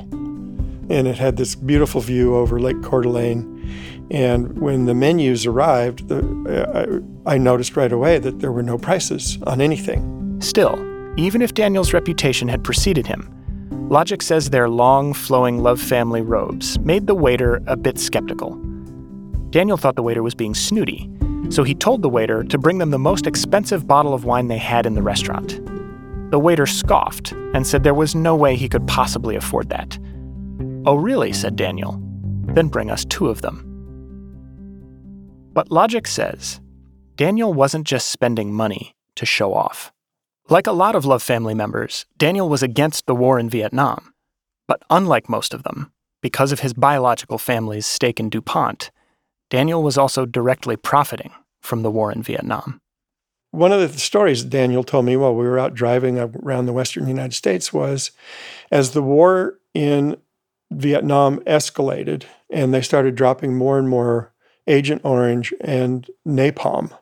And 0.89 1.09
it 1.09 1.19
had 1.19 1.37
this 1.37 1.57
beautiful 1.57 2.01
view 2.01 2.37
over 2.37 2.61
Lake 2.61 2.81
Coeur 2.81 3.03
d'Alene. 3.03 4.07
And 4.09 4.57
when 4.61 4.87
the 4.87 4.95
menus 4.95 5.47
arrived, 5.47 6.07
the, 6.07 7.03
I, 7.27 7.35
I 7.35 7.39
noticed 7.39 7.77
right 7.77 7.91
away 7.91 8.19
that 8.19 8.39
there 8.39 8.53
were 8.53 8.63
no 8.63 8.79
prices 8.79 9.37
on 9.49 9.61
anything. 9.61 10.41
Still, 10.41 10.79
even 11.17 11.43
if 11.43 11.55
Daniel's 11.55 11.93
reputation 11.93 12.47
had 12.47 12.63
preceded 12.63 13.09
him, 13.09 13.29
Logic 13.89 14.23
says 14.23 14.51
their 14.51 14.69
long, 14.69 15.13
flowing 15.13 15.59
Love 15.59 15.81
family 15.81 16.23
robes 16.23 16.79
made 16.79 17.09
the 17.09 17.17
waiter 17.17 17.61
a 17.67 17.77
bit 17.77 17.99
skeptical. 17.99 18.55
Daniel 19.51 19.77
thought 19.77 19.97
the 19.97 20.05
waiter 20.05 20.23
was 20.23 20.37
being 20.37 20.55
snooty, 20.55 21.11
so 21.49 21.65
he 21.65 21.75
told 21.75 22.03
the 22.03 22.09
waiter 22.09 22.45
to 22.45 22.59
bring 22.59 22.79
them 22.79 22.93
the 22.93 22.99
most 22.99 23.27
expensive 23.27 23.89
bottle 23.89 24.15
of 24.15 24.25
wine 24.25 24.47
they 24.47 24.59
had 24.59 24.87
in 24.87 24.95
the 24.95 25.03
restaurant. 25.03 25.61
The 26.31 26.39
waiter 26.39 26.67
scoffed 26.67 27.33
and 27.33 27.67
said 27.67 27.83
there 27.83 27.93
was 27.93 28.15
no 28.15 28.37
way 28.37 28.57
he 28.57 28.69
could 28.69 28.87
possibly 28.87 29.37
afford 29.37 29.69
that. 29.71 29.99
Oh, 30.87 30.95
really? 30.95 31.33
said 31.33 31.57
Daniel. 31.57 32.01
Then 32.55 32.69
bring 32.69 32.91
us 32.91 33.05
two 33.05 33.29
of 33.29 33.43
them. 33.43 33.67
But 35.53 35.71
Logic 35.71 36.07
says 36.07 36.61
Daniel 37.17 37.53
wasn't 37.53 37.87
just 37.87 38.09
spending 38.09 38.53
money 38.53 38.95
to 39.17 39.27
show 39.27 39.55
off. 39.55 39.93
Like 40.49 40.67
a 40.67 40.73
lot 40.73 40.95
of 40.95 41.05
Love 41.05 41.23
family 41.23 41.55
members, 41.55 42.07
Daniel 42.17 42.49
was 42.49 42.63
against 42.63 43.07
the 43.07 43.15
war 43.15 43.39
in 43.39 43.51
Vietnam. 43.51 44.15
But 44.67 44.83
unlike 44.89 45.29
most 45.29 45.53
of 45.53 45.65
them, 45.65 45.93
because 46.23 46.53
of 46.53 46.61
his 46.61 46.75
biological 46.75 47.39
family's 47.39 47.87
stake 47.87 48.21
in 48.21 48.31
DuPont, 48.31 48.91
Daniel 49.49 49.83
was 49.83 49.99
also 49.99 50.27
directly 50.27 50.77
profiting 50.77 51.33
from 51.61 51.83
the 51.83 51.91
war 51.91 52.13
in 52.13 52.23
Vietnam. 52.23 52.81
One 53.51 53.73
of 53.73 53.81
the 53.81 53.99
stories 53.99 54.45
Daniel 54.45 54.85
told 54.85 55.05
me 55.07 55.17
while 55.17 55.35
we 55.35 55.45
were 55.45 55.59
out 55.59 55.75
driving 55.75 56.19
around 56.19 56.67
the 56.67 56.73
western 56.73 57.09
United 57.09 57.35
States 57.35 57.73
was 57.73 58.13
as 58.71 58.93
the 58.93 59.03
war 59.03 59.59
in 59.75 60.17
Vietnam 60.71 61.41
escalated 61.41 62.25
and 62.49 62.73
they 62.73 62.81
started 62.81 63.17
dropping 63.17 63.57
more 63.57 63.79
and 63.79 63.89
more 63.89 64.33
Agent 64.67 65.01
Orange 65.05 65.53
and 65.61 66.09
napalm 66.27 66.93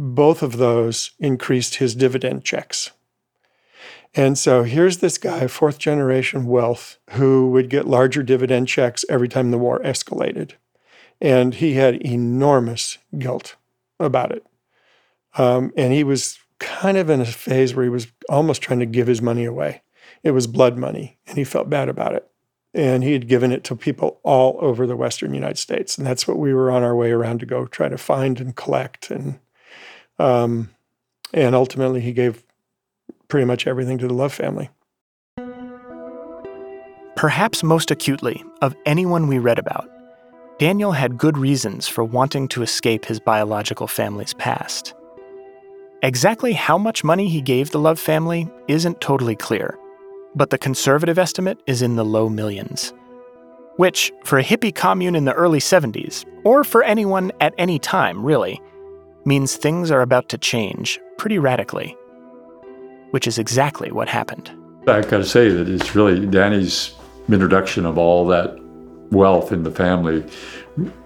both 0.00 0.42
of 0.42 0.56
those 0.56 1.10
increased 1.18 1.74
his 1.74 1.94
dividend 1.94 2.42
checks. 2.42 2.90
And 4.14 4.38
so 4.38 4.62
here's 4.62 4.98
this 4.98 5.18
guy, 5.18 5.46
fourth 5.46 5.78
generation 5.78 6.46
wealth, 6.46 6.98
who 7.10 7.50
would 7.50 7.68
get 7.68 7.86
larger 7.86 8.22
dividend 8.22 8.66
checks 8.66 9.04
every 9.10 9.28
time 9.28 9.50
the 9.50 9.58
war 9.58 9.78
escalated. 9.80 10.52
And 11.20 11.54
he 11.54 11.74
had 11.74 11.96
enormous 11.96 12.96
guilt 13.18 13.56
about 14.00 14.32
it. 14.32 14.44
Um, 15.38 15.72
and 15.76 15.92
he 15.92 16.04
was 16.04 16.38
kind 16.58 16.96
of 16.96 17.08
in 17.08 17.20
a 17.20 17.26
phase 17.26 17.74
where 17.74 17.84
he 17.84 17.90
was 17.90 18.08
almost 18.28 18.62
trying 18.62 18.80
to 18.80 18.86
give 18.86 19.06
his 19.06 19.22
money 19.22 19.44
away. 19.44 19.82
It 20.22 20.32
was 20.32 20.46
blood 20.46 20.76
money, 20.76 21.18
and 21.26 21.38
he 21.38 21.44
felt 21.44 21.70
bad 21.70 21.88
about 21.88 22.14
it. 22.14 22.26
And 22.72 23.02
he 23.02 23.12
had 23.12 23.26
given 23.26 23.50
it 23.50 23.64
to 23.64 23.76
people 23.76 24.20
all 24.22 24.58
over 24.60 24.86
the 24.86 24.96
Western 24.96 25.34
United 25.34 25.58
States. 25.58 25.98
And 25.98 26.06
that's 26.06 26.28
what 26.28 26.38
we 26.38 26.54
were 26.54 26.70
on 26.70 26.82
our 26.82 26.94
way 26.94 27.10
around 27.10 27.40
to 27.40 27.46
go 27.46 27.66
try 27.66 27.88
to 27.88 27.98
find 27.98 28.40
and 28.40 28.54
collect 28.54 29.10
and 29.10 29.40
um, 30.20 30.68
and 31.32 31.54
ultimately, 31.54 32.00
he 32.00 32.12
gave 32.12 32.44
pretty 33.28 33.46
much 33.46 33.66
everything 33.66 33.98
to 33.98 34.08
the 34.08 34.14
Love 34.14 34.32
family. 34.32 34.68
Perhaps 37.16 37.62
most 37.62 37.90
acutely 37.90 38.44
of 38.62 38.76
anyone 38.86 39.28
we 39.28 39.38
read 39.38 39.58
about, 39.58 39.88
Daniel 40.58 40.92
had 40.92 41.16
good 41.16 41.38
reasons 41.38 41.88
for 41.88 42.04
wanting 42.04 42.48
to 42.48 42.62
escape 42.62 43.04
his 43.04 43.18
biological 43.20 43.86
family's 43.86 44.34
past. 44.34 44.94
Exactly 46.02 46.54
how 46.54 46.78
much 46.78 47.04
money 47.04 47.28
he 47.28 47.42
gave 47.42 47.70
the 47.70 47.78
Love 47.78 47.98
family 47.98 48.48
isn't 48.68 49.02
totally 49.02 49.36
clear, 49.36 49.78
but 50.34 50.48
the 50.48 50.56
conservative 50.56 51.18
estimate 51.18 51.60
is 51.66 51.82
in 51.82 51.96
the 51.96 52.04
low 52.04 52.26
millions. 52.26 52.94
Which, 53.76 54.10
for 54.24 54.38
a 54.38 54.42
hippie 54.44 54.74
commune 54.74 55.14
in 55.14 55.26
the 55.26 55.34
early 55.34 55.58
70s, 55.58 56.24
or 56.42 56.64
for 56.64 56.82
anyone 56.82 57.32
at 57.40 57.52
any 57.58 57.78
time, 57.78 58.24
really, 58.24 58.62
means 59.26 59.56
things 59.56 59.90
are 59.90 60.00
about 60.00 60.30
to 60.30 60.38
change 60.38 60.98
pretty 61.18 61.38
radically, 61.38 61.94
which 63.10 63.26
is 63.26 63.38
exactly 63.38 63.92
what 63.92 64.08
happened. 64.08 64.50
I've 64.88 65.10
got 65.10 65.18
to 65.18 65.24
say 65.24 65.50
that 65.50 65.68
it's 65.68 65.94
really 65.94 66.24
Danny's 66.24 66.94
introduction 67.28 67.84
of 67.84 67.98
all 67.98 68.26
that 68.28 68.58
wealth 69.10 69.52
in 69.52 69.64
the 69.64 69.70
family. 69.70 70.24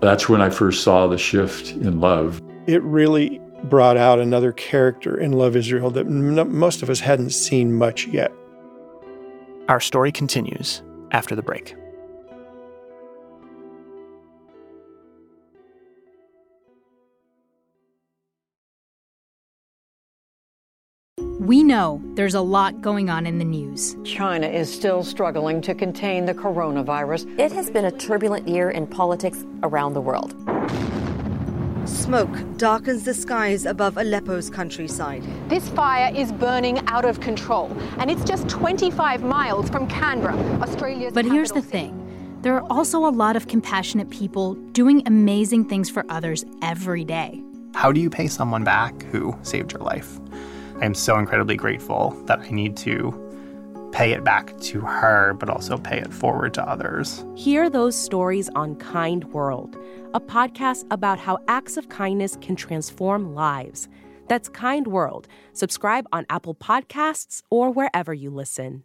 That's 0.00 0.28
when 0.28 0.40
I 0.40 0.50
first 0.50 0.85
saw 0.85 1.09
the 1.09 1.18
shift 1.18 1.72
in 1.72 1.98
love. 1.98 2.40
It 2.68 2.83
really 2.85 3.40
brought 3.62 3.96
out 3.96 4.18
another 4.18 4.52
character 4.52 5.18
in 5.18 5.32
Love 5.32 5.56
Israel 5.56 5.90
that 5.90 6.06
most 6.06 6.82
of 6.82 6.90
us 6.90 7.00
hadn't 7.00 7.30
seen 7.30 7.72
much 7.72 8.06
yet. 8.06 8.32
Our 9.68 9.80
story 9.80 10.12
continues 10.12 10.82
after 11.12 11.34
the 11.34 11.42
break. 11.42 11.74
We 21.40 21.62
know 21.62 22.00
there's 22.14 22.34
a 22.34 22.40
lot 22.40 22.80
going 22.80 23.10
on 23.10 23.26
in 23.26 23.38
the 23.38 23.44
news. 23.44 23.96
China 24.02 24.46
is 24.46 24.72
still 24.72 25.04
struggling 25.04 25.60
to 25.62 25.74
contain 25.74 26.24
the 26.24 26.32
coronavirus. 26.32 27.38
It 27.38 27.52
has 27.52 27.70
been 27.70 27.84
a 27.84 27.90
turbulent 27.90 28.48
year 28.48 28.70
in 28.70 28.86
politics 28.86 29.44
around 29.62 29.92
the 29.92 30.00
world. 30.00 30.34
Smoke 31.86 32.56
darkens 32.56 33.04
the 33.04 33.12
skies 33.12 33.66
above 33.66 33.98
Aleppo's 33.98 34.48
countryside. 34.48 35.22
This 35.50 35.68
fire 35.68 36.10
is 36.14 36.32
burning 36.32 36.78
out 36.86 37.04
of 37.04 37.20
control, 37.20 37.70
and 37.98 38.10
it's 38.10 38.24
just 38.24 38.48
25 38.48 39.22
miles 39.22 39.68
from 39.68 39.86
Canberra, 39.86 40.34
Australia's. 40.62 41.12
But 41.12 41.26
here's 41.26 41.52
the 41.52 41.60
thing 41.60 42.00
there 42.40 42.54
are 42.54 42.66
also 42.70 43.06
a 43.06 43.08
lot 43.08 43.36
of 43.36 43.48
compassionate 43.48 44.08
people 44.08 44.54
doing 44.72 45.02
amazing 45.06 45.66
things 45.66 45.90
for 45.90 46.06
others 46.08 46.44
every 46.62 47.04
day. 47.04 47.42
How 47.74 47.92
do 47.92 48.00
you 48.00 48.08
pay 48.08 48.28
someone 48.28 48.64
back 48.64 49.02
who 49.04 49.36
saved 49.42 49.72
your 49.72 49.82
life? 49.82 50.18
I 50.80 50.87
am 50.87 50.94
so 50.94 51.18
incredibly 51.18 51.56
grateful 51.56 52.10
that 52.26 52.40
I 52.40 52.48
need 52.50 52.76
to 52.78 53.10
pay 53.94 54.10
it 54.10 54.24
back 54.24 54.58
to 54.58 54.80
her, 54.80 55.34
but 55.34 55.48
also 55.48 55.78
pay 55.78 55.98
it 55.98 56.12
forward 56.12 56.52
to 56.52 56.68
others. 56.68 57.24
Hear 57.36 57.70
those 57.70 57.94
stories 57.94 58.48
on 58.56 58.74
Kind 58.74 59.24
World, 59.32 59.76
a 60.12 60.20
podcast 60.20 60.84
about 60.90 61.20
how 61.20 61.38
acts 61.46 61.76
of 61.76 61.88
kindness 61.88 62.36
can 62.40 62.56
transform 62.56 63.34
lives. 63.34 63.88
That's 64.28 64.48
Kind 64.48 64.88
World. 64.88 65.28
Subscribe 65.52 66.06
on 66.12 66.26
Apple 66.28 66.56
Podcasts 66.56 67.42
or 67.50 67.70
wherever 67.70 68.12
you 68.12 68.30
listen. 68.30 68.82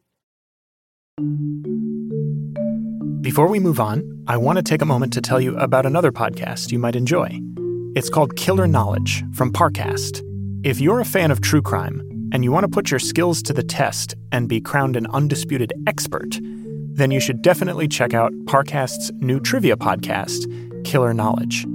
Before 3.22 3.48
we 3.48 3.60
move 3.60 3.80
on, 3.80 4.24
I 4.28 4.38
want 4.38 4.58
to 4.58 4.64
take 4.64 4.84
a 4.84 4.86
moment 4.86 5.12
to 5.14 5.22
tell 5.22 5.42
you 5.42 5.58
about 5.58 5.88
another 5.88 6.12
podcast 6.12 6.72
you 6.72 6.78
might 6.78 6.96
enjoy. 6.96 7.40
It's 7.96 8.10
called 8.10 8.36
Killer 8.36 8.68
Knowledge 8.68 9.24
from 9.34 9.52
Parcast. 9.52 10.22
If 10.64 10.80
you're 10.80 11.00
a 11.00 11.06
fan 11.06 11.32
of 11.32 11.42
true 11.42 11.64
crime 11.64 12.19
and 12.32 12.44
you 12.44 12.52
want 12.52 12.64
to 12.64 12.70
put 12.70 12.92
your 12.92 13.00
skills 13.00 13.42
to 13.44 13.54
the 13.54 13.64
test 13.64 14.16
and 14.32 14.48
be 14.48 14.62
crowned 14.62 14.96
an 14.96 15.08
undisputed 15.08 15.74
expert, 15.88 16.40
then 16.42 17.12
you 17.12 17.20
should 17.20 17.42
definitely 17.42 17.88
check 17.88 18.14
out 18.14 18.32
Parcast's 18.46 19.12
new 19.20 19.40
trivia 19.40 19.76
podcast, 19.76 20.46
Killer 20.84 21.14
Knowledge. 21.14 21.66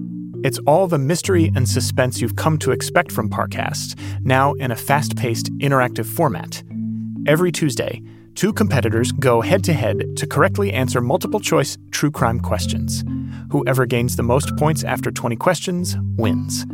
It's 0.44 0.58
all 0.66 0.86
the 0.86 0.98
mystery 0.98 1.50
and 1.56 1.66
suspense 1.66 2.20
you've 2.20 2.36
come 2.36 2.58
to 2.58 2.70
expect 2.70 3.10
from 3.10 3.30
Parcast, 3.30 3.98
now 4.22 4.52
in 4.54 4.70
a 4.70 4.76
fast 4.76 5.16
paced, 5.16 5.50
interactive 5.58 6.04
format. 6.04 6.62
Every 7.26 7.50
Tuesday, 7.50 8.02
two 8.34 8.52
competitors 8.52 9.10
go 9.12 9.40
head 9.40 9.64
to 9.64 9.72
head 9.72 10.16
to 10.16 10.26
correctly 10.26 10.72
answer 10.72 11.00
multiple 11.00 11.40
choice 11.40 11.78
true 11.92 12.10
crime 12.10 12.40
questions. 12.40 13.02
Whoever 13.50 13.86
gains 13.86 14.16
the 14.16 14.22
most 14.22 14.54
points 14.58 14.84
after 14.84 15.10
20 15.10 15.36
questions 15.36 15.96
wins. 16.16 16.66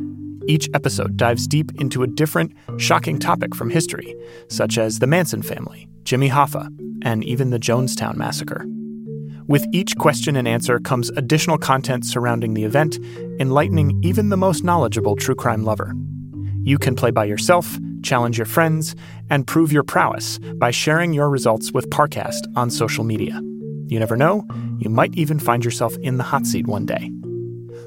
Each 0.46 0.68
episode 0.74 1.16
dives 1.16 1.46
deep 1.46 1.70
into 1.80 2.02
a 2.02 2.06
different, 2.06 2.52
shocking 2.78 3.18
topic 3.18 3.54
from 3.54 3.70
history, 3.70 4.14
such 4.48 4.78
as 4.78 4.98
the 4.98 5.06
Manson 5.06 5.42
family, 5.42 5.88
Jimmy 6.04 6.28
Hoffa, 6.30 6.68
and 7.02 7.24
even 7.24 7.50
the 7.50 7.58
Jonestown 7.58 8.16
Massacre. 8.16 8.64
With 9.46 9.66
each 9.72 9.96
question 9.96 10.36
and 10.36 10.46
answer 10.46 10.78
comes 10.78 11.10
additional 11.10 11.58
content 11.58 12.04
surrounding 12.06 12.54
the 12.54 12.64
event, 12.64 12.98
enlightening 13.40 14.00
even 14.02 14.28
the 14.28 14.36
most 14.36 14.62
knowledgeable 14.62 15.16
true 15.16 15.34
crime 15.34 15.64
lover. 15.64 15.92
You 16.62 16.78
can 16.78 16.94
play 16.94 17.10
by 17.10 17.24
yourself, 17.24 17.78
challenge 18.02 18.38
your 18.38 18.46
friends, 18.46 18.94
and 19.28 19.46
prove 19.46 19.72
your 19.72 19.82
prowess 19.82 20.38
by 20.56 20.70
sharing 20.70 21.12
your 21.12 21.28
results 21.28 21.72
with 21.72 21.90
Parcast 21.90 22.46
on 22.54 22.70
social 22.70 23.02
media. 23.02 23.40
You 23.88 23.98
never 23.98 24.16
know, 24.16 24.46
you 24.78 24.88
might 24.88 25.14
even 25.16 25.38
find 25.38 25.64
yourself 25.64 25.96
in 25.98 26.16
the 26.16 26.22
hot 26.22 26.46
seat 26.46 26.66
one 26.66 26.86
day. 26.86 27.10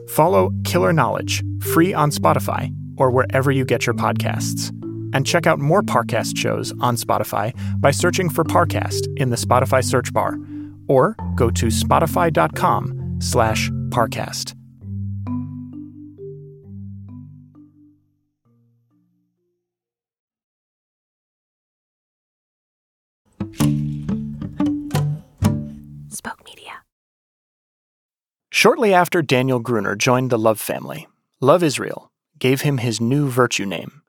Follow 0.09 0.51
Killer 0.63 0.93
Knowledge, 0.93 1.43
free 1.61 1.93
on 1.93 2.11
Spotify 2.11 2.73
or 2.97 3.11
wherever 3.11 3.51
you 3.51 3.65
get 3.65 3.85
your 3.85 3.93
podcasts. 3.95 4.69
And 5.13 5.25
check 5.25 5.45
out 5.45 5.59
more 5.59 5.83
Parcast 5.83 6.37
shows 6.37 6.71
on 6.79 6.95
Spotify 6.95 7.53
by 7.79 7.91
searching 7.91 8.29
for 8.29 8.43
Parcast 8.43 9.07
in 9.17 9.29
the 9.29 9.35
Spotify 9.35 9.83
search 9.83 10.11
bar 10.11 10.37
or 10.87 11.15
go 11.35 11.49
to 11.51 11.67
spotify.com 11.67 13.17
slash 13.19 13.69
parcast. 13.89 14.55
Shortly 28.55 28.93
after 28.93 29.23
Daniel 29.23 29.57
Gruner 29.59 29.95
joined 29.95 30.29
the 30.29 30.37
Love 30.37 30.59
family, 30.59 31.07
Love 31.41 31.63
Israel 31.63 32.11
gave 32.37 32.61
him 32.61 32.77
his 32.77 33.01
new 33.01 33.27
virtue 33.27 33.65
name, 33.65 34.03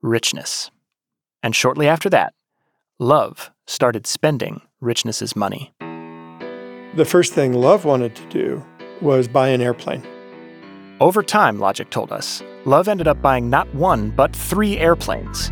Richness. 0.00 0.70
And 1.42 1.54
shortly 1.56 1.88
after 1.88 2.08
that, 2.10 2.32
Love 3.00 3.50
started 3.66 4.06
spending 4.06 4.62
Richness's 4.80 5.34
money. 5.34 5.74
The 6.94 7.04
first 7.04 7.32
thing 7.32 7.54
Love 7.54 7.84
wanted 7.84 8.14
to 8.14 8.24
do 8.28 8.64
was 9.00 9.26
buy 9.26 9.48
an 9.48 9.60
airplane. 9.60 10.06
Over 11.00 11.20
time, 11.20 11.58
Logic 11.58 11.90
told 11.90 12.12
us, 12.12 12.40
Love 12.64 12.86
ended 12.86 13.08
up 13.08 13.20
buying 13.20 13.50
not 13.50 13.66
one, 13.74 14.10
but 14.10 14.34
three 14.34 14.78
airplanes. 14.78 15.50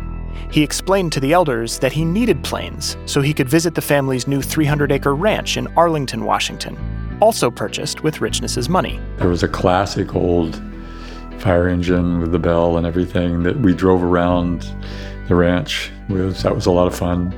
He 0.51 0.63
explained 0.63 1.11
to 1.11 1.19
the 1.19 1.33
elders 1.33 1.79
that 1.79 1.91
he 1.91 2.05
needed 2.05 2.41
planes 2.45 2.95
so 3.05 3.19
he 3.19 3.33
could 3.33 3.49
visit 3.49 3.75
the 3.75 3.81
family's 3.81 4.25
new 4.25 4.41
300 4.41 4.89
acre 4.93 5.15
ranch 5.15 5.57
in 5.57 5.67
Arlington, 5.75 6.23
Washington, 6.23 6.77
also 7.21 7.49
purchased 7.49 8.03
with 8.03 8.19
Richness's 8.19 8.67
money. 8.67 8.99
There 9.17 9.29
was 9.29 9.43
a 9.43 9.47
classic 9.47 10.15
old 10.15 10.61
fire 11.39 11.67
engine 11.67 12.19
with 12.19 12.31
the 12.31 12.39
bell 12.39 12.77
and 12.77 12.85
everything 12.85 13.43
that 13.43 13.57
we 13.59 13.73
drove 13.73 14.03
around 14.03 14.67
the 15.27 15.35
ranch 15.35 15.91
with. 16.09 16.41
That 16.41 16.53
was 16.53 16.65
a 16.65 16.71
lot 16.71 16.87
of 16.87 16.95
fun. 16.95 17.33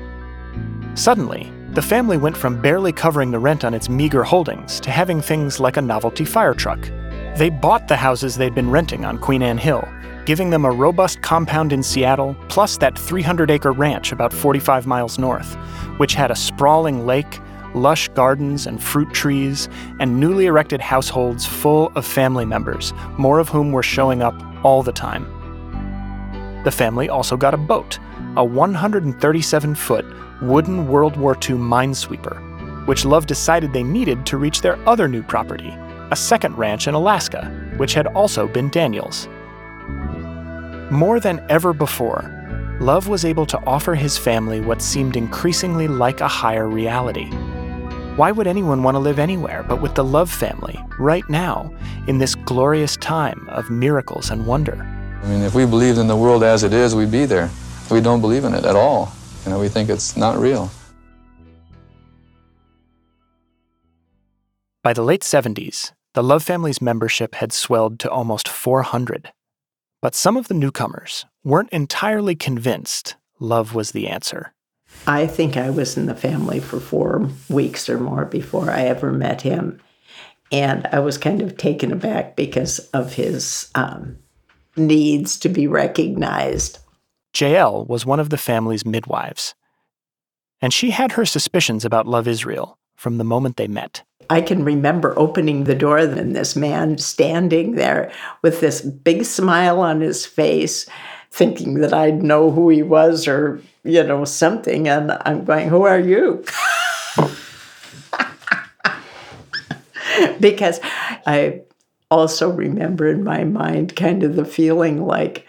Suddenly, 0.95 1.51
the 1.73 1.81
family 1.81 2.17
went 2.17 2.37
from 2.37 2.61
barely 2.61 2.91
covering 2.91 3.31
the 3.31 3.39
rent 3.39 3.63
on 3.65 3.73
its 3.73 3.89
meager 3.89 4.23
holdings 4.23 4.79
to 4.81 4.91
having 4.91 5.21
things 5.21 5.59
like 5.59 5.77
a 5.77 5.81
novelty 5.81 6.25
fire 6.25 6.53
truck. 6.53 6.79
They 7.37 7.49
bought 7.49 7.87
the 7.87 7.95
houses 7.95 8.35
they'd 8.35 8.53
been 8.53 8.69
renting 8.69 9.05
on 9.05 9.17
Queen 9.17 9.41
Anne 9.41 9.57
Hill, 9.57 9.87
giving 10.25 10.51
them 10.51 10.65
a 10.65 10.71
robust 10.71 11.21
compound 11.21 11.73
in 11.73 11.81
Seattle, 11.81 12.35
plus 12.47 12.77
that 12.77 12.97
300 12.97 13.49
acre 13.49 13.71
ranch 13.71 14.11
about 14.11 14.31
45 14.31 14.85
miles 14.85 15.17
north, 15.17 15.55
which 15.97 16.13
had 16.13 16.29
a 16.29 16.35
sprawling 16.35 17.07
lake, 17.07 17.39
lush 17.75 18.07
gardens 18.09 18.67
and 18.67 18.81
fruit 18.81 19.11
trees, 19.13 19.69
and 19.99 20.19
newly 20.19 20.45
erected 20.45 20.81
households 20.81 21.45
full 21.45 21.91
of 21.95 22.05
family 22.05 22.45
members, 22.45 22.93
more 23.17 23.39
of 23.39 23.49
whom 23.49 23.71
were 23.71 23.83
showing 23.83 24.21
up 24.21 24.35
all 24.63 24.83
the 24.83 24.91
time. 24.91 25.25
The 26.63 26.71
family 26.71 27.09
also 27.09 27.35
got 27.35 27.53
a 27.53 27.57
boat, 27.57 27.99
a 28.37 28.43
137 28.43 29.75
foot 29.75 30.05
wooden 30.41 30.87
World 30.87 31.17
War 31.17 31.35
II 31.35 31.55
minesweeper, 31.55 32.87
which 32.87 33.05
Love 33.05 33.25
decided 33.25 33.71
they 33.71 33.83
needed 33.83 34.25
to 34.25 34.37
reach 34.37 34.61
their 34.61 34.77
other 34.87 35.07
new 35.07 35.23
property, 35.23 35.69
a 36.11 36.15
second 36.15 36.57
ranch 36.57 36.87
in 36.87 36.93
Alaska, 36.93 37.73
which 37.77 37.93
had 37.93 38.07
also 38.07 38.47
been 38.47 38.69
Daniel's. 38.69 39.27
More 40.91 41.19
than 41.19 41.45
ever 41.49 41.73
before, 41.73 42.29
Love 42.79 43.07
was 43.07 43.23
able 43.23 43.45
to 43.45 43.59
offer 43.65 43.95
his 43.95 44.17
family 44.17 44.59
what 44.59 44.81
seemed 44.81 45.15
increasingly 45.15 45.87
like 45.87 46.21
a 46.21 46.27
higher 46.27 46.67
reality. 46.67 47.29
Why 48.15 48.31
would 48.31 48.45
anyone 48.45 48.83
want 48.83 48.93
to 48.93 48.99
live 48.99 49.17
anywhere 49.17 49.63
but 49.63 49.81
with 49.81 49.95
the 49.95 50.03
Love 50.03 50.29
family, 50.29 50.79
right 50.99 51.27
now, 51.31 51.73
in 52.05 52.19
this 52.19 52.35
glorious 52.35 52.95
time 52.97 53.49
of 53.49 53.71
miracles 53.71 54.29
and 54.29 54.45
wonder? 54.45 54.75
I 55.23 55.27
mean, 55.27 55.41
if 55.41 55.55
we 55.55 55.65
believed 55.65 55.97
in 55.97 56.05
the 56.05 56.15
world 56.15 56.43
as 56.43 56.61
it 56.61 56.73
is, 56.73 56.93
we'd 56.93 57.09
be 57.09 57.25
there. 57.25 57.49
We 57.89 58.01
don't 58.01 58.21
believe 58.21 58.43
in 58.43 58.53
it 58.53 58.65
at 58.65 58.75
all. 58.75 59.11
You 59.45 59.49
know, 59.49 59.59
we 59.59 59.67
think 59.67 59.89
it's 59.89 60.15
not 60.15 60.37
real. 60.37 60.69
By 64.83 64.93
the 64.93 65.01
late 65.01 65.21
70s, 65.21 65.93
the 66.13 66.21
Love 66.21 66.43
family's 66.43 66.83
membership 66.83 67.33
had 67.33 67.51
swelled 67.51 67.97
to 68.01 68.11
almost 68.11 68.47
400. 68.47 69.31
But 70.03 70.13
some 70.13 70.37
of 70.37 70.49
the 70.49 70.53
newcomers 70.53 71.25
weren't 71.43 71.71
entirely 71.71 72.35
convinced 72.35 73.15
love 73.39 73.73
was 73.73 73.89
the 73.89 74.07
answer. 74.07 74.53
I 75.05 75.27
think 75.27 75.57
I 75.57 75.69
was 75.69 75.97
in 75.97 76.05
the 76.05 76.15
family 76.15 76.59
for 76.59 76.79
four 76.79 77.29
weeks 77.49 77.89
or 77.89 77.99
more 77.99 78.25
before 78.25 78.69
I 78.69 78.83
ever 78.83 79.11
met 79.11 79.41
him. 79.41 79.81
And 80.51 80.87
I 80.91 80.99
was 80.99 81.17
kind 81.17 81.41
of 81.41 81.57
taken 81.57 81.91
aback 81.91 82.35
because 82.35 82.79
of 82.89 83.13
his 83.13 83.69
um, 83.75 84.17
needs 84.77 85.37
to 85.39 85.49
be 85.49 85.67
recognized. 85.67 86.79
Jael 87.35 87.85
was 87.85 88.05
one 88.05 88.19
of 88.19 88.29
the 88.29 88.37
family's 88.37 88.85
midwives. 88.85 89.55
And 90.61 90.73
she 90.73 90.91
had 90.91 91.13
her 91.13 91.25
suspicions 91.25 91.83
about 91.83 92.07
Love 92.07 92.27
Israel 92.27 92.77
from 92.95 93.17
the 93.17 93.23
moment 93.23 93.57
they 93.57 93.67
met. 93.67 94.03
I 94.29 94.41
can 94.41 94.63
remember 94.63 95.17
opening 95.17 95.65
the 95.65 95.75
door 95.75 95.97
and 95.97 96.35
this 96.35 96.55
man 96.55 96.97
standing 96.97 97.73
there 97.73 98.11
with 98.41 98.61
this 98.61 98.81
big 98.81 99.25
smile 99.25 99.81
on 99.81 99.99
his 99.99 100.25
face, 100.25 100.87
thinking 101.33 101.79
that 101.79 101.93
I'd 101.93 102.21
know 102.21 102.51
who 102.51 102.69
he 102.69 102.83
was 102.83 103.27
or, 103.27 103.59
you 103.83 104.03
know, 104.03 104.23
something. 104.23 104.87
And 104.87 105.11
I'm 105.25 105.43
going, 105.43 105.67
Who 105.67 105.81
are 105.81 105.99
you? 105.99 106.45
because 110.39 110.79
I 111.25 111.61
also 112.11 112.51
remember 112.51 113.07
in 113.07 113.23
my 113.23 113.45
mind 113.45 113.95
kind 113.95 114.21
of 114.21 114.35
the 114.35 114.45
feeling 114.45 115.07
like, 115.07 115.47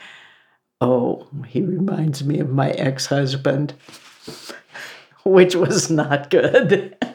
oh, 0.80 1.26
he 1.46 1.60
reminds 1.60 2.24
me 2.24 2.38
of 2.38 2.48
my 2.48 2.70
ex 2.70 3.06
husband, 3.06 3.74
which 5.26 5.54
was 5.54 5.90
not 5.90 6.30
good. 6.30 6.96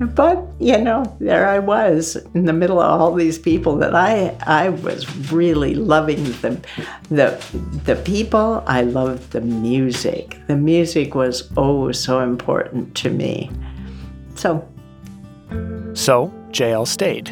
but 0.00 0.42
you 0.58 0.78
know 0.78 1.04
there 1.20 1.46
i 1.46 1.58
was 1.58 2.16
in 2.34 2.46
the 2.46 2.52
middle 2.52 2.80
of 2.80 3.00
all 3.00 3.14
these 3.14 3.38
people 3.38 3.76
that 3.76 3.94
i 3.94 4.28
i 4.46 4.68
was 4.68 5.30
really 5.30 5.74
loving 5.74 6.24
the 6.40 6.58
the 7.10 7.38
the 7.84 7.96
people. 7.96 8.62
I 8.66 8.82
loved 8.82 9.32
the 9.32 9.40
music. 9.40 10.38
The 10.48 10.56
music 10.56 11.14
was 11.14 11.50
oh 11.56 11.92
so 11.92 12.20
important 12.20 12.94
to 12.96 13.10
me. 13.10 13.50
So. 14.34 14.66
So 15.94 16.32
jael 16.52 16.86
stayed 16.86 17.28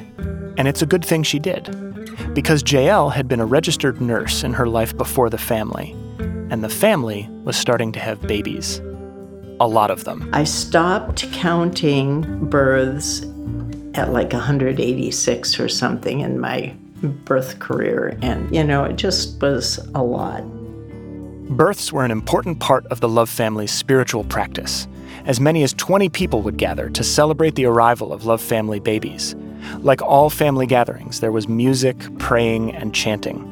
and 0.59 0.69
it's 0.69 0.83
a 0.83 0.87
good 0.87 1.05
thing 1.05 1.23
she 1.23 1.39
did 1.39 1.65
because 2.35 2.63
jael 2.71 3.11
had 3.11 3.27
been 3.27 3.41
a 3.41 3.47
registered 3.47 4.01
nurse 4.01 4.43
in 4.43 4.53
her 4.53 4.67
life 4.67 4.95
before 4.97 5.31
the 5.31 5.39
family 5.39 5.93
and 6.51 6.63
the 6.63 6.69
family 6.69 7.27
was 7.45 7.57
starting 7.57 7.91
to 7.93 8.01
have 8.01 8.21
babies 8.23 8.83
a 9.61 9.69
lot 9.69 9.91
of 9.91 10.05
them. 10.05 10.29
I 10.33 10.45
stopped 10.45 11.31
counting 11.33 12.47
births 12.49 13.23
at 13.95 14.13
like 14.13 14.33
186 14.33 15.61
or 15.61 15.69
something 15.69 16.21
in 16.21 16.41
my 16.41 16.75
birth 17.03 17.59
career. 17.59 18.19
And, 18.23 18.55
you 18.55 18.65
know, 18.65 18.85
it 18.85 18.97
just 18.97 19.41
was 19.41 19.79
a 19.95 20.03
lot. 20.03 20.43
Births 21.51 21.93
were 21.93 22.05
an 22.05 22.11
important 22.11 22.59
part 22.59 22.87
of 22.87 23.01
the 23.01 23.09
Love 23.09 23.29
family's 23.29 23.71
spiritual 23.71 24.25
practice. 24.25 24.89
As 25.27 25.41
many 25.41 25.63
as 25.63 25.73
20 25.75 26.09
people 26.09 26.43
would 26.43 26.57
gather 26.57 26.91
to 26.91 27.05
celebrate 27.05 27.55
the 27.55 27.67
arrival 27.67 28.13
of 28.13 28.25
Love 28.25 28.41
family 28.41 28.81
babies. 28.81 29.35
Like 29.79 30.03
all 30.03 30.31
family 30.31 30.67
gatherings, 30.67 31.21
there 31.21 31.33
was 31.33 31.49
music, 31.49 31.97
praying, 32.19 32.75
and 32.75 32.95
chanting. 32.95 33.51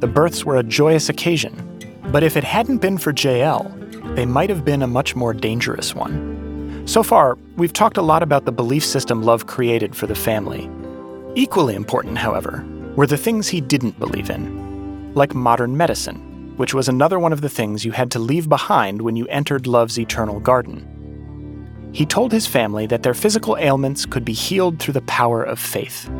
The 0.00 0.06
births 0.06 0.44
were 0.44 0.56
a 0.56 0.62
joyous 0.62 1.08
occasion. 1.08 1.66
But 2.10 2.22
if 2.22 2.36
it 2.36 2.44
hadn't 2.44 2.78
been 2.78 2.98
for 2.98 3.12
Jael, 3.12 3.72
they 4.14 4.26
might 4.26 4.50
have 4.50 4.64
been 4.64 4.82
a 4.82 4.86
much 4.86 5.14
more 5.14 5.32
dangerous 5.32 5.94
one. 5.94 6.84
So 6.86 7.02
far, 7.02 7.38
we've 7.56 7.72
talked 7.72 7.96
a 7.96 8.02
lot 8.02 8.22
about 8.22 8.44
the 8.44 8.52
belief 8.52 8.84
system 8.84 9.22
love 9.22 9.46
created 9.46 9.94
for 9.94 10.06
the 10.06 10.14
family. 10.14 10.68
Equally 11.36 11.74
important, 11.74 12.18
however, 12.18 12.64
were 12.96 13.06
the 13.06 13.16
things 13.16 13.48
he 13.48 13.60
didn't 13.60 13.98
believe 13.98 14.30
in, 14.30 15.14
like 15.14 15.34
modern 15.34 15.76
medicine, 15.76 16.56
which 16.56 16.74
was 16.74 16.88
another 16.88 17.18
one 17.18 17.32
of 17.32 17.40
the 17.40 17.48
things 17.48 17.84
you 17.84 17.92
had 17.92 18.10
to 18.10 18.18
leave 18.18 18.48
behind 18.48 19.00
when 19.00 19.14
you 19.14 19.26
entered 19.28 19.66
Love's 19.66 19.98
eternal 19.98 20.40
garden. 20.40 21.90
He 21.92 22.04
told 22.04 22.32
his 22.32 22.46
family 22.46 22.86
that 22.86 23.02
their 23.02 23.14
physical 23.14 23.56
ailments 23.56 24.06
could 24.06 24.24
be 24.24 24.32
healed 24.32 24.78
through 24.78 24.94
the 24.94 25.02
power 25.02 25.42
of 25.42 25.58
faith. 25.58 26.10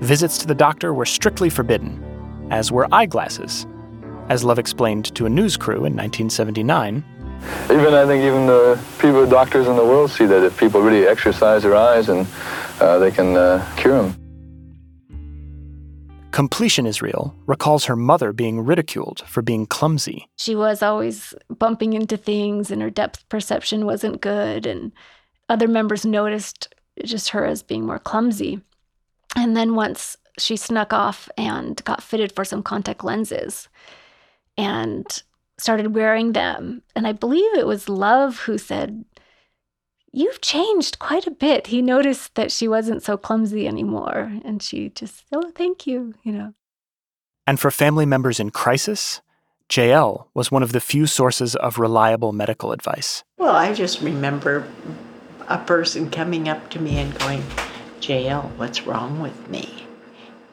Visits 0.00 0.38
to 0.38 0.46
the 0.46 0.54
doctor 0.54 0.94
were 0.94 1.06
strictly 1.06 1.50
forbidden, 1.50 2.48
as 2.50 2.70
were 2.70 2.88
eyeglasses. 2.92 3.66
As 4.28 4.44
Love 4.44 4.58
explained 4.58 5.14
to 5.14 5.26
a 5.26 5.30
news 5.30 5.56
crew 5.56 5.84
in 5.84 5.96
1979, 5.96 7.04
Even 7.70 7.94
I 7.94 8.06
think 8.06 8.24
even 8.24 8.46
the 8.46 8.80
people, 8.98 9.26
doctors 9.26 9.66
in 9.66 9.76
the 9.76 9.84
world 9.84 10.10
see 10.10 10.26
that 10.26 10.44
if 10.44 10.58
people 10.58 10.80
really 10.80 11.06
exercise 11.06 11.62
their 11.62 11.76
eyes 11.76 12.08
and 12.08 12.26
uh, 12.80 12.98
they 12.98 13.10
can 13.10 13.36
uh, 13.36 13.66
cure 13.76 14.02
them. 14.02 14.14
Completion 16.30 16.86
Israel 16.86 17.34
recalls 17.46 17.86
her 17.86 17.96
mother 17.96 18.32
being 18.32 18.60
ridiculed 18.60 19.22
for 19.26 19.40
being 19.40 19.66
clumsy. 19.66 20.28
She 20.36 20.54
was 20.54 20.82
always 20.82 21.34
bumping 21.48 21.94
into 21.94 22.16
things 22.16 22.70
and 22.70 22.82
her 22.82 22.90
depth 22.90 23.26
perception 23.28 23.86
wasn't 23.86 24.20
good 24.20 24.66
and 24.66 24.92
other 25.48 25.66
members 25.66 26.04
noticed 26.04 26.74
just 27.04 27.30
her 27.30 27.46
as 27.46 27.62
being 27.62 27.86
more 27.86 27.98
clumsy. 27.98 28.60
And 29.34 29.56
then 29.56 29.74
once 29.74 30.16
she 30.38 30.56
snuck 30.56 30.92
off 30.92 31.28
and 31.38 31.82
got 31.84 32.02
fitted 32.02 32.32
for 32.32 32.44
some 32.44 32.62
contact 32.62 33.02
lenses 33.02 33.68
and 34.58 35.22
started 35.58 35.94
wearing 35.94 36.32
them. 36.32 36.82
And 36.94 37.06
I 37.06 37.12
believe 37.12 37.54
it 37.54 37.66
was 37.66 37.88
Love 37.88 38.40
who 38.40 38.58
said, 38.58 39.04
You've 40.12 40.40
changed 40.40 40.98
quite 40.98 41.26
a 41.26 41.30
bit. 41.30 41.66
He 41.66 41.82
noticed 41.82 42.36
that 42.36 42.50
she 42.50 42.68
wasn't 42.68 43.02
so 43.02 43.18
clumsy 43.18 43.68
anymore. 43.68 44.32
And 44.46 44.62
she 44.62 44.88
just, 44.88 45.26
oh, 45.30 45.50
thank 45.54 45.86
you, 45.86 46.14
you 46.22 46.32
know. 46.32 46.54
And 47.46 47.60
for 47.60 47.70
family 47.70 48.06
members 48.06 48.40
in 48.40 48.48
crisis, 48.48 49.20
Jael 49.70 50.30
was 50.32 50.50
one 50.50 50.62
of 50.62 50.72
the 50.72 50.80
few 50.80 51.06
sources 51.06 51.54
of 51.56 51.78
reliable 51.78 52.32
medical 52.32 52.72
advice. 52.72 53.24
Well, 53.36 53.54
I 53.54 53.74
just 53.74 54.00
remember 54.00 54.66
a 55.48 55.58
person 55.58 56.10
coming 56.10 56.48
up 56.48 56.70
to 56.70 56.80
me 56.80 56.98
and 56.98 57.18
going, 57.18 57.44
Jael, 58.00 58.50
what's 58.56 58.86
wrong 58.86 59.20
with 59.20 59.50
me? 59.50 59.86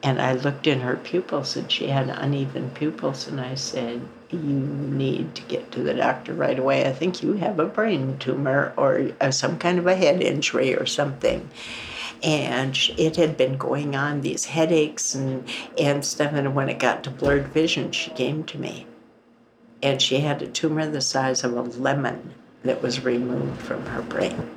And 0.02 0.20
I 0.20 0.34
looked 0.34 0.66
in 0.66 0.80
her 0.80 0.96
pupils 0.96 1.56
and 1.56 1.72
she 1.72 1.88
had 1.88 2.10
uneven 2.10 2.70
pupils. 2.70 3.28
And 3.28 3.40
I 3.40 3.54
said, 3.54 4.06
You 4.34 4.58
need 4.58 5.34
to 5.34 5.42
get 5.42 5.72
to 5.72 5.82
the 5.82 5.94
doctor 5.94 6.34
right 6.34 6.58
away. 6.58 6.86
I 6.86 6.92
think 6.92 7.22
you 7.22 7.34
have 7.34 7.58
a 7.58 7.66
brain 7.66 8.18
tumor 8.18 8.72
or 8.76 9.12
uh, 9.20 9.30
some 9.30 9.58
kind 9.58 9.78
of 9.78 9.86
a 9.86 9.94
head 9.94 10.22
injury 10.22 10.74
or 10.74 10.86
something. 10.86 11.48
And 12.22 12.78
it 12.96 13.16
had 13.16 13.36
been 13.36 13.56
going 13.56 13.94
on, 13.94 14.22
these 14.22 14.46
headaches 14.46 15.14
and, 15.14 15.48
and 15.78 16.04
stuff. 16.04 16.32
And 16.32 16.54
when 16.54 16.68
it 16.68 16.78
got 16.78 17.04
to 17.04 17.10
blurred 17.10 17.48
vision, 17.48 17.92
she 17.92 18.10
came 18.10 18.44
to 18.44 18.58
me. 18.58 18.86
And 19.82 20.00
she 20.00 20.20
had 20.20 20.40
a 20.40 20.46
tumor 20.46 20.86
the 20.86 21.00
size 21.00 21.44
of 21.44 21.52
a 21.52 21.62
lemon 21.62 22.34
that 22.62 22.82
was 22.82 23.04
removed 23.04 23.60
from 23.60 23.84
her 23.86 24.02
brain. 24.02 24.50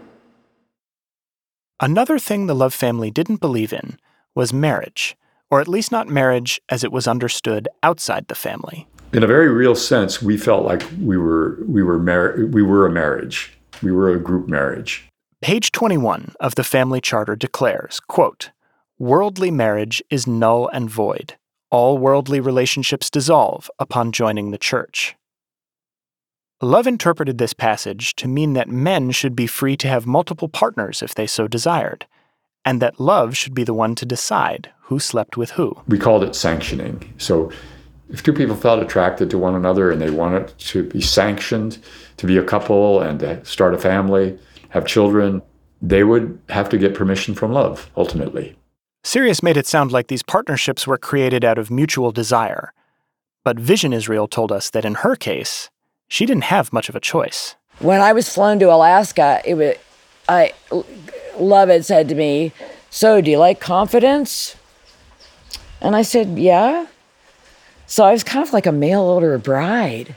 Another 1.79 2.17
thing 2.17 2.47
the 2.47 2.55
Love 2.55 2.73
family 2.73 3.11
didn't 3.11 3.41
believe 3.41 3.71
in 3.71 3.99
was 4.33 4.51
marriage, 4.51 5.15
or 5.51 5.61
at 5.61 5.67
least 5.67 5.91
not 5.91 6.07
marriage 6.07 6.59
as 6.69 6.83
it 6.83 6.91
was 6.91 7.07
understood 7.07 7.67
outside 7.83 8.27
the 8.27 8.35
family. 8.35 8.87
In 9.13 9.23
a 9.23 9.27
very 9.27 9.49
real 9.49 9.73
sense, 9.73 10.21
we 10.21 10.37
felt 10.37 10.65
like 10.65 10.83
we 11.01 11.17
were 11.17 11.59
we 11.65 11.81
were 11.81 11.97
mar- 11.97 12.35
we 12.51 12.61
were 12.61 12.85
a 12.85 12.91
marriage. 12.91 13.57
We 13.81 13.91
were 13.91 14.09
a 14.09 14.19
group 14.19 14.47
marriage. 14.49 15.07
Page 15.41 15.71
21 15.71 16.33
of 16.39 16.55
the 16.55 16.63
family 16.63 16.99
charter 16.99 17.35
declares, 17.35 18.01
quote, 18.01 18.51
"Worldly 18.99 19.49
marriage 19.49 20.03
is 20.09 20.27
null 20.27 20.67
and 20.67 20.89
void. 20.89 21.35
All 21.69 21.97
worldly 21.97 22.39
relationships 22.39 23.09
dissolve 23.09 23.71
upon 23.79 24.11
joining 24.11 24.51
the 24.51 24.57
church." 24.57 25.15
Love 26.61 26.87
interpreted 26.87 27.37
this 27.37 27.53
passage 27.53 28.15
to 28.15 28.27
mean 28.27 28.53
that 28.53 28.67
men 28.67 29.11
should 29.11 29.35
be 29.35 29.47
free 29.47 29.77
to 29.77 29.87
have 29.87 30.05
multiple 30.05 30.49
partners 30.49 31.01
if 31.01 31.13
they 31.15 31.27
so 31.27 31.47
desired, 31.47 32.07
and 32.65 32.81
that 32.81 32.99
love 32.99 33.37
should 33.37 33.53
be 33.53 33.63
the 33.63 33.75
one 33.75 33.95
to 33.95 34.05
decide 34.05 34.71
who 34.85 34.99
slept 34.99 35.37
with 35.37 35.51
who. 35.51 35.77
We 35.87 35.99
called 35.99 36.23
it 36.23 36.35
sanctioning. 36.35 37.13
So 37.19 37.51
if 38.09 38.23
two 38.23 38.33
people 38.33 38.55
felt 38.55 38.81
attracted 38.81 39.29
to 39.29 39.37
one 39.37 39.55
another 39.55 39.91
and 39.91 40.01
they 40.01 40.09
wanted 40.09 40.57
to 40.57 40.83
be 40.83 41.01
sanctioned 41.01 41.77
to 42.17 42.25
be 42.25 42.37
a 42.37 42.43
couple 42.43 43.01
and 43.01 43.19
to 43.19 43.43
start 43.45 43.73
a 43.73 43.77
family, 43.77 44.37
have 44.69 44.85
children, 44.85 45.41
they 45.81 46.03
would 46.03 46.39
have 46.49 46.69
to 46.69 46.77
get 46.77 46.95
permission 46.95 47.35
from 47.35 47.51
love 47.51 47.89
ultimately. 47.97 48.55
Sirius 49.03 49.43
made 49.43 49.57
it 49.57 49.67
sound 49.67 49.91
like 49.91 50.07
these 50.07 50.23
partnerships 50.23 50.85
were 50.85 50.97
created 50.97 51.45
out 51.45 51.57
of 51.57 51.71
mutual 51.71 52.11
desire. 52.11 52.73
But 53.43 53.59
Vision 53.59 53.93
Israel 53.93 54.27
told 54.27 54.51
us 54.51 54.69
that 54.71 54.83
in 54.83 54.95
her 54.95 55.15
case, 55.15 55.69
she 56.09 56.25
didn't 56.25 56.45
have 56.45 56.73
much 56.73 56.89
of 56.89 56.95
a 56.95 56.99
choice. 56.99 57.55
When 57.79 58.01
I 58.01 58.11
was 58.11 58.27
flown 58.27 58.59
to 58.59 58.73
Alaska, 58.73 59.41
it 59.45 59.53
was 59.53 59.75
I 60.27 60.53
Love 61.39 61.69
had 61.69 61.85
said 61.85 62.09
to 62.09 62.15
me, 62.15 62.51
"So, 62.89 63.21
do 63.21 63.31
you 63.31 63.37
like 63.37 63.59
confidence?" 63.59 64.55
And 65.79 65.95
I 65.95 66.01
said, 66.01 66.37
"Yeah." 66.37 66.87
So 67.89 68.03
I 68.03 68.11
was 68.11 68.23
kind 68.25 68.45
of 68.45 68.51
like 68.51 68.65
a 68.65 68.71
mail 68.73 69.01
order 69.01 69.37
bride. 69.37 70.13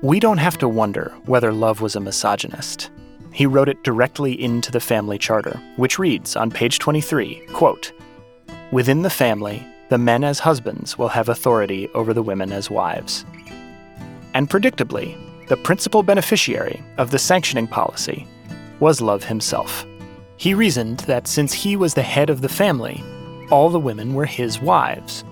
We 0.00 0.20
don't 0.20 0.38
have 0.38 0.56
to 0.58 0.68
wonder 0.68 1.12
whether 1.26 1.52
Love 1.52 1.80
was 1.80 1.96
a 1.96 2.00
misogynist. 2.00 2.90
He 3.32 3.46
wrote 3.46 3.68
it 3.68 3.82
directly 3.82 4.40
into 4.40 4.70
the 4.70 4.78
family 4.78 5.18
charter, 5.18 5.60
which 5.74 5.98
reads 5.98 6.36
on 6.36 6.52
page 6.52 6.78
23, 6.78 7.42
quote, 7.52 7.90
"Within 8.70 9.02
the 9.02 9.10
family, 9.10 9.66
the 9.88 9.98
men 9.98 10.22
as 10.22 10.38
husbands 10.38 10.96
will 10.96 11.08
have 11.08 11.28
authority 11.28 11.88
over 11.94 12.14
the 12.14 12.22
women 12.22 12.52
as 12.52 12.70
wives." 12.70 13.24
And 14.34 14.48
predictably, 14.48 15.16
the 15.48 15.56
principal 15.56 16.04
beneficiary 16.04 16.80
of 16.96 17.10
the 17.10 17.18
sanctioning 17.18 17.66
policy 17.66 18.24
was 18.78 19.00
Love 19.00 19.24
himself. 19.24 19.84
He 20.36 20.54
reasoned 20.54 21.00
that 21.00 21.26
since 21.26 21.52
he 21.52 21.74
was 21.74 21.94
the 21.94 22.02
head 22.02 22.30
of 22.30 22.40
the 22.40 22.48
family, 22.48 23.02
all 23.50 23.70
the 23.70 23.80
women 23.80 24.14
were 24.14 24.26
his 24.26 24.60
wives. 24.60 25.24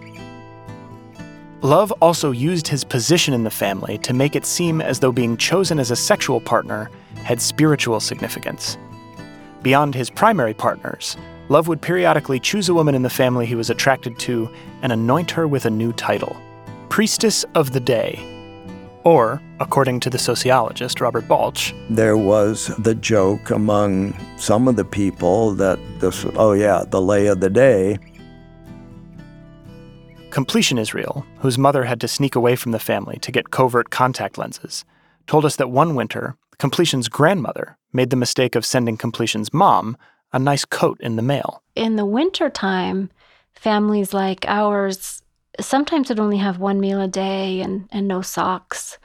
Love 1.62 1.92
also 2.00 2.32
used 2.32 2.66
his 2.66 2.82
position 2.82 3.32
in 3.32 3.44
the 3.44 3.50
family 3.50 3.96
to 3.98 4.12
make 4.12 4.34
it 4.34 4.44
seem 4.44 4.80
as 4.80 4.98
though 4.98 5.12
being 5.12 5.36
chosen 5.36 5.78
as 5.78 5.92
a 5.92 5.96
sexual 5.96 6.40
partner 6.40 6.90
had 7.14 7.40
spiritual 7.40 8.00
significance. 8.00 8.76
Beyond 9.62 9.94
his 9.94 10.10
primary 10.10 10.54
partners, 10.54 11.16
Love 11.48 11.68
would 11.68 11.80
periodically 11.80 12.40
choose 12.40 12.68
a 12.68 12.74
woman 12.74 12.94
in 12.94 13.02
the 13.02 13.10
family 13.10 13.46
he 13.46 13.54
was 13.54 13.70
attracted 13.70 14.18
to 14.20 14.50
and 14.82 14.92
anoint 14.92 15.30
her 15.30 15.46
with 15.46 15.66
a 15.66 15.70
new 15.70 15.92
title 15.92 16.36
Priestess 16.88 17.44
of 17.54 17.72
the 17.72 17.80
Day. 17.80 18.18
Or, 19.04 19.40
according 19.62 20.00
to 20.00 20.10
the 20.10 20.18
sociologist 20.18 21.00
Robert 21.00 21.28
Balch, 21.28 21.72
There 21.88 22.16
was 22.16 22.66
the 22.78 22.96
joke 22.96 23.50
among 23.50 24.14
some 24.36 24.66
of 24.66 24.74
the 24.74 24.84
people 24.84 25.52
that 25.52 25.78
this, 26.00 26.26
oh 26.34 26.52
yeah, 26.52 26.84
the 26.86 27.00
lay 27.00 27.28
of 27.28 27.40
the 27.40 27.48
day. 27.48 27.98
Completion 30.30 30.78
Israel, 30.78 31.24
whose 31.38 31.58
mother 31.58 31.84
had 31.84 32.00
to 32.00 32.08
sneak 32.08 32.34
away 32.34 32.56
from 32.56 32.72
the 32.72 32.80
family 32.80 33.18
to 33.20 33.30
get 33.30 33.50
covert 33.50 33.90
contact 33.90 34.36
lenses, 34.36 34.84
told 35.28 35.44
us 35.44 35.56
that 35.56 35.70
one 35.70 35.94
winter, 35.94 36.36
Completion's 36.58 37.08
grandmother 37.08 37.76
made 37.92 38.10
the 38.10 38.16
mistake 38.16 38.56
of 38.56 38.66
sending 38.66 38.96
Completion's 38.96 39.52
mom 39.52 39.96
a 40.32 40.38
nice 40.40 40.64
coat 40.64 40.98
in 41.00 41.14
the 41.14 41.22
mail. 41.22 41.62
In 41.76 41.94
the 41.94 42.06
wintertime, 42.06 43.10
families 43.54 44.12
like 44.12 44.44
ours 44.48 45.22
sometimes 45.60 46.08
would 46.08 46.18
only 46.18 46.38
have 46.38 46.58
one 46.58 46.80
meal 46.80 47.00
a 47.00 47.08
day 47.08 47.60
and, 47.60 47.88
and 47.92 48.08
no 48.08 48.22
socks. 48.22 48.98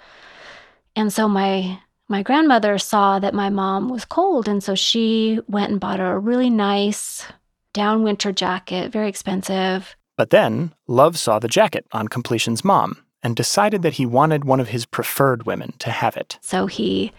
And 0.98 1.14
so 1.14 1.28
my 1.28 1.80
my 2.10 2.24
grandmother 2.24 2.80
saw 2.80 3.20
that 3.20 3.36
my 3.36 3.50
mom 3.50 3.88
was 3.88 4.04
cold, 4.04 4.48
and 4.48 4.64
so 4.64 4.74
she 4.74 5.40
went 5.48 5.70
and 5.70 5.80
bought 5.80 6.00
her 6.00 6.14
a 6.14 6.20
really 6.20 6.50
nice 6.50 7.24
down 7.72 8.02
winter 8.02 8.32
jacket, 8.32 8.92
very 8.92 9.08
expensive. 9.08 9.96
But 10.16 10.32
then, 10.32 10.74
Love 10.88 11.20
saw 11.20 11.38
the 11.38 11.48
jacket 11.48 11.86
on 11.92 12.08
Completion's 12.08 12.66
mom 12.66 13.04
and 13.22 13.36
decided 13.36 13.84
that 13.84 13.94
he 13.94 14.08
wanted 14.08 14.46
one 14.46 14.60
of 14.60 14.70
his 14.70 14.88
preferred 14.88 15.46
women 15.46 15.74
to 15.80 15.92
have 15.92 16.18
it. 16.18 16.40
So 16.42 16.66
he 16.66 17.12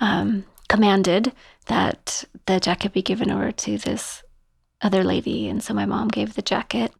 um, 0.00 0.44
commanded 0.68 1.32
that 1.66 2.24
the 2.46 2.58
jacket 2.58 2.92
be 2.92 3.02
given 3.02 3.30
over 3.30 3.52
to 3.52 3.78
this 3.78 4.24
other 4.80 5.04
lady, 5.04 5.48
and 5.48 5.62
so 5.62 5.72
my 5.74 5.86
mom 5.86 6.08
gave 6.08 6.34
the 6.34 6.42
jacket. 6.42 6.90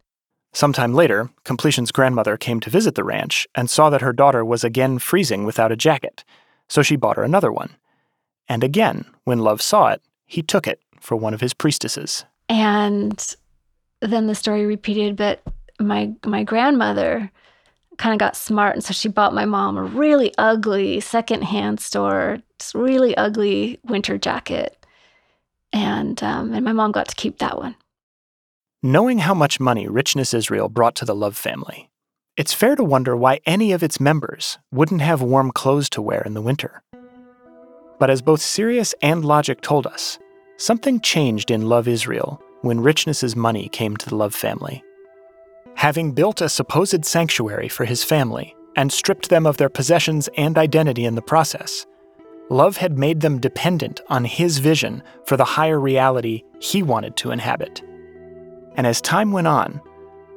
Sometime 0.53 0.93
later, 0.93 1.29
Completion's 1.43 1.91
grandmother 1.91 2.37
came 2.37 2.59
to 2.59 2.69
visit 2.69 2.93
the 2.95 3.03
ranch 3.03 3.47
and 3.55 3.69
saw 3.69 3.89
that 3.89 4.01
her 4.01 4.13
daughter 4.13 4.45
was 4.45 4.63
again 4.63 4.99
freezing 4.99 5.45
without 5.45 5.71
a 5.71 5.75
jacket, 5.75 6.23
so 6.69 6.83
she 6.83 6.95
bought 6.95 7.17
her 7.17 7.23
another 7.23 7.51
one. 7.51 7.75
And 8.47 8.63
again, 8.63 9.05
when 9.23 9.39
Love 9.39 9.61
saw 9.61 9.87
it, 9.87 10.01
he 10.25 10.43
took 10.43 10.67
it 10.67 10.79
for 10.99 11.15
one 11.15 11.33
of 11.33 11.41
his 11.41 11.53
priestesses. 11.53 12.23
And 12.49 13.35
then 14.01 14.27
the 14.27 14.35
story 14.35 14.65
repeated, 14.65 15.15
but 15.15 15.41
my 15.79 16.11
my 16.23 16.43
grandmother 16.43 17.31
kind 17.97 18.13
of 18.13 18.19
got 18.19 18.35
smart, 18.35 18.75
and 18.75 18.83
so 18.83 18.93
she 18.93 19.09
bought 19.09 19.33
my 19.33 19.45
mom 19.45 19.77
a 19.77 19.83
really 19.83 20.33
ugly 20.37 20.99
secondhand 20.99 21.79
store, 21.79 22.39
really 22.73 23.15
ugly 23.17 23.79
winter 23.85 24.17
jacket. 24.17 24.77
And, 25.71 26.21
um, 26.21 26.53
and 26.53 26.63
my 26.63 26.71
mom 26.71 26.91
got 26.91 27.07
to 27.07 27.15
keep 27.15 27.39
that 27.39 27.57
one. 27.57 27.75
Knowing 28.85 29.19
how 29.19 29.33
much 29.33 29.61
money 29.61 29.87
Richness 29.87 30.33
Israel 30.33 30.67
brought 30.67 30.93
to 30.93 31.05
the 31.05 31.15
Love 31.15 31.37
family, 31.37 31.89
it's 32.35 32.53
fair 32.53 32.75
to 32.75 32.83
wonder 32.83 33.15
why 33.15 33.39
any 33.45 33.71
of 33.71 33.81
its 33.81 33.97
members 33.97 34.57
wouldn't 34.73 34.99
have 34.99 35.21
warm 35.21 35.51
clothes 35.51 35.89
to 35.89 36.01
wear 36.01 36.21
in 36.25 36.33
the 36.33 36.41
winter. 36.41 36.83
But 37.97 38.09
as 38.09 38.21
both 38.21 38.41
Sirius 38.41 38.93
and 39.01 39.23
Logic 39.23 39.61
told 39.61 39.87
us, 39.87 40.19
something 40.57 40.99
changed 40.99 41.49
in 41.49 41.69
Love 41.69 41.87
Israel 41.87 42.43
when 42.59 42.81
Richness's 42.81 43.37
money 43.37 43.69
came 43.69 43.95
to 43.95 44.09
the 44.09 44.17
Love 44.17 44.35
family. 44.35 44.83
Having 45.75 46.11
built 46.11 46.41
a 46.41 46.49
supposed 46.49 47.05
sanctuary 47.05 47.69
for 47.69 47.85
his 47.85 48.03
family 48.03 48.53
and 48.75 48.91
stripped 48.91 49.29
them 49.29 49.47
of 49.47 49.55
their 49.55 49.69
possessions 49.69 50.27
and 50.35 50.57
identity 50.57 51.05
in 51.05 51.15
the 51.15 51.21
process, 51.21 51.85
Love 52.49 52.75
had 52.75 52.97
made 52.97 53.21
them 53.21 53.39
dependent 53.39 54.01
on 54.09 54.25
his 54.25 54.57
vision 54.57 55.01
for 55.25 55.37
the 55.37 55.45
higher 55.45 55.79
reality 55.79 56.43
he 56.59 56.83
wanted 56.83 57.15
to 57.15 57.31
inhabit. 57.31 57.81
And 58.75 58.87
as 58.87 59.01
time 59.01 59.31
went 59.31 59.47
on, 59.47 59.81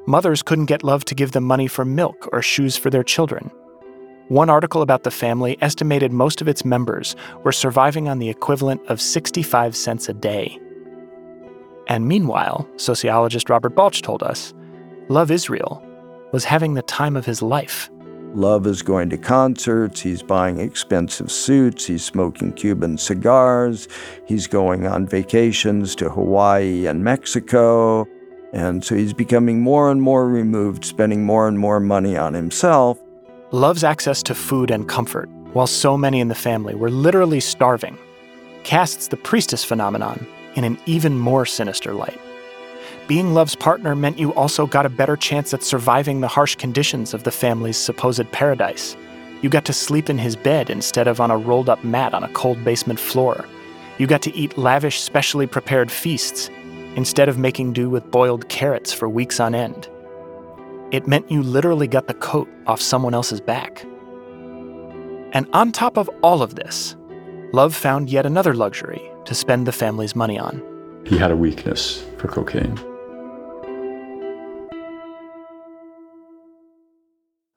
mothers 0.06 0.42
couldn't 0.42 0.66
get 0.66 0.84
Love 0.84 1.04
to 1.06 1.14
give 1.14 1.32
them 1.32 1.44
money 1.44 1.66
for 1.66 1.84
milk 1.84 2.28
or 2.32 2.42
shoes 2.42 2.76
for 2.76 2.90
their 2.90 3.04
children. 3.04 3.50
One 4.28 4.50
article 4.50 4.82
about 4.82 5.04
the 5.04 5.10
family 5.10 5.56
estimated 5.60 6.12
most 6.12 6.40
of 6.40 6.48
its 6.48 6.64
members 6.64 7.14
were 7.44 7.52
surviving 7.52 8.08
on 8.08 8.18
the 8.18 8.28
equivalent 8.28 8.84
of 8.88 9.00
65 9.00 9.76
cents 9.76 10.08
a 10.08 10.12
day. 10.12 10.58
And 11.86 12.08
meanwhile, 12.08 12.68
sociologist 12.76 13.48
Robert 13.48 13.76
Balch 13.76 14.02
told 14.02 14.24
us, 14.24 14.52
Love 15.08 15.30
Israel 15.30 15.80
was 16.32 16.44
having 16.44 16.74
the 16.74 16.82
time 16.82 17.16
of 17.16 17.24
his 17.24 17.40
life. 17.40 17.88
Love 18.34 18.66
is 18.66 18.82
going 18.82 19.08
to 19.10 19.16
concerts, 19.16 20.00
he's 20.00 20.22
buying 20.22 20.58
expensive 20.58 21.30
suits, 21.30 21.86
he's 21.86 22.04
smoking 22.04 22.52
Cuban 22.52 22.98
cigars, 22.98 23.86
he's 24.26 24.46
going 24.48 24.86
on 24.86 25.06
vacations 25.06 25.94
to 25.94 26.10
Hawaii 26.10 26.86
and 26.86 27.04
Mexico. 27.04 28.06
And 28.52 28.84
so 28.84 28.94
he's 28.94 29.12
becoming 29.12 29.60
more 29.60 29.90
and 29.90 30.00
more 30.00 30.28
removed, 30.28 30.84
spending 30.84 31.24
more 31.24 31.48
and 31.48 31.58
more 31.58 31.80
money 31.80 32.16
on 32.16 32.34
himself. 32.34 32.98
Love's 33.52 33.84
access 33.84 34.22
to 34.24 34.34
food 34.34 34.70
and 34.70 34.88
comfort, 34.88 35.28
while 35.52 35.66
so 35.66 35.96
many 35.96 36.20
in 36.20 36.28
the 36.28 36.34
family 36.34 36.74
were 36.74 36.90
literally 36.90 37.40
starving, 37.40 37.96
casts 38.64 39.08
the 39.08 39.16
priestess 39.16 39.64
phenomenon 39.64 40.26
in 40.54 40.64
an 40.64 40.78
even 40.86 41.18
more 41.18 41.46
sinister 41.46 41.92
light. 41.92 42.20
Being 43.06 43.34
Love's 43.34 43.54
partner 43.54 43.94
meant 43.94 44.18
you 44.18 44.34
also 44.34 44.66
got 44.66 44.84
a 44.84 44.90
better 44.90 45.16
chance 45.16 45.54
at 45.54 45.62
surviving 45.62 46.20
the 46.20 46.28
harsh 46.28 46.56
conditions 46.56 47.14
of 47.14 47.22
the 47.22 47.30
family's 47.30 47.76
supposed 47.76 48.30
paradise. 48.32 48.96
You 49.42 49.48
got 49.48 49.64
to 49.66 49.72
sleep 49.72 50.10
in 50.10 50.18
his 50.18 50.34
bed 50.34 50.70
instead 50.70 51.06
of 51.06 51.20
on 51.20 51.30
a 51.30 51.36
rolled 51.38 51.68
up 51.68 51.84
mat 51.84 52.14
on 52.14 52.24
a 52.24 52.28
cold 52.30 52.64
basement 52.64 52.98
floor. 52.98 53.44
You 53.98 54.08
got 54.08 54.22
to 54.22 54.34
eat 54.34 54.58
lavish, 54.58 55.00
specially 55.00 55.46
prepared 55.46 55.90
feasts 55.90 56.50
instead 56.96 57.28
of 57.28 57.38
making 57.38 57.72
do 57.72 57.88
with 57.88 58.10
boiled 58.10 58.48
carrots 58.48 58.92
for 58.92 59.08
weeks 59.08 59.38
on 59.38 59.54
end. 59.54 59.88
It 60.90 61.06
meant 61.06 61.30
you 61.30 61.42
literally 61.42 61.86
got 61.86 62.08
the 62.08 62.14
coat 62.14 62.48
off 62.66 62.80
someone 62.80 63.14
else's 63.14 63.40
back. 63.40 63.84
And 65.32 65.46
on 65.52 65.72
top 65.72 65.96
of 65.96 66.10
all 66.22 66.42
of 66.42 66.56
this, 66.56 66.96
Love 67.52 67.74
found 67.74 68.10
yet 68.10 68.26
another 68.26 68.54
luxury 68.54 69.00
to 69.24 69.34
spend 69.34 69.66
the 69.66 69.72
family's 69.72 70.16
money 70.16 70.38
on. 70.38 70.62
He 71.06 71.16
had 71.16 71.30
a 71.30 71.36
weakness 71.36 72.04
for 72.18 72.28
cocaine. 72.28 72.74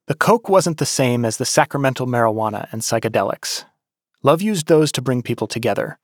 The 0.06 0.16
coke 0.16 0.48
wasn't 0.48 0.78
the 0.78 0.86
same 0.86 1.26
as 1.26 1.38
the 1.38 1.46
sacramental 1.46 2.08
marijuana 2.08 2.68
and 2.72 2.82
psychedelics. 2.82 3.66
Love 4.24 4.42
used 4.42 4.68
those 4.68 4.92
to 4.94 5.02
bring 5.02 5.22
people 5.22 5.48
together. 5.48 6.00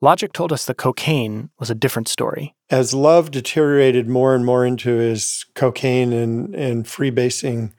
Logic 0.00 0.32
told 0.32 0.52
us 0.52 0.64
the 0.64 0.74
cocaine 0.74 1.50
was 1.58 1.70
a 1.70 1.74
different 1.74 2.08
story. 2.08 2.54
As 2.70 2.94
Love 2.94 3.30
deteriorated 3.30 4.08
more 4.08 4.34
and 4.34 4.44
more 4.44 4.64
into 4.64 4.90
his 4.96 5.44
cocaine 5.54 6.12
and, 6.12 6.54
and 6.54 6.84
freebasing 6.84 7.72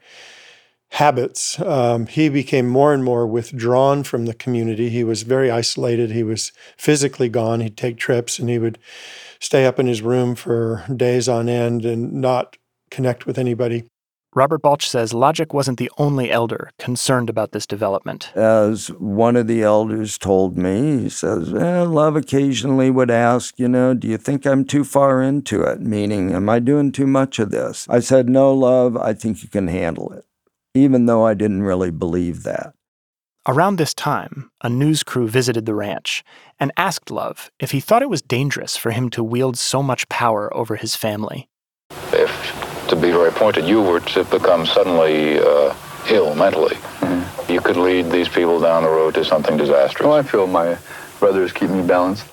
habits, 0.90 1.58
um, 1.60 2.06
he 2.06 2.28
became 2.28 2.68
more 2.68 2.92
and 2.92 3.04
more 3.04 3.26
withdrawn 3.26 4.02
from 4.02 4.26
the 4.26 4.34
community. 4.34 4.90
He 4.90 5.04
was 5.04 5.22
very 5.22 5.50
isolated. 5.50 6.10
He 6.10 6.22
was 6.22 6.52
physically 6.76 7.28
gone. 7.28 7.60
He'd 7.60 7.76
take 7.76 7.96
trips 7.96 8.38
and 8.38 8.50
he 8.50 8.58
would 8.58 8.78
stay 9.38 9.64
up 9.64 9.78
in 9.78 9.86
his 9.86 10.02
room 10.02 10.34
for 10.34 10.84
days 10.94 11.28
on 11.28 11.48
end 11.48 11.86
and 11.86 12.12
not 12.12 12.58
connect 12.90 13.24
with 13.24 13.38
anybody. 13.38 13.84
Robert 14.32 14.62
Balch 14.62 14.88
says 14.88 15.12
Logic 15.12 15.52
wasn't 15.52 15.78
the 15.78 15.90
only 15.98 16.30
elder 16.30 16.70
concerned 16.78 17.28
about 17.28 17.50
this 17.50 17.66
development. 17.66 18.30
As 18.36 18.86
one 18.92 19.34
of 19.34 19.48
the 19.48 19.64
elders 19.64 20.18
told 20.18 20.56
me, 20.56 20.98
he 20.98 21.08
says, 21.08 21.50
well, 21.50 21.86
Love 21.86 22.14
occasionally 22.14 22.92
would 22.92 23.10
ask, 23.10 23.58
you 23.58 23.66
know, 23.66 23.92
do 23.92 24.06
you 24.06 24.16
think 24.16 24.46
I'm 24.46 24.64
too 24.64 24.84
far 24.84 25.20
into 25.20 25.62
it? 25.62 25.80
Meaning, 25.80 26.32
am 26.32 26.48
I 26.48 26.60
doing 26.60 26.92
too 26.92 27.08
much 27.08 27.40
of 27.40 27.50
this? 27.50 27.88
I 27.88 27.98
said, 27.98 28.28
no, 28.28 28.54
Love, 28.54 28.96
I 28.96 29.14
think 29.14 29.42
you 29.42 29.48
can 29.48 29.66
handle 29.66 30.12
it, 30.12 30.24
even 30.74 31.06
though 31.06 31.26
I 31.26 31.34
didn't 31.34 31.64
really 31.64 31.90
believe 31.90 32.44
that. 32.44 32.74
Around 33.48 33.76
this 33.76 33.94
time, 33.94 34.52
a 34.60 34.68
news 34.68 35.02
crew 35.02 35.26
visited 35.26 35.66
the 35.66 35.74
ranch 35.74 36.22
and 36.60 36.70
asked 36.76 37.10
Love 37.10 37.50
if 37.58 37.72
he 37.72 37.80
thought 37.80 38.02
it 38.02 38.10
was 38.10 38.22
dangerous 38.22 38.76
for 38.76 38.92
him 38.92 39.10
to 39.10 39.24
wield 39.24 39.58
so 39.58 39.82
much 39.82 40.08
power 40.08 40.56
over 40.56 40.76
his 40.76 40.94
family. 40.94 41.48
If 42.90 42.96
to 42.98 43.02
be 43.02 43.12
very 43.12 43.30
pointed, 43.30 43.66
you 43.66 43.80
were 43.80 44.00
to 44.00 44.24
become 44.24 44.66
suddenly 44.66 45.38
uh, 45.38 45.72
ill 46.08 46.34
mentally. 46.34 46.74
Mm-hmm. 46.74 47.52
You 47.52 47.60
could 47.60 47.76
lead 47.76 48.10
these 48.10 48.28
people 48.28 48.58
down 48.58 48.82
the 48.82 48.88
road 48.88 49.14
to 49.14 49.24
something 49.24 49.56
disastrous. 49.56 50.04
Oh, 50.04 50.10
I 50.10 50.24
feel 50.24 50.48
my 50.48 50.76
brothers 51.20 51.52
keep 51.52 51.70
me 51.70 51.86
balanced. 51.86 52.26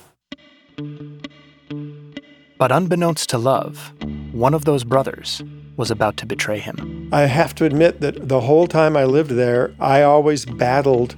But 2.58 2.72
unbeknownst 2.72 3.30
to 3.30 3.38
Love, 3.38 3.92
one 4.32 4.52
of 4.52 4.64
those 4.64 4.82
brothers 4.82 5.44
was 5.76 5.92
about 5.92 6.16
to 6.16 6.26
betray 6.26 6.58
him. 6.58 7.08
I 7.12 7.26
have 7.26 7.54
to 7.54 7.64
admit 7.64 8.00
that 8.00 8.28
the 8.28 8.40
whole 8.40 8.66
time 8.66 8.96
I 8.96 9.04
lived 9.04 9.30
there, 9.30 9.72
I 9.78 10.02
always 10.02 10.44
battled 10.44 11.14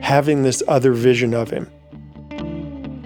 having 0.00 0.42
this 0.42 0.62
other 0.66 0.94
vision 0.94 1.34
of 1.34 1.50
him. 1.50 1.70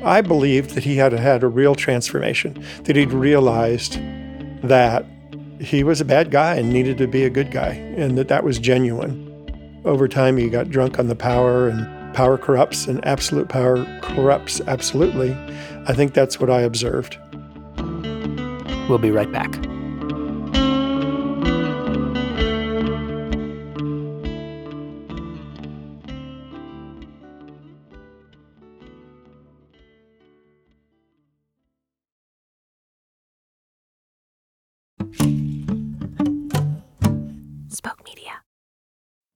I 0.05 0.21
believed 0.21 0.71
that 0.77 0.85
he 0.85 0.99
had 0.99 1.13
had 1.13 1.43
a 1.43 1.49
real 1.49 1.75
transformation, 1.75 2.65
that 2.85 2.95
he'd 2.95 3.13
realized 3.13 3.99
that 4.63 5.05
he 5.65 5.83
was 5.83 6.01
a 6.01 6.05
bad 6.05 6.31
guy 6.31 6.55
and 6.55 6.71
needed 6.71 6.99
to 6.99 7.07
be 7.07 7.25
a 7.25 7.31
good 7.31 7.51
guy, 7.51 7.73
and 7.97 8.17
that 8.19 8.29
that 8.29 8.45
was 8.45 8.59
genuine. 8.59 9.31
Over 9.85 10.09
time, 10.09 10.37
he 10.37 10.49
got 10.49 10.71
drunk 10.71 10.99
on 10.99 11.09
the 11.09 11.17
power, 11.17 11.69
and 11.69 12.15
power 12.15 12.39
corrupts, 12.39 12.87
and 12.87 13.05
absolute 13.05 13.49
power 13.49 13.85
corrupts 14.03 14.61
absolutely. 14.67 15.37
I 15.87 15.95
think 15.95 16.15
that's 16.15 16.39
what 16.39 16.51
I 16.51 16.61
observed. 16.61 17.19
We'll 18.89 18.99
be 18.99 19.11
right 19.11 19.31
back. 19.31 19.74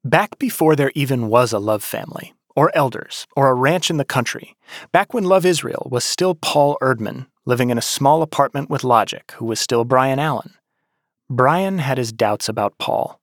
Back 0.08 0.38
before 0.38 0.74
there 0.74 0.90
even 0.94 1.28
was 1.28 1.52
a 1.52 1.58
Love 1.58 1.84
family, 1.84 2.32
or 2.56 2.74
elders, 2.74 3.26
or 3.36 3.50
a 3.50 3.54
ranch 3.54 3.90
in 3.90 3.98
the 3.98 4.06
country, 4.06 4.56
back 4.90 5.12
when 5.12 5.24
Love 5.24 5.44
Israel 5.44 5.86
was 5.90 6.02
still 6.02 6.34
Paul 6.34 6.78
Erdman, 6.80 7.26
living 7.44 7.68
in 7.68 7.76
a 7.76 7.82
small 7.82 8.22
apartment 8.22 8.70
with 8.70 8.84
Logic, 8.84 9.30
who 9.36 9.44
was 9.44 9.60
still 9.60 9.84
Brian 9.84 10.18
Allen, 10.18 10.54
Brian 11.28 11.76
had 11.76 11.98
his 11.98 12.10
doubts 12.10 12.48
about 12.48 12.78
Paul. 12.78 13.20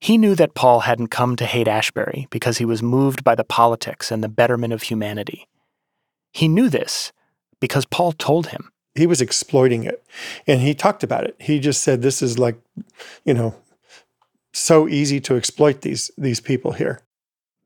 He 0.00 0.18
knew 0.18 0.34
that 0.34 0.54
Paul 0.54 0.80
hadn't 0.80 1.12
come 1.12 1.36
to 1.36 1.46
Haight-Ashbury 1.46 2.26
because 2.30 2.58
he 2.58 2.64
was 2.64 2.82
moved 2.82 3.22
by 3.22 3.36
the 3.36 3.44
politics 3.44 4.10
and 4.10 4.24
the 4.24 4.28
betterment 4.28 4.72
of 4.72 4.82
humanity. 4.82 5.46
He 6.32 6.48
knew 6.48 6.68
this 6.68 7.12
because 7.60 7.86
Paul 7.86 8.10
told 8.10 8.48
him. 8.48 8.72
He 8.96 9.06
was 9.06 9.20
exploiting 9.20 9.84
it, 9.84 10.04
and 10.48 10.62
he 10.62 10.74
talked 10.74 11.04
about 11.04 11.22
it. 11.22 11.36
He 11.38 11.60
just 11.60 11.84
said, 11.84 12.02
This 12.02 12.22
is 12.22 12.40
like, 12.40 12.56
you 13.24 13.34
know, 13.34 13.54
so 14.52 14.88
easy 14.88 15.20
to 15.20 15.36
exploit 15.36 15.80
these 15.80 16.10
these 16.16 16.40
people 16.40 16.72
here. 16.72 17.00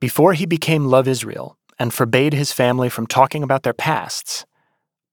Before 0.01 0.34
he 0.34 0.47
became 0.47 0.87
Love 0.87 1.09
Israel 1.09 1.59
and 1.78 1.93
forbade 1.93 2.32
his 2.32 2.53
family 2.53 2.89
from 2.89 3.07
talking 3.07 3.43
about 3.43 3.62
their 3.62 3.72
pasts, 3.72 4.45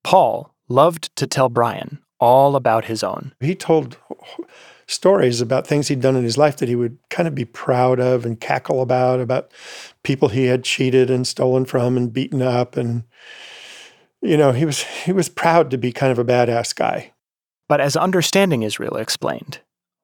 Paul 0.03 0.53
loved 0.67 1.15
to 1.15 1.28
tell 1.28 1.49
Brian 1.49 1.99
all 2.19 2.55
about 2.55 2.86
his 2.86 3.03
own. 3.03 3.34
He 3.39 3.55
told 3.55 3.97
stories 4.88 5.41
about 5.41 5.65
things 5.67 5.88
he'd 5.88 6.01
done 6.01 6.15
in 6.15 6.24
his 6.24 6.38
life 6.38 6.57
that 6.57 6.69
he 6.69 6.76
would 6.76 6.97
kind 7.09 7.28
of 7.28 7.36
be 7.36 7.45
proud 7.45 7.99
of 7.99 8.26
and 8.26 8.39
cackle 8.39 8.82
about, 8.82 9.19
about 9.19 9.51
people 10.03 10.30
he 10.30 10.45
had 10.45 10.63
cheated 10.63 11.09
and 11.09 11.26
stolen 11.26 11.65
from 11.65 11.97
and 11.97 12.13
beaten 12.13 12.41
up 12.41 12.78
and 12.78 13.03
you 14.21 14.38
know, 14.38 14.53
he 14.53 14.63
was 14.63 14.84
he 14.84 15.11
was 15.11 15.28
proud 15.28 15.69
to 15.71 15.78
be 15.78 15.91
kind 15.91 16.11
of 16.11 16.17
a 16.17 16.24
badass 16.24 16.74
guy. 16.74 17.11
But 17.67 17.82
as 17.82 17.97
Understanding 17.97 18.63
Israel 18.63 18.95
explained, 18.95 19.59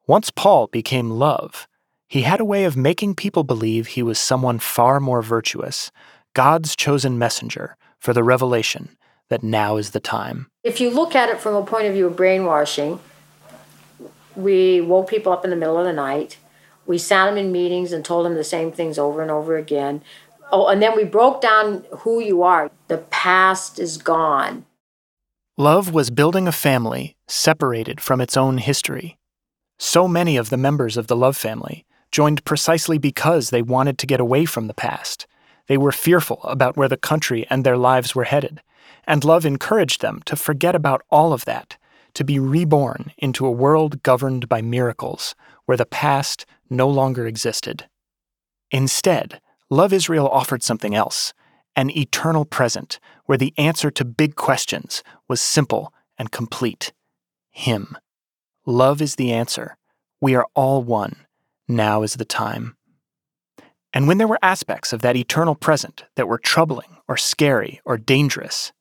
once 0.10 0.32
Paul 0.32 0.66
became 0.66 1.12
love, 1.12 1.68
he 2.08 2.24
had 2.24 2.40
a 2.40 2.46
way 2.46 2.66
of 2.66 2.76
making 2.76 3.14
people 3.14 3.44
believe 3.44 3.86
he 3.86 4.02
was 4.02 4.18
someone 4.18 4.58
far 4.58 5.00
more 5.00 5.22
virtuous, 5.22 5.92
God's 6.34 6.76
chosen 6.76 7.20
messenger 7.20 7.78
for 8.00 8.12
the 8.12 8.24
revelation 8.24 8.98
that 9.30 9.44
now 9.44 9.78
is 9.78 9.92
the 9.92 10.00
time. 10.00 10.48
If 10.64 10.82
you 10.82 10.90
look 10.90 11.14
at 11.14 11.30
it 11.30 11.40
from 11.40 11.54
a 11.54 11.64
point 11.64 11.86
of 11.86 11.94
view 11.94 12.08
of 12.08 12.16
brainwashing, 12.16 13.00
we 14.36 14.82
woke 14.82 15.12
people 15.12 15.32
up 15.32 15.44
in 15.44 15.52
the 15.52 15.56
middle 15.56 15.78
of 15.78 15.86
the 15.86 15.94
night. 15.94 16.38
We 16.88 16.98
sat 16.98 17.26
them 17.26 17.38
in 17.38 17.52
meetings 17.52 17.92
and 17.92 18.04
told 18.04 18.26
them 18.26 18.34
the 18.34 18.44
same 18.44 18.72
things 18.72 18.98
over 18.98 19.22
and 19.22 19.30
over 19.30 19.58
again. 19.58 20.02
Oh, 20.52 20.70
and 20.70 20.82
then 20.82 20.96
we 20.96 21.04
broke 21.04 21.40
down 21.40 21.86
who 22.00 22.20
you 22.20 22.42
are. 22.42 22.72
The 22.88 22.98
past 22.98 23.78
is 23.78 23.98
gone. 23.98 24.66
Love 25.56 25.94
was 25.94 26.10
building 26.10 26.48
a 26.48 26.52
family 26.52 27.16
separated 27.28 28.02
from 28.02 28.20
its 28.20 28.36
own 28.36 28.58
history. 28.58 29.19
So 29.82 30.10
many 30.10 30.36
of 30.36 30.50
the 30.50 30.58
members 30.58 30.98
of 30.98 31.08
the 31.08 31.16
Love 31.16 31.38
family 31.38 31.86
joined 32.12 32.44
precisely 32.44 32.98
because 32.98 33.50
they 33.50 33.62
wanted 33.62 33.98
to 33.98 34.06
get 34.06 34.20
away 34.20 34.44
from 34.44 34.68
the 34.68 34.74
past. 34.74 35.26
They 35.68 35.78
were 35.78 35.94
fearful 35.94 36.42
about 36.44 36.76
where 36.76 36.90
the 36.90 36.98
country 36.98 37.48
and 37.50 37.64
their 37.64 37.78
lives 37.78 38.14
were 38.14 38.26
headed, 38.26 38.62
and 39.08 39.24
Love 39.24 39.46
encouraged 39.46 40.02
them 40.02 40.22
to 40.26 40.36
forget 40.36 40.76
about 40.76 41.04
all 41.10 41.32
of 41.32 41.46
that, 41.46 41.78
to 42.16 42.26
be 42.26 42.40
reborn 42.40 43.14
into 43.18 43.46
a 43.46 43.52
world 43.52 44.04
governed 44.04 44.50
by 44.50 44.62
miracles, 44.62 45.34
where 45.66 45.78
the 45.78 45.86
past 45.86 46.46
no 46.70 46.90
longer 46.90 47.26
existed. 47.26 47.88
Instead, 48.72 49.40
Love 49.70 49.94
Israel 49.94 50.28
offered 50.28 50.62
something 50.62 50.94
else 50.94 51.34
an 51.78 51.90
eternal 51.92 52.44
present 52.44 53.00
where 53.28 53.38
the 53.38 53.54
answer 53.58 53.90
to 53.92 54.04
big 54.04 54.36
questions 54.36 55.04
was 55.30 55.40
simple 55.40 55.94
and 56.18 56.32
complete 56.32 56.92
Him. 57.52 57.96
Love 58.70 59.02
is 59.02 59.16
the 59.16 59.34
answer. 59.34 59.76
We 60.22 60.36
are 60.36 60.46
all 60.54 60.84
one. 60.84 61.26
Now 61.68 62.04
is 62.04 62.14
the 62.14 62.24
time. 62.24 62.78
And 63.96 64.08
when 64.08 64.20
there 64.20 64.28
were 64.28 64.38
aspects 64.44 64.94
of 64.94 65.02
that 65.02 65.16
eternal 65.16 65.56
present 65.56 66.06
that 66.14 66.28
were 66.28 66.38
troubling 66.38 66.98
or 67.08 67.18
scary 67.18 67.82
or 67.84 67.98
dangerous, 67.98 68.72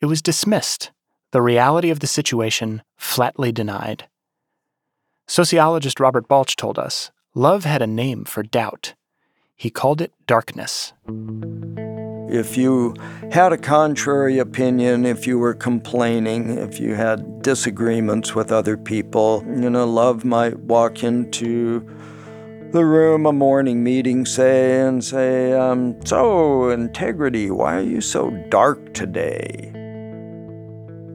it 0.00 0.06
was 0.06 0.20
dismissed, 0.20 0.90
the 1.30 1.40
reality 1.40 1.90
of 1.90 2.00
the 2.00 2.08
situation 2.08 2.82
flatly 2.96 3.52
denied. 3.52 4.08
Sociologist 5.28 6.00
Robert 6.00 6.26
Balch 6.26 6.56
told 6.56 6.76
us 6.76 7.12
love 7.32 7.62
had 7.64 7.82
a 7.82 7.86
name 7.86 8.24
for 8.24 8.42
doubt. 8.42 8.94
He 9.54 9.70
called 9.70 10.00
it 10.00 10.12
darkness. 10.26 10.92
If 12.28 12.56
you 12.56 12.94
had 13.30 13.52
a 13.52 13.56
contrary 13.56 14.38
opinion, 14.38 15.06
if 15.06 15.26
you 15.26 15.38
were 15.38 15.54
complaining, 15.54 16.58
if 16.58 16.80
you 16.80 16.94
had 16.94 17.42
disagreements 17.42 18.34
with 18.34 18.50
other 18.50 18.76
people, 18.76 19.44
you 19.46 19.70
know, 19.70 19.86
love 19.86 20.24
might 20.24 20.58
walk 20.60 21.04
into 21.04 21.86
the 22.72 22.84
room, 22.84 23.26
a 23.26 23.32
morning 23.32 23.84
meeting, 23.84 24.26
say, 24.26 24.80
and 24.80 25.04
say, 25.04 25.52
um, 25.52 25.94
So, 26.04 26.70
integrity, 26.70 27.50
why 27.50 27.76
are 27.76 27.82
you 27.82 28.00
so 28.00 28.30
dark 28.50 28.92
today? 28.92 29.70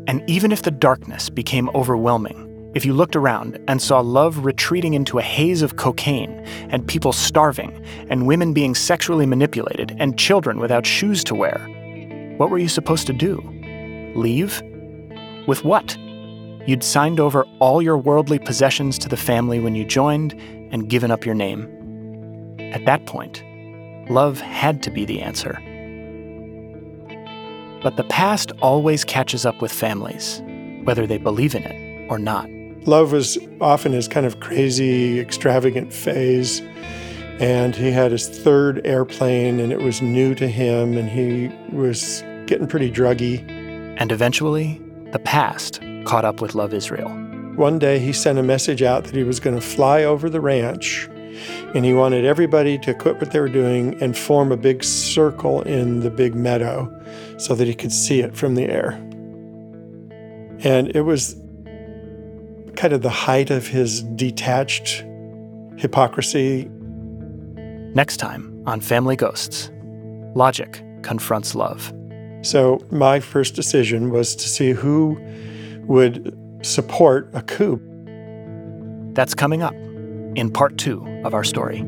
And 0.07 0.23
even 0.27 0.51
if 0.51 0.61
the 0.61 0.71
darkness 0.71 1.29
became 1.29 1.69
overwhelming, 1.75 2.50
if 2.73 2.85
you 2.85 2.93
looked 2.93 3.15
around 3.15 3.59
and 3.67 3.81
saw 3.81 3.99
love 3.99 4.45
retreating 4.45 4.93
into 4.93 5.19
a 5.19 5.21
haze 5.21 5.61
of 5.61 5.75
cocaine, 5.75 6.31
and 6.69 6.87
people 6.87 7.11
starving, 7.11 7.83
and 8.09 8.27
women 8.27 8.53
being 8.53 8.75
sexually 8.75 9.25
manipulated, 9.25 9.95
and 9.99 10.17
children 10.17 10.59
without 10.59 10.85
shoes 10.85 11.23
to 11.25 11.35
wear, 11.35 11.59
what 12.37 12.49
were 12.49 12.57
you 12.57 12.69
supposed 12.69 13.07
to 13.07 13.13
do? 13.13 13.41
Leave? 14.15 14.61
With 15.47 15.65
what? 15.65 15.97
You'd 16.65 16.83
signed 16.83 17.19
over 17.19 17.45
all 17.59 17.81
your 17.81 17.97
worldly 17.97 18.39
possessions 18.39 18.97
to 18.99 19.09
the 19.09 19.17
family 19.17 19.59
when 19.59 19.75
you 19.75 19.83
joined 19.83 20.33
and 20.71 20.89
given 20.89 21.11
up 21.11 21.25
your 21.25 21.35
name. 21.35 21.67
At 22.73 22.85
that 22.85 23.05
point, 23.05 23.43
love 24.09 24.39
had 24.39 24.81
to 24.83 24.91
be 24.91 25.03
the 25.03 25.21
answer. 25.21 25.59
But 27.83 27.97
the 27.97 28.05
past 28.05 28.51
always 28.61 29.03
catches 29.03 29.45
up 29.45 29.61
with 29.61 29.73
families, 29.73 30.41
whether 30.83 31.05
they 31.05 31.17
believe 31.17 31.55
in 31.55 31.63
it 31.63 32.09
or 32.09 32.19
not. 32.19 32.47
Love 32.85 33.11
was 33.11 33.37
often 33.59 33.91
his 33.91 34.07
kind 34.07 34.25
of 34.25 34.39
crazy, 34.39 35.19
extravagant 35.19 35.93
phase. 35.93 36.61
And 37.39 37.75
he 37.75 37.91
had 37.91 38.11
his 38.11 38.27
third 38.27 38.85
airplane, 38.85 39.59
and 39.59 39.71
it 39.71 39.81
was 39.81 40.01
new 40.01 40.35
to 40.35 40.47
him, 40.47 40.97
and 40.97 41.09
he 41.09 41.49
was 41.75 42.23
getting 42.45 42.67
pretty 42.67 42.91
druggy. 42.91 43.47
And 43.99 44.11
eventually, 44.11 44.81
the 45.11 45.19
past 45.19 45.81
caught 46.05 46.25
up 46.25 46.41
with 46.41 46.55
Love 46.55 46.73
Israel. 46.73 47.09
One 47.55 47.79
day, 47.79 47.99
he 47.99 48.13
sent 48.13 48.39
a 48.39 48.43
message 48.43 48.81
out 48.81 49.05
that 49.05 49.15
he 49.15 49.23
was 49.23 49.39
going 49.39 49.55
to 49.55 49.61
fly 49.61 50.03
over 50.03 50.29
the 50.29 50.41
ranch, 50.41 51.07
and 51.73 51.83
he 51.83 51.93
wanted 51.93 52.25
everybody 52.25 52.77
to 52.79 52.93
quit 52.93 53.19
what 53.19 53.31
they 53.31 53.39
were 53.39 53.49
doing 53.49 54.01
and 54.01 54.17
form 54.17 54.51
a 54.51 54.57
big 54.57 54.83
circle 54.83 55.61
in 55.63 56.01
the 56.01 56.11
big 56.11 56.35
meadow 56.35 56.91
so 57.37 57.55
that 57.55 57.67
he 57.67 57.73
could 57.73 57.91
see 57.91 58.21
it 58.21 58.35
from 58.35 58.55
the 58.55 58.65
air. 58.65 58.91
And 60.63 60.95
it 60.95 61.01
was 61.01 61.40
kind 62.75 62.93
of 62.93 63.01
the 63.01 63.09
height 63.09 63.49
of 63.49 63.67
his 63.67 64.03
detached 64.03 65.05
hypocrisy. 65.77 66.69
Next 67.93 68.17
time 68.17 68.63
on 68.65 68.81
Family 68.81 69.15
Ghosts, 69.15 69.71
logic 70.35 70.83
confronts 71.01 71.55
love. 71.55 71.93
So, 72.43 72.79
my 72.89 73.19
first 73.19 73.55
decision 73.55 74.09
was 74.09 74.35
to 74.35 74.49
see 74.49 74.71
who 74.71 75.19
would 75.83 76.35
support 76.63 77.29
a 77.33 77.41
coup. 77.41 77.79
That's 79.13 79.35
coming 79.35 79.61
up 79.61 79.73
in 80.35 80.49
part 80.51 80.77
two 80.77 81.05
of 81.23 81.33
our 81.33 81.43
story. 81.43 81.85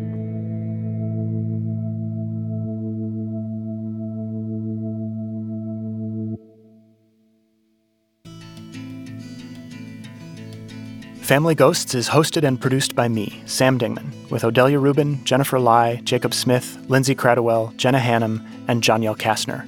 Family 11.23 11.55
Ghosts 11.55 11.95
is 11.95 12.09
hosted 12.09 12.43
and 12.43 12.59
produced 12.59 12.95
by 12.95 13.07
me, 13.07 13.41
Sam 13.45 13.79
Dingman, 13.79 14.29
with 14.29 14.43
Odelia 14.43 14.81
Rubin, 14.81 15.23
Jennifer 15.23 15.57
Lai, 15.57 16.01
Jacob 16.03 16.33
Smith, 16.33 16.77
Lindsay 16.89 17.15
Cradwell, 17.15 17.73
Jenna 17.77 17.97
Hannum, 17.97 18.45
and 18.67 18.83
Janielle 18.83 19.15
Kastner. 19.15 19.65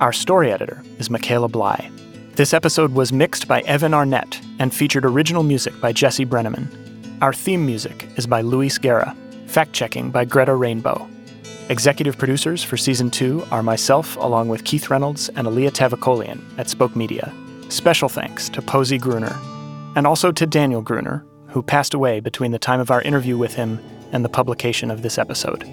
Our 0.00 0.12
story 0.12 0.52
editor 0.52 0.84
is 0.98 1.10
Michaela 1.10 1.48
Bly. 1.48 1.90
This 2.36 2.54
episode 2.54 2.92
was 2.92 3.12
mixed 3.12 3.48
by 3.48 3.62
Evan 3.62 3.92
Arnett 3.92 4.40
and 4.60 4.72
featured 4.72 5.04
original 5.04 5.42
music 5.42 5.80
by 5.80 5.92
Jesse 5.92 6.24
Brenneman. 6.24 6.68
Our 7.20 7.32
theme 7.32 7.66
music 7.66 8.06
is 8.14 8.28
by 8.28 8.42
Luis 8.42 8.78
Guerra, 8.78 9.16
fact 9.48 9.72
checking 9.72 10.12
by 10.12 10.24
Greta 10.24 10.54
Rainbow. 10.54 11.08
Executive 11.70 12.16
producers 12.18 12.62
for 12.62 12.76
season 12.76 13.10
two 13.10 13.44
are 13.50 13.64
myself, 13.64 14.16
along 14.18 14.48
with 14.48 14.62
Keith 14.62 14.90
Reynolds 14.90 15.28
and 15.30 15.48
Alia 15.48 15.72
Tavakolian 15.72 16.40
at 16.56 16.70
Spoke 16.70 16.94
Media. 16.94 17.34
Special 17.68 18.08
thanks 18.08 18.48
to 18.50 18.62
Posey 18.62 18.96
Gruner 18.98 19.36
and 19.94 20.06
also 20.06 20.32
to 20.32 20.46
Daniel 20.46 20.82
Gruner, 20.82 21.24
who 21.48 21.62
passed 21.62 21.94
away 21.94 22.20
between 22.20 22.50
the 22.50 22.58
time 22.58 22.80
of 22.80 22.90
our 22.90 23.02
interview 23.02 23.38
with 23.38 23.54
him 23.54 23.78
and 24.12 24.24
the 24.24 24.28
publication 24.28 24.90
of 24.90 25.02
this 25.02 25.18
episode. 25.18 25.64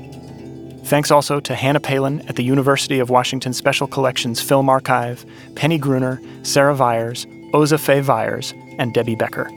Thanks 0.86 1.11
also 1.11 1.39
to 1.39 1.55
Hannah 1.55 1.80
Palin 1.80 2.22
at 2.28 2.36
the 2.36 2.43
University 2.43 2.99
of 2.99 3.09
Washington 3.09 3.53
Special 3.53 3.88
Collections 3.88 4.41
Film 4.41 4.69
Archive, 4.69 5.26
Penny 5.55 5.78
Gruner, 5.78 6.22
Sarah 6.43 6.76
Viers, 6.76 7.26
Oza 7.53 7.80
Faye 7.80 8.01
Viers, 8.01 8.53
and 8.78 8.93
Debbie 8.93 9.15
Becker. 9.15 9.49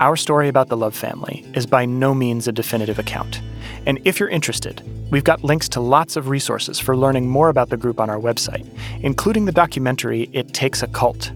Our 0.00 0.16
story 0.16 0.48
about 0.48 0.68
the 0.68 0.76
Love 0.76 0.94
family 0.94 1.44
is 1.54 1.66
by 1.66 1.84
no 1.84 2.14
means 2.14 2.48
a 2.48 2.52
definitive 2.52 2.98
account. 2.98 3.40
And 3.86 4.00
if 4.04 4.18
you're 4.18 4.28
interested, 4.28 4.82
we've 5.10 5.24
got 5.24 5.44
links 5.44 5.68
to 5.70 5.80
lots 5.80 6.16
of 6.16 6.28
resources 6.28 6.78
for 6.78 6.96
learning 6.96 7.28
more 7.28 7.48
about 7.48 7.68
the 7.68 7.76
group 7.76 8.00
on 8.00 8.08
our 8.08 8.18
website, 8.18 8.66
including 9.02 9.44
the 9.44 9.52
documentary 9.52 10.30
It 10.32 10.54
Takes 10.54 10.82
a 10.82 10.86
Cult. 10.86 11.32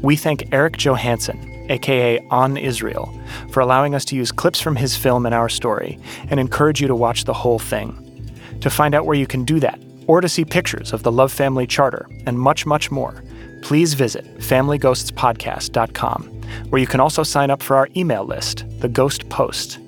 We 0.00 0.16
thank 0.16 0.52
Eric 0.52 0.78
Johansson, 0.78 1.51
aka 1.68 2.18
On 2.30 2.56
Israel, 2.56 3.12
for 3.50 3.60
allowing 3.60 3.94
us 3.94 4.04
to 4.06 4.16
use 4.16 4.32
clips 4.32 4.60
from 4.60 4.76
his 4.76 4.96
film 4.96 5.26
in 5.26 5.32
our 5.32 5.48
story 5.48 5.98
and 6.28 6.38
encourage 6.38 6.80
you 6.80 6.88
to 6.88 6.94
watch 6.94 7.24
the 7.24 7.32
whole 7.32 7.58
thing. 7.58 7.98
To 8.60 8.70
find 8.70 8.94
out 8.94 9.06
where 9.06 9.16
you 9.16 9.26
can 9.26 9.44
do 9.44 9.60
that, 9.60 9.80
or 10.06 10.20
to 10.20 10.28
see 10.28 10.44
pictures 10.44 10.92
of 10.92 11.02
the 11.02 11.12
Love 11.12 11.32
Family 11.32 11.66
Charter 11.66 12.08
and 12.26 12.38
much, 12.38 12.66
much 12.66 12.90
more, 12.90 13.22
please 13.62 13.94
visit 13.94 14.24
FamilyGhostsPodcast.com, 14.38 16.22
where 16.68 16.80
you 16.80 16.86
can 16.86 17.00
also 17.00 17.22
sign 17.22 17.50
up 17.50 17.62
for 17.62 17.76
our 17.76 17.88
email 17.96 18.24
list, 18.24 18.64
The 18.80 18.88
Ghost 18.88 19.28
Post. 19.28 19.78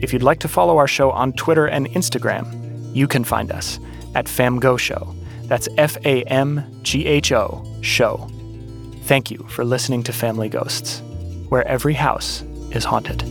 If 0.00 0.12
you'd 0.12 0.22
like 0.22 0.38
to 0.40 0.48
follow 0.48 0.78
our 0.78 0.86
show 0.86 1.10
on 1.10 1.32
Twitter 1.32 1.66
and 1.66 1.88
Instagram, 1.90 2.94
you 2.94 3.08
can 3.08 3.24
find 3.24 3.50
us 3.50 3.80
at 4.14 4.26
FamGho 4.26 4.78
Show. 4.78 5.14
That's 5.44 5.68
F 5.76 5.96
A 6.04 6.22
M 6.24 6.80
G 6.82 7.06
H 7.06 7.32
O 7.32 7.64
Show. 7.80 8.30
Thank 9.08 9.30
you 9.30 9.38
for 9.48 9.64
listening 9.64 10.02
to 10.02 10.12
Family 10.12 10.50
Ghosts, 10.50 11.00
where 11.48 11.66
every 11.66 11.94
house 11.94 12.42
is 12.72 12.84
haunted. 12.84 13.22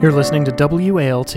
You're 0.00 0.12
listening 0.12 0.44
to 0.44 0.52
WALT, 0.52 1.34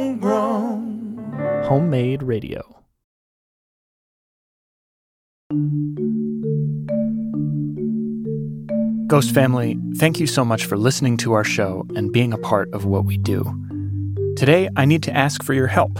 Homegrown. 0.00 1.18
homemade 1.66 2.22
radio. 2.22 2.62
Ghost 9.10 9.34
family, 9.34 9.76
thank 9.96 10.20
you 10.20 10.26
so 10.28 10.44
much 10.44 10.66
for 10.66 10.76
listening 10.76 11.16
to 11.16 11.32
our 11.32 11.42
show 11.42 11.84
and 11.96 12.12
being 12.12 12.32
a 12.32 12.38
part 12.38 12.72
of 12.72 12.84
what 12.84 13.06
we 13.06 13.18
do. 13.18 13.42
Today, 14.36 14.68
I 14.76 14.84
need 14.84 15.02
to 15.02 15.12
ask 15.12 15.42
for 15.42 15.52
your 15.52 15.66
help. 15.66 15.98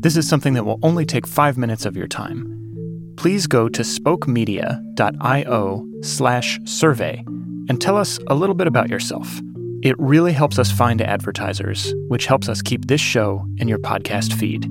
This 0.00 0.16
is 0.16 0.26
something 0.26 0.54
that 0.54 0.64
will 0.64 0.78
only 0.82 1.04
take 1.04 1.26
five 1.26 1.58
minutes 1.58 1.84
of 1.84 1.98
your 1.98 2.08
time. 2.08 3.12
Please 3.18 3.46
go 3.46 3.68
to 3.68 3.82
spokemedia.io 3.82 5.86
slash 6.00 6.58
survey 6.64 7.22
and 7.68 7.78
tell 7.78 7.98
us 7.98 8.18
a 8.28 8.34
little 8.34 8.54
bit 8.54 8.68
about 8.68 8.88
yourself. 8.88 9.42
It 9.82 9.94
really 9.98 10.32
helps 10.32 10.58
us 10.58 10.72
find 10.72 11.02
advertisers, 11.02 11.92
which 12.08 12.24
helps 12.24 12.48
us 12.48 12.62
keep 12.62 12.86
this 12.86 13.02
show 13.02 13.46
in 13.58 13.68
your 13.68 13.80
podcast 13.80 14.32
feed. 14.32 14.66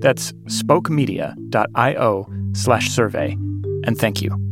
That's 0.00 0.32
spokemedia.io 0.44 2.32
slash 2.52 2.90
survey, 2.90 3.32
and 3.84 3.98
thank 3.98 4.22
you. 4.22 4.47